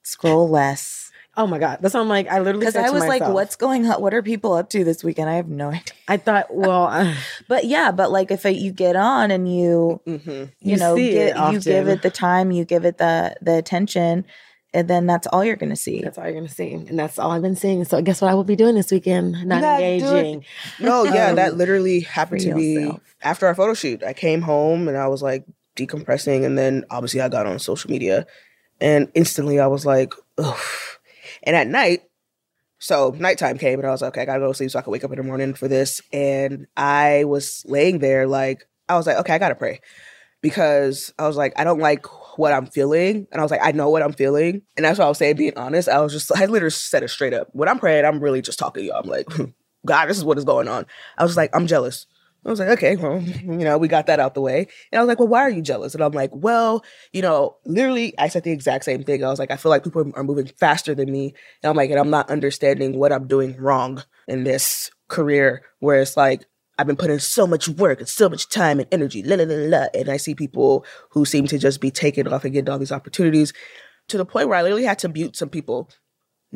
scroll 0.03 0.49
less. 0.49 1.02
Oh 1.35 1.47
my 1.47 1.57
God. 1.57 1.79
That's 1.81 1.95
what 1.95 2.01
I'm 2.01 2.09
like. 2.09 2.27
I 2.27 2.39
literally 2.39 2.59
Because 2.59 2.75
I 2.75 2.91
was 2.91 3.03
myself, 3.03 3.21
like, 3.21 3.29
what's 3.33 3.55
going 3.55 3.87
on? 3.87 3.99
What 4.01 4.13
are 4.13 4.21
people 4.21 4.53
up 4.53 4.69
to 4.69 4.83
this 4.83 5.03
weekend? 5.03 5.29
I 5.29 5.35
have 5.35 5.47
no 5.47 5.69
idea. 5.69 5.81
I 6.07 6.17
thought, 6.17 6.53
well, 6.53 6.87
uh, 6.87 7.15
but 7.47 7.65
yeah, 7.65 7.91
but 7.91 8.11
like 8.11 8.29
if 8.29 8.45
you 8.45 8.71
get 8.71 8.95
on 8.95 9.31
and 9.31 9.51
you, 9.51 9.99
mm-hmm. 10.05 10.29
you, 10.29 10.49
you, 10.59 10.77
know, 10.77 10.95
get, 10.95 11.35
you 11.51 11.59
give 11.59 11.87
it 11.87 12.03
the 12.03 12.11
time, 12.11 12.51
you 12.51 12.65
give 12.65 12.85
it 12.85 12.99
the 12.99 13.35
the 13.41 13.57
attention, 13.57 14.25
and 14.75 14.87
then 14.87 15.07
that's 15.07 15.25
all 15.25 15.43
you're 15.43 15.55
going 15.55 15.71
to 15.71 15.75
see. 15.75 16.01
That's 16.01 16.19
all 16.19 16.25
you're 16.25 16.33
going 16.33 16.47
to 16.47 16.53
see, 16.53 16.73
and 16.73 16.99
that's 16.99 17.17
all 17.17 17.31
I've 17.31 17.41
been 17.41 17.55
seeing. 17.55 17.83
So 17.85 17.99
guess 18.03 18.21
what 18.21 18.29
I 18.29 18.35
will 18.35 18.43
be 18.43 18.55
doing 18.55 18.75
this 18.75 18.91
weekend? 18.91 19.31
Not, 19.31 19.61
Not 19.61 19.81
engaging. 19.81 20.45
No, 20.79 21.03
yeah, 21.13 21.29
um, 21.29 21.35
that 21.37 21.57
literally 21.57 22.01
happened 22.01 22.41
to 22.41 22.53
me 22.53 22.91
after 23.23 23.47
our 23.47 23.55
photo 23.55 23.73
shoot. 23.73 24.03
I 24.03 24.13
came 24.13 24.41
home 24.41 24.87
and 24.87 24.97
I 24.97 25.07
was 25.07 25.23
like 25.23 25.45
decompressing, 25.75 26.45
and 26.45 26.59
then 26.59 26.85
obviously 26.91 27.21
I 27.21 27.29
got 27.29 27.47
on 27.47 27.57
social 27.57 27.89
media, 27.89 28.27
and 28.79 29.11
instantly 29.15 29.59
I 29.59 29.65
was 29.65 29.83
like, 29.83 30.13
ugh. 30.37 30.59
And 31.43 31.55
at 31.55 31.67
night, 31.67 32.01
so 32.79 33.15
nighttime 33.17 33.57
came, 33.57 33.79
and 33.79 33.87
I 33.87 33.91
was 33.91 34.01
like, 34.01 34.09
okay, 34.09 34.21
I 34.21 34.25
gotta 34.25 34.39
go 34.39 34.47
to 34.47 34.53
sleep 34.53 34.71
so 34.71 34.79
I 34.79 34.81
can 34.81 34.91
wake 34.91 35.03
up 35.03 35.11
in 35.11 35.17
the 35.17 35.23
morning 35.23 35.53
for 35.53 35.67
this. 35.67 36.01
And 36.11 36.67
I 36.75 37.23
was 37.25 37.63
laying 37.67 37.99
there, 37.99 38.27
like 38.27 38.67
I 38.89 38.95
was 38.95 39.07
like, 39.07 39.17
okay, 39.17 39.33
I 39.33 39.39
gotta 39.39 39.55
pray 39.55 39.79
because 40.43 41.13
I 41.17 41.25
was 41.25 41.37
like, 41.37 41.53
I 41.57 41.63
don't 41.63 41.79
like 41.79 42.05
what 42.37 42.51
I'm 42.51 42.67
feeling. 42.67 43.27
And 43.31 43.39
I 43.39 43.41
was 43.41 43.49
like, 43.49 43.61
I 43.63 43.71
know 43.71 43.89
what 43.89 44.03
I'm 44.03 44.13
feeling. 44.13 44.61
And 44.75 44.85
that's 44.85 44.99
what 44.99 45.05
I 45.05 45.09
was 45.09 45.17
saying, 45.17 45.37
being 45.37 45.57
honest. 45.57 45.87
I 45.87 46.01
was 46.01 46.11
just, 46.11 46.31
I 46.35 46.45
literally 46.45 46.69
said 46.69 47.01
it 47.01 47.09
straight 47.09 47.33
up. 47.33 47.47
When 47.53 47.69
I'm 47.69 47.79
praying, 47.79 48.05
I'm 48.05 48.19
really 48.19 48.41
just 48.41 48.59
talking 48.59 48.83
to 48.83 48.87
y'all. 48.87 49.01
I'm 49.01 49.09
like, 49.09 49.27
God, 49.85 50.05
this 50.07 50.17
is 50.17 50.25
what 50.25 50.37
is 50.37 50.43
going 50.43 50.67
on. 50.67 50.85
I 51.17 51.23
was 51.23 51.37
like, 51.37 51.55
I'm 51.55 51.65
jealous. 51.65 52.05
I 52.45 52.49
was 52.49 52.59
like, 52.59 52.69
okay, 52.69 52.95
well, 52.97 53.21
you 53.21 53.63
know, 53.63 53.77
we 53.77 53.87
got 53.87 54.07
that 54.07 54.19
out 54.19 54.33
the 54.33 54.41
way. 54.41 54.67
And 54.91 54.99
I 54.99 55.01
was 55.01 55.07
like, 55.07 55.19
well, 55.19 55.29
why 55.29 55.41
are 55.41 55.49
you 55.49 55.61
jealous? 55.61 55.93
And 55.93 56.03
I'm 56.03 56.11
like, 56.11 56.31
well, 56.33 56.83
you 57.13 57.21
know, 57.21 57.55
literally, 57.65 58.17
I 58.19 58.27
said 58.27 58.43
the 58.43 58.51
exact 58.51 58.83
same 58.83 59.03
thing. 59.03 59.23
I 59.23 59.29
was 59.29 59.39
like, 59.39 59.51
I 59.51 59.55
feel 59.55 59.69
like 59.69 59.83
people 59.83 60.11
are 60.13 60.23
moving 60.23 60.47
faster 60.59 60.93
than 60.93 61.11
me. 61.11 61.33
And 61.61 61.69
I'm 61.69 61.77
like, 61.77 61.89
and 61.89 61.99
I'm 61.99 62.09
not 62.09 62.29
understanding 62.29 62.99
what 62.99 63.13
I'm 63.13 63.27
doing 63.27 63.55
wrong 63.57 64.03
in 64.27 64.43
this 64.43 64.91
career 65.07 65.63
where 65.79 66.01
it's 66.01 66.17
like, 66.17 66.45
I've 66.77 66.87
been 66.87 66.95
putting 66.95 67.19
so 67.19 67.45
much 67.45 67.69
work 67.69 67.99
and 67.99 68.09
so 68.09 68.27
much 68.27 68.49
time 68.49 68.79
and 68.79 68.87
energy, 68.91 69.21
la, 69.23 69.35
la, 69.35 69.43
la, 69.43 69.77
la, 69.79 69.85
and 69.93 70.09
I 70.09 70.17
see 70.17 70.33
people 70.33 70.85
who 71.11 71.23
seem 71.23 71.45
to 71.47 71.59
just 71.59 71.79
be 71.79 71.91
taken 71.91 72.27
off 72.27 72.43
and 72.43 72.53
getting 72.53 72.69
all 72.69 72.79
these 72.79 72.91
opportunities 72.91 73.53
to 74.07 74.17
the 74.17 74.25
point 74.25 74.47
where 74.49 74.57
I 74.57 74.63
literally 74.63 74.83
had 74.83 74.99
to 74.99 75.09
mute 75.09 75.35
some 75.35 75.49
people. 75.49 75.89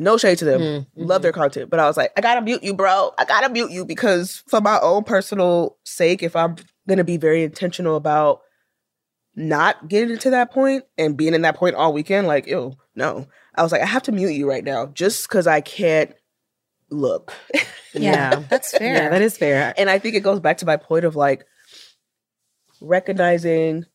No 0.00 0.16
shade 0.16 0.38
to 0.38 0.44
them, 0.44 0.60
mm-hmm. 0.60 1.04
love 1.04 1.22
their 1.22 1.32
content, 1.32 1.70
but 1.70 1.80
I 1.80 1.86
was 1.88 1.96
like, 1.96 2.12
I 2.16 2.20
gotta 2.20 2.40
mute 2.40 2.62
you, 2.62 2.72
bro. 2.72 3.12
I 3.18 3.24
gotta 3.24 3.48
mute 3.48 3.72
you 3.72 3.84
because 3.84 4.44
for 4.46 4.60
my 4.60 4.78
own 4.80 5.02
personal 5.02 5.76
sake, 5.84 6.22
if 6.22 6.36
I'm 6.36 6.54
gonna 6.88 7.02
be 7.02 7.16
very 7.16 7.42
intentional 7.42 7.96
about 7.96 8.42
not 9.34 9.88
getting 9.88 10.16
to 10.18 10.30
that 10.30 10.52
point 10.52 10.84
and 10.96 11.16
being 11.16 11.34
in 11.34 11.42
that 11.42 11.56
point 11.56 11.74
all 11.74 11.92
weekend, 11.92 12.28
like, 12.28 12.46
ew, 12.46 12.76
no. 12.94 13.26
I 13.56 13.62
was 13.64 13.72
like, 13.72 13.82
I 13.82 13.86
have 13.86 14.04
to 14.04 14.12
mute 14.12 14.30
you 14.30 14.48
right 14.48 14.62
now 14.62 14.86
just 14.86 15.28
because 15.28 15.48
I 15.48 15.60
can't 15.60 16.14
look. 16.90 17.34
Yeah, 17.94 18.42
that's 18.48 18.76
fair. 18.76 18.94
Yeah, 18.94 19.08
that 19.08 19.22
is 19.22 19.38
fair. 19.38 19.72
And 19.76 19.88
I 19.88 19.98
think 19.98 20.14
it 20.14 20.20
goes 20.20 20.40
back 20.40 20.58
to 20.58 20.66
my 20.66 20.76
point 20.76 21.06
of 21.06 21.16
like 21.16 21.46
recognizing 22.80 23.86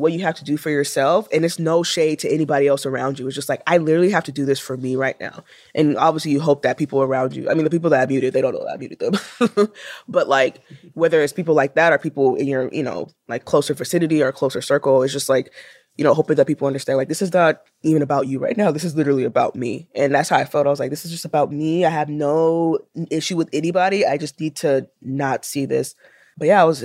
what 0.00 0.12
you 0.12 0.20
have 0.20 0.34
to 0.36 0.44
do 0.44 0.56
for 0.56 0.70
yourself. 0.70 1.28
And 1.32 1.44
it's 1.44 1.58
no 1.58 1.82
shade 1.82 2.18
to 2.20 2.32
anybody 2.32 2.66
else 2.66 2.86
around 2.86 3.18
you. 3.18 3.26
It's 3.26 3.34
just 3.34 3.48
like, 3.48 3.62
I 3.66 3.76
literally 3.76 4.10
have 4.10 4.24
to 4.24 4.32
do 4.32 4.44
this 4.44 4.58
for 4.58 4.76
me 4.76 4.96
right 4.96 5.18
now. 5.20 5.44
And 5.74 5.96
obviously, 5.96 6.32
you 6.32 6.40
hope 6.40 6.62
that 6.62 6.78
people 6.78 7.02
around 7.02 7.36
you, 7.36 7.50
I 7.50 7.54
mean, 7.54 7.64
the 7.64 7.70
people 7.70 7.90
that 7.90 8.00
I 8.00 8.06
muted, 8.06 8.32
they 8.32 8.40
don't 8.40 8.54
know 8.54 8.64
that 8.64 8.74
I 8.74 8.76
muted 8.78 8.98
them. 8.98 9.68
but 10.08 10.28
like, 10.28 10.62
whether 10.94 11.20
it's 11.20 11.32
people 11.32 11.54
like 11.54 11.74
that 11.74 11.92
or 11.92 11.98
people 11.98 12.34
in 12.36 12.48
your, 12.48 12.72
you 12.72 12.82
know, 12.82 13.08
like 13.28 13.44
closer 13.44 13.74
vicinity 13.74 14.22
or 14.22 14.32
closer 14.32 14.62
circle, 14.62 15.02
it's 15.02 15.12
just 15.12 15.28
like, 15.28 15.52
you 15.96 16.04
know, 16.04 16.14
hoping 16.14 16.36
that 16.36 16.46
people 16.46 16.66
understand 16.66 16.96
like 16.96 17.08
this 17.08 17.20
is 17.20 17.32
not 17.34 17.60
even 17.82 18.00
about 18.00 18.26
you 18.26 18.38
right 18.38 18.56
now. 18.56 18.70
This 18.70 18.84
is 18.84 18.96
literally 18.96 19.24
about 19.24 19.54
me. 19.54 19.86
And 19.94 20.14
that's 20.14 20.30
how 20.30 20.36
I 20.38 20.44
felt. 20.46 20.66
I 20.66 20.70
was 20.70 20.80
like, 20.80 20.88
this 20.88 21.04
is 21.04 21.10
just 21.10 21.26
about 21.26 21.52
me. 21.52 21.84
I 21.84 21.90
have 21.90 22.08
no 22.08 22.78
issue 23.10 23.36
with 23.36 23.50
anybody. 23.52 24.06
I 24.06 24.16
just 24.16 24.40
need 24.40 24.56
to 24.56 24.88
not 25.02 25.44
see 25.44 25.66
this. 25.66 25.94
But 26.38 26.48
yeah, 26.48 26.62
I 26.62 26.64
was 26.64 26.84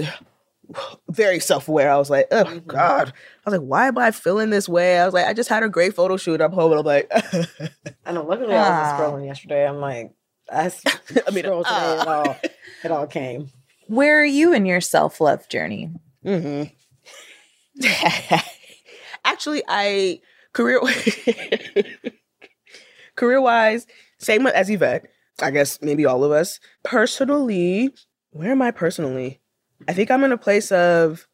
very 1.10 1.40
self-aware. 1.40 1.92
I 1.92 1.98
was 1.98 2.10
like, 2.10 2.28
oh 2.32 2.44
mm-hmm. 2.44 2.68
God. 2.68 3.14
I 3.46 3.50
was 3.50 3.60
like, 3.60 3.68
why 3.68 3.88
am 3.88 3.98
I 3.98 4.12
feeling 4.12 4.50
this 4.50 4.68
way? 4.68 5.00
I 5.00 5.06
was 5.06 5.14
like, 5.14 5.26
I 5.26 5.34
just 5.34 5.50
had 5.50 5.64
a 5.64 5.70
great 5.70 5.94
photo 5.94 6.18
shoot. 6.18 6.42
I'm 6.42 6.52
home 6.52 6.72
and 6.72 6.80
I'm 6.80 6.86
like 6.86 7.12
I 8.06 8.12
know 8.12 8.24
luckily 8.24 8.56
I 8.56 8.70
was 8.70 9.00
scrolling 9.00 9.26
yesterday. 9.26 9.68
I'm 9.68 9.80
like, 9.80 10.12
I, 10.52 10.66
I 11.28 11.32
mean 11.32 11.44
scrolled 11.44 11.66
today, 11.66 12.02
it 12.02 12.08
all 12.08 12.38
it 12.84 12.92
all 12.92 13.08
came. 13.08 13.50
Where 13.88 14.20
are 14.20 14.26
you 14.26 14.54
in 14.54 14.66
your 14.66 14.82
self-love 14.82 15.48
journey? 15.50 15.92
Mm-hmm. 16.26 16.74
actually, 19.26 19.64
I 19.68 20.22
career 20.54 20.82
career 23.16 23.42
wise, 23.42 23.86
same 24.18 24.48
as 24.48 24.70
Yvette. 24.70 25.08
I 25.42 25.52
guess 25.52 25.82
maybe 25.82 26.06
all 26.06 26.24
of 26.24 26.32
us. 26.32 26.60
Personally, 26.84 27.94
where 28.32 28.52
am 28.52 28.62
I 28.62 28.72
personally? 28.72 29.42
I 29.88 29.94
think 29.94 30.12
I'm 30.12 30.24
in 30.24 30.32
a 30.32 30.38
place 30.38 30.72
of 30.72 31.28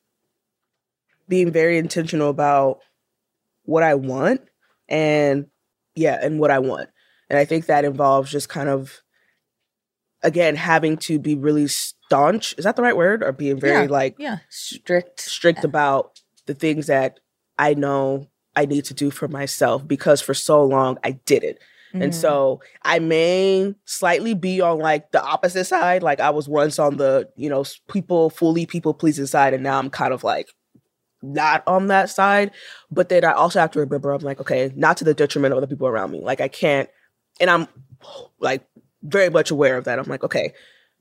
being 1.28 1.52
very 1.52 1.78
intentional 1.78 2.30
about 2.30 2.80
what 3.64 3.84
I 3.84 3.96
want 3.96 4.42
and 4.90 5.48
yeah, 5.96 6.20
and 6.22 6.40
what 6.40 6.52
I 6.52 6.60
want. 6.60 6.90
And 7.30 7.40
I 7.40 7.46
think 7.46 7.66
that 7.66 7.86
involves 7.86 8.32
just 8.32 8.50
kind 8.50 8.70
of 8.70 9.02
again 10.24 10.56
having 10.56 10.98
to 10.98 11.20
be 11.20 11.36
really 11.36 11.68
staunch. 11.68 12.54
Is 12.58 12.66
that 12.66 12.76
the 12.76 12.82
right 12.82 12.96
word? 12.96 13.24
Or 13.24 13.32
being 13.32 13.60
very 13.60 13.86
yeah, 13.86 13.92
like 13.92 14.16
yeah, 14.20 14.40
strict 14.50 15.22
strict 15.22 15.64
about 15.64 16.20
the 16.46 16.54
things 16.54 16.88
that 16.88 17.20
I 17.58 17.74
know 17.74 18.28
I 18.56 18.66
need 18.66 18.86
to 18.86 18.94
do 18.94 19.12
for 19.12 19.28
myself 19.28 19.88
because 19.88 20.22
for 20.22 20.34
so 20.34 20.64
long 20.64 20.98
I 21.04 21.12
didn't. 21.12 21.58
Mm-hmm. 21.94 22.02
And 22.04 22.16
so 22.16 22.62
I 22.84 23.00
may 23.00 23.76
slightly 23.86 24.34
be 24.34 24.62
on 24.62 24.80
like 24.80 25.12
the 25.12 25.24
opposite 25.24 25.66
side. 25.66 26.04
Like 26.04 26.20
I 26.20 26.30
was 26.30 26.48
once 26.48 26.80
on 26.80 26.98
the, 26.98 27.30
you 27.36 27.50
know, 27.50 27.64
people 27.90 28.30
fully 28.30 28.66
people 28.66 28.94
pleasing 28.94 29.26
side, 29.26 29.54
and 29.54 29.64
now 29.64 29.78
I'm 29.78 29.90
kind 29.90 30.14
of 30.14 30.24
like 30.24 30.50
not 31.22 31.64
on 31.68 31.88
that 31.88 32.10
side. 32.10 32.52
But 32.90 33.10
then 33.10 33.26
I 33.26 33.32
also 33.32 33.60
have 33.60 33.72
to 33.72 33.80
remember 33.80 34.12
I'm 34.12 34.22
like, 34.22 34.40
okay, 34.42 34.72
not 34.76 34.98
to 34.98 35.04
the 35.04 35.14
detriment 35.14 35.54
of 35.54 35.62
the 35.62 35.68
people 35.68 35.88
around 35.88 36.12
me. 36.12 36.22
Like 36.22 36.42
I 36.42 36.48
can't 36.48 36.90
and 37.40 37.50
I'm 37.50 37.68
like 38.40 38.64
very 39.04 39.30
much 39.30 39.52
aware 39.52 39.78
of 39.78 39.86
that. 39.86 40.00
I'm 40.00 40.08
like, 40.08 40.24
okay, 40.24 40.54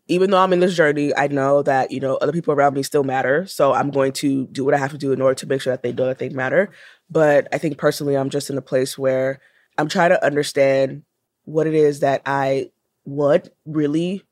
even 0.09 0.31
though 0.31 0.39
I'm 0.39 0.53
in 0.53 0.61
this 0.61 0.75
journey, 0.75 1.15
I 1.15 1.29
know 1.29 1.63
that, 1.63 1.93
you 1.93 2.01
know, 2.01 2.17
other 2.17 2.33
people 2.33 2.53
around 2.53 2.75
me 2.75 2.83
still 2.83 3.05
matter. 3.05 3.47
So 3.47 3.73
I'm 3.73 3.91
going 3.91 4.13
to 4.15 4.47
do 4.49 4.65
what 4.65 4.75
I 4.75 4.79
have 4.79 4.91
to 4.91 4.99
do 4.99 5.13
in 5.13 5.21
order 5.21 5.37
to 5.37 5.47
make 5.47 5.61
sure 5.61 5.73
that 5.73 5.83
they 5.83 5.93
know 5.93 6.07
that 6.07 6.19
they 6.19 6.31
matter. 6.31 6.71
But 7.09 7.47
I 7.53 7.59
think 7.59 7.79
personally, 7.79 8.17
I'm 8.17 8.31
just 8.31 8.51
in 8.51 8.59
a 8.59 8.63
place 8.63 8.99
where 8.99 9.41
I'm 9.79 9.89
trying 9.89 10.11
to 10.11 10.25
understand 10.25 11.03
what 11.45 11.67
it 11.67 11.75
is 11.75 12.01
that 12.01 12.23
I 12.27 12.71
want 13.05 13.49
really 13.65 14.23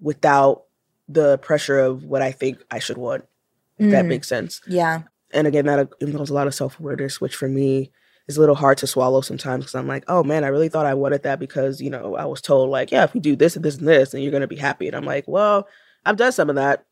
without 0.00 0.64
the 1.08 1.38
pressure 1.38 1.78
of 1.78 2.04
what 2.04 2.22
I 2.22 2.32
think 2.32 2.62
I 2.70 2.78
should 2.78 2.96
want, 2.96 3.24
if 3.78 3.86
mm. 3.86 3.90
that 3.90 4.06
makes 4.06 4.28
sense. 4.28 4.60
Yeah. 4.66 5.02
And 5.32 5.46
again, 5.46 5.66
that 5.66 5.90
involves 6.00 6.30
a 6.30 6.34
lot 6.34 6.46
of 6.46 6.54
self 6.54 6.78
awareness, 6.80 7.20
which 7.20 7.36
for 7.36 7.48
me 7.48 7.90
is 8.26 8.36
a 8.36 8.40
little 8.40 8.54
hard 8.54 8.78
to 8.78 8.86
swallow 8.86 9.20
sometimes 9.20 9.64
because 9.64 9.74
I'm 9.74 9.88
like, 9.88 10.04
oh 10.08 10.22
man, 10.22 10.44
I 10.44 10.48
really 10.48 10.68
thought 10.68 10.86
I 10.86 10.94
wanted 10.94 11.24
that 11.24 11.38
because, 11.38 11.80
you 11.80 11.90
know, 11.90 12.16
I 12.16 12.24
was 12.24 12.40
told 12.40 12.70
like, 12.70 12.90
yeah, 12.90 13.04
if 13.04 13.14
you 13.14 13.20
do 13.20 13.36
this 13.36 13.56
and 13.56 13.64
this 13.64 13.76
and 13.76 13.86
this, 13.86 14.10
then 14.10 14.22
you're 14.22 14.30
going 14.30 14.40
to 14.40 14.46
be 14.46 14.56
happy. 14.56 14.86
And 14.86 14.96
I'm 14.96 15.04
like, 15.04 15.24
well, 15.26 15.68
I've 16.06 16.16
done 16.16 16.32
some 16.32 16.48
of 16.48 16.56
that. 16.56 16.86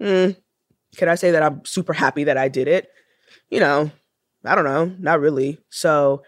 Mm, 0.00 0.36
can 0.96 1.08
I 1.08 1.14
say 1.14 1.30
that 1.30 1.42
I'm 1.42 1.64
super 1.64 1.92
happy 1.92 2.24
that 2.24 2.36
I 2.36 2.48
did 2.48 2.68
it? 2.68 2.88
You 3.48 3.60
know, 3.60 3.90
I 4.44 4.54
don't 4.54 4.64
know, 4.64 4.94
not 4.98 5.20
really. 5.20 5.58
So, 5.70 6.22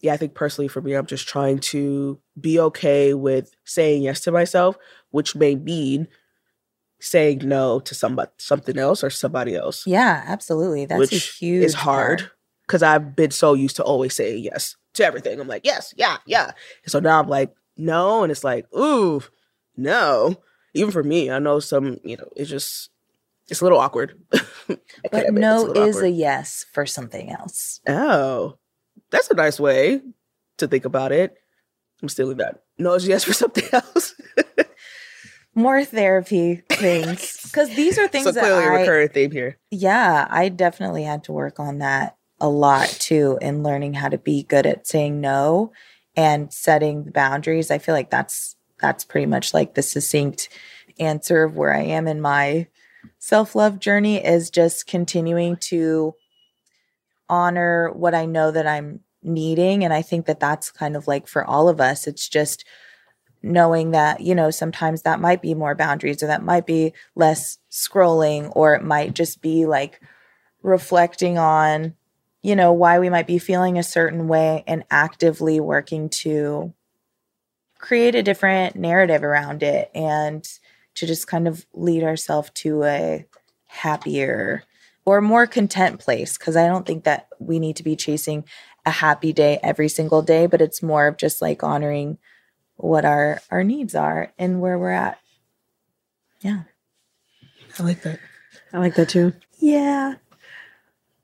yeah, 0.00 0.14
I 0.14 0.16
think 0.16 0.34
personally 0.34 0.68
for 0.68 0.80
me, 0.80 0.94
I'm 0.94 1.06
just 1.06 1.28
trying 1.28 1.58
to 1.58 2.18
be 2.40 2.58
okay 2.58 3.14
with 3.14 3.54
saying 3.64 4.02
yes 4.02 4.20
to 4.22 4.32
myself, 4.32 4.76
which 5.10 5.36
may 5.36 5.54
mean 5.54 6.08
saying 7.00 7.40
no 7.44 7.80
to 7.80 7.94
somebody, 7.94 8.30
something 8.38 8.78
else 8.78 9.02
or 9.04 9.10
somebody 9.10 9.54
else. 9.54 9.86
Yeah, 9.86 10.22
absolutely. 10.26 10.86
That's 10.86 10.98
which 10.98 11.12
a 11.12 11.16
huge 11.16 11.64
is 11.64 11.74
hard 11.74 12.30
because 12.66 12.82
I've 12.82 13.16
been 13.16 13.30
so 13.30 13.54
used 13.54 13.76
to 13.76 13.82
always 13.82 14.14
saying 14.14 14.44
yes. 14.44 14.76
to 14.94 15.04
everything. 15.04 15.40
I'm 15.40 15.48
like, 15.48 15.64
yes, 15.64 15.92
yeah, 15.96 16.18
yeah. 16.26 16.52
And 16.84 16.92
so 16.92 17.00
now 17.00 17.20
I'm 17.20 17.28
like, 17.28 17.52
no, 17.76 18.22
and 18.22 18.30
it's 18.30 18.44
like, 18.44 18.66
ooh, 18.76 19.22
no. 19.76 20.36
Even 20.74 20.92
for 20.92 21.02
me, 21.02 21.30
I 21.30 21.40
know 21.40 21.58
some, 21.58 21.98
you 22.04 22.16
know, 22.16 22.28
it's 22.36 22.48
just 22.48 22.90
it's 23.48 23.60
a 23.60 23.64
little 23.64 23.80
awkward. 23.80 24.18
but 25.10 25.32
no 25.32 25.72
is 25.72 25.96
awkward. 25.96 26.04
a 26.04 26.10
yes 26.10 26.64
for 26.72 26.86
something 26.86 27.30
else. 27.30 27.80
Oh, 27.88 28.56
that's 29.10 29.30
a 29.30 29.34
nice 29.34 29.60
way 29.60 30.00
to 30.58 30.68
think 30.68 30.84
about 30.84 31.12
it. 31.12 31.36
I'm 32.02 32.08
stealing 32.08 32.38
that. 32.38 32.62
No 32.78 32.94
is 32.94 33.06
yes 33.06 33.24
for 33.24 33.32
something 33.34 33.64
else. 33.72 34.14
More 35.54 35.84
therapy 35.84 36.62
things 36.70 37.40
because 37.44 37.74
these 37.74 37.98
are 37.98 38.08
things 38.08 38.24
so 38.24 38.32
clearly 38.32 38.62
that 38.62 38.74
a 38.74 38.78
recurring 38.78 39.08
theme 39.08 39.32
here. 39.32 39.58
Yeah, 39.70 40.26
I 40.30 40.48
definitely 40.48 41.02
had 41.02 41.24
to 41.24 41.32
work 41.32 41.58
on 41.58 41.78
that 41.78 42.16
a 42.40 42.48
lot 42.48 42.88
too 42.88 43.38
in 43.42 43.62
learning 43.62 43.94
how 43.94 44.08
to 44.08 44.16
be 44.16 44.44
good 44.44 44.64
at 44.64 44.86
saying 44.86 45.20
no 45.20 45.72
and 46.16 46.52
setting 46.52 47.04
the 47.04 47.10
boundaries. 47.10 47.70
I 47.70 47.78
feel 47.78 47.94
like 47.94 48.10
that's 48.10 48.56
that's 48.80 49.04
pretty 49.04 49.26
much 49.26 49.52
like 49.52 49.74
the 49.74 49.82
succinct 49.82 50.48
answer 50.98 51.42
of 51.42 51.56
where 51.56 51.74
I 51.74 51.82
am 51.82 52.06
in 52.06 52.20
my 52.20 52.68
self 53.18 53.54
love 53.54 53.78
journey 53.78 54.24
is 54.24 54.50
just 54.50 54.86
continuing 54.86 55.56
to 55.56 56.14
honor 57.30 57.90
what 57.92 58.14
I 58.14 58.26
know 58.26 58.50
that 58.50 58.66
I'm 58.66 59.00
needing. 59.22 59.84
And 59.84 59.92
I 59.92 60.02
think 60.02 60.26
that 60.26 60.40
that's 60.40 60.70
kind 60.70 60.96
of 60.96 61.06
like 61.06 61.28
for 61.28 61.44
all 61.44 61.68
of 61.68 61.80
us, 61.80 62.06
it's 62.06 62.28
just 62.28 62.64
knowing 63.42 63.92
that, 63.92 64.20
you 64.20 64.34
know, 64.34 64.50
sometimes 64.50 65.02
that 65.02 65.20
might 65.20 65.40
be 65.40 65.54
more 65.54 65.74
boundaries 65.74 66.22
or 66.22 66.26
that 66.26 66.42
might 66.42 66.66
be 66.66 66.92
less 67.14 67.58
scrolling 67.70 68.52
or 68.54 68.74
it 68.74 68.84
might 68.84 69.14
just 69.14 69.40
be 69.40 69.64
like 69.66 70.00
reflecting 70.62 71.38
on, 71.38 71.94
you 72.42 72.54
know, 72.54 72.72
why 72.72 72.98
we 72.98 73.08
might 73.08 73.26
be 73.26 73.38
feeling 73.38 73.78
a 73.78 73.82
certain 73.82 74.28
way 74.28 74.62
and 74.66 74.84
actively 74.90 75.58
working 75.60 76.08
to 76.08 76.74
create 77.78 78.14
a 78.14 78.22
different 78.22 78.76
narrative 78.76 79.24
around 79.24 79.62
it 79.62 79.90
and 79.94 80.46
to 80.94 81.06
just 81.06 81.26
kind 81.26 81.48
of 81.48 81.66
lead 81.72 82.02
ourselves 82.02 82.50
to 82.54 82.84
a 82.84 83.24
happier 83.66 84.64
or 85.04 85.20
more 85.20 85.46
content 85.46 86.00
place 86.00 86.36
because 86.36 86.56
I 86.56 86.66
don't 86.66 86.86
think 86.86 87.04
that 87.04 87.28
we 87.38 87.58
need 87.58 87.76
to 87.76 87.82
be 87.82 87.96
chasing 87.96 88.44
a 88.86 88.90
happy 88.90 89.32
day 89.32 89.58
every 89.62 89.88
single 89.88 90.22
day, 90.22 90.46
but 90.46 90.60
it's 90.60 90.82
more 90.82 91.06
of 91.06 91.16
just 91.16 91.42
like 91.42 91.62
honoring 91.62 92.18
what 92.76 93.04
our 93.04 93.40
our 93.50 93.62
needs 93.62 93.94
are 93.94 94.32
and 94.38 94.60
where 94.60 94.78
we're 94.78 94.90
at. 94.90 95.18
Yeah. 96.40 96.62
I 97.78 97.82
like 97.82 98.02
that. 98.02 98.18
I 98.72 98.78
like 98.78 98.94
that 98.94 99.08
too. 99.08 99.34
Yeah. 99.58 100.14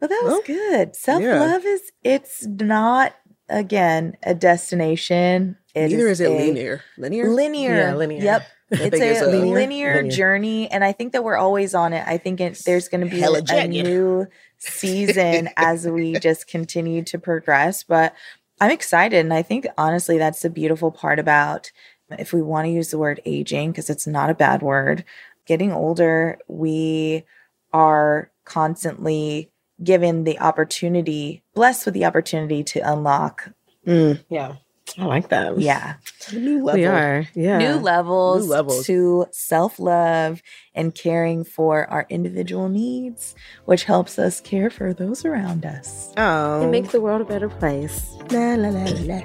Well, 0.00 0.08
that 0.08 0.22
was 0.24 0.32
well, 0.32 0.42
good. 0.44 0.96
Self 0.96 1.22
love 1.22 1.64
yeah. 1.64 1.70
is 1.70 1.92
it's 2.04 2.46
not 2.46 3.14
again 3.48 4.16
a 4.22 4.34
destination. 4.34 5.56
It 5.76 5.90
Neither 5.90 6.08
is, 6.08 6.20
is 6.22 6.26
it 6.26 6.30
linear. 6.30 6.82
Linear. 6.96 7.28
Linear. 7.28 7.76
Yeah, 7.76 7.94
linear. 7.94 8.22
Yep. 8.22 8.46
it's 8.70 8.98
a, 8.98 9.26
a 9.26 9.28
linear, 9.28 9.54
linear, 9.54 10.08
journey, 10.08 10.70
and 10.70 10.82
I 10.82 10.92
think 10.92 11.12
that 11.12 11.22
we're 11.22 11.36
always 11.36 11.74
on 11.74 11.92
it. 11.92 12.02
I 12.06 12.16
think 12.16 12.40
it, 12.40 12.62
there's 12.64 12.88
going 12.88 13.06
to 13.06 13.14
be 13.14 13.20
a, 13.22 13.30
a 13.30 13.68
new 13.68 14.26
season 14.56 15.50
as 15.58 15.86
we 15.86 16.18
just 16.18 16.48
continue 16.48 17.04
to 17.04 17.18
progress. 17.18 17.82
But 17.82 18.14
I'm 18.58 18.70
excited, 18.70 19.18
and 19.18 19.34
I 19.34 19.42
think 19.42 19.66
honestly, 19.76 20.16
that's 20.16 20.40
the 20.40 20.48
beautiful 20.48 20.90
part 20.90 21.18
about 21.18 21.70
if 22.18 22.32
we 22.32 22.40
want 22.40 22.64
to 22.64 22.70
use 22.70 22.90
the 22.90 22.98
word 22.98 23.20
aging 23.26 23.72
because 23.72 23.90
it's 23.90 24.06
not 24.06 24.30
a 24.30 24.34
bad 24.34 24.62
word. 24.62 25.04
Getting 25.44 25.72
older, 25.72 26.38
we 26.48 27.24
are 27.74 28.30
constantly 28.46 29.50
given 29.84 30.24
the 30.24 30.38
opportunity, 30.40 31.42
blessed 31.52 31.84
with 31.84 31.92
the 31.92 32.06
opportunity 32.06 32.64
to 32.64 32.80
unlock. 32.80 33.50
Mm, 33.86 34.24
yeah 34.30 34.54
I 34.98 35.04
like 35.04 35.28
that. 35.28 35.58
Yeah. 35.58 35.94
New 36.32 36.64
level. 36.64 36.80
We 36.80 36.86
are. 36.86 37.26
Yeah. 37.34 37.58
New 37.58 37.74
levels, 37.74 38.46
New 38.46 38.52
levels. 38.52 38.86
to 38.86 39.26
self 39.30 39.78
love 39.78 40.42
and 40.74 40.94
caring 40.94 41.44
for 41.44 41.88
our 41.90 42.06
individual 42.08 42.68
needs, 42.68 43.34
which 43.64 43.84
helps 43.84 44.18
us 44.18 44.40
care 44.40 44.70
for 44.70 44.94
those 44.94 45.24
around 45.24 45.66
us. 45.66 46.12
Oh. 46.16 46.66
It 46.66 46.70
makes 46.70 46.92
the 46.92 47.00
world 47.00 47.20
a 47.20 47.24
better 47.24 47.48
place. 47.48 48.14
La 48.30 48.54
la 48.54 48.68
la 48.68 48.84
la. 49.04 49.20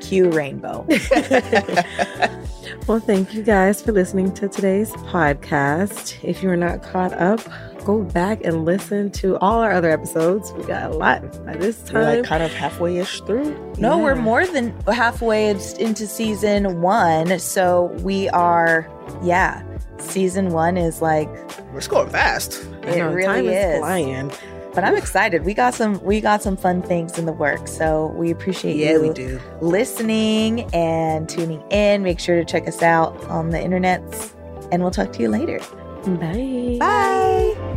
Cue 0.00 0.30
rainbow. 0.30 0.86
well, 2.86 3.00
thank 3.00 3.34
you 3.34 3.42
guys 3.42 3.82
for 3.82 3.92
listening 3.92 4.32
to 4.34 4.48
today's 4.48 4.92
podcast. 4.92 6.22
If 6.22 6.42
you 6.42 6.50
are 6.50 6.56
not 6.56 6.82
caught 6.82 7.12
up, 7.14 7.40
go 7.86 8.02
back 8.02 8.44
and 8.44 8.64
listen 8.64 9.12
to 9.12 9.38
all 9.38 9.60
our 9.60 9.70
other 9.70 9.90
episodes. 9.90 10.52
We 10.54 10.64
got 10.64 10.90
a 10.90 10.94
lot 10.94 11.22
by 11.46 11.56
this 11.56 11.80
time. 11.84 11.94
We're 11.94 12.16
like 12.16 12.24
kind 12.24 12.42
of 12.42 12.52
halfway 12.52 12.98
ish 12.98 13.20
through. 13.20 13.54
No, 13.78 13.96
yeah. 13.96 14.02
we're 14.02 14.14
more 14.16 14.44
than 14.44 14.76
halfway 14.88 15.50
into 15.50 16.06
season 16.08 16.82
one. 16.82 17.38
So 17.38 17.84
we 18.02 18.28
are, 18.30 18.90
yeah. 19.22 19.62
Season 19.98 20.50
one 20.50 20.76
is 20.76 21.00
like 21.00 21.28
we're 21.72 21.80
going 21.86 22.10
fast. 22.10 22.60
It 22.82 22.98
know, 22.98 23.12
really 23.12 23.48
is. 23.48 23.74
is 23.74 23.78
flying. 23.78 24.32
But 24.74 24.84
I'm 24.84 24.96
excited. 24.96 25.44
We 25.44 25.54
got 25.54 25.72
some 25.72 26.02
we 26.04 26.20
got 26.20 26.42
some 26.42 26.56
fun 26.56 26.82
things 26.82 27.16
in 27.18 27.24
the 27.24 27.32
work. 27.32 27.66
So 27.66 28.08
we 28.08 28.30
appreciate 28.30 28.76
yeah, 28.76 28.92
you 28.92 29.00
we 29.00 29.10
do. 29.10 29.40
listening 29.62 30.68
and 30.74 31.28
tuning 31.28 31.62
in. 31.70 32.02
Make 32.02 32.20
sure 32.20 32.36
to 32.36 32.44
check 32.44 32.68
us 32.68 32.82
out 32.82 33.16
on 33.26 33.50
the 33.50 33.58
internets 33.58 34.34
and 34.70 34.82
we'll 34.82 34.90
talk 34.90 35.12
to 35.14 35.22
you 35.22 35.28
later. 35.30 35.60
Bye. 36.06 36.76
Bye. 36.78 37.76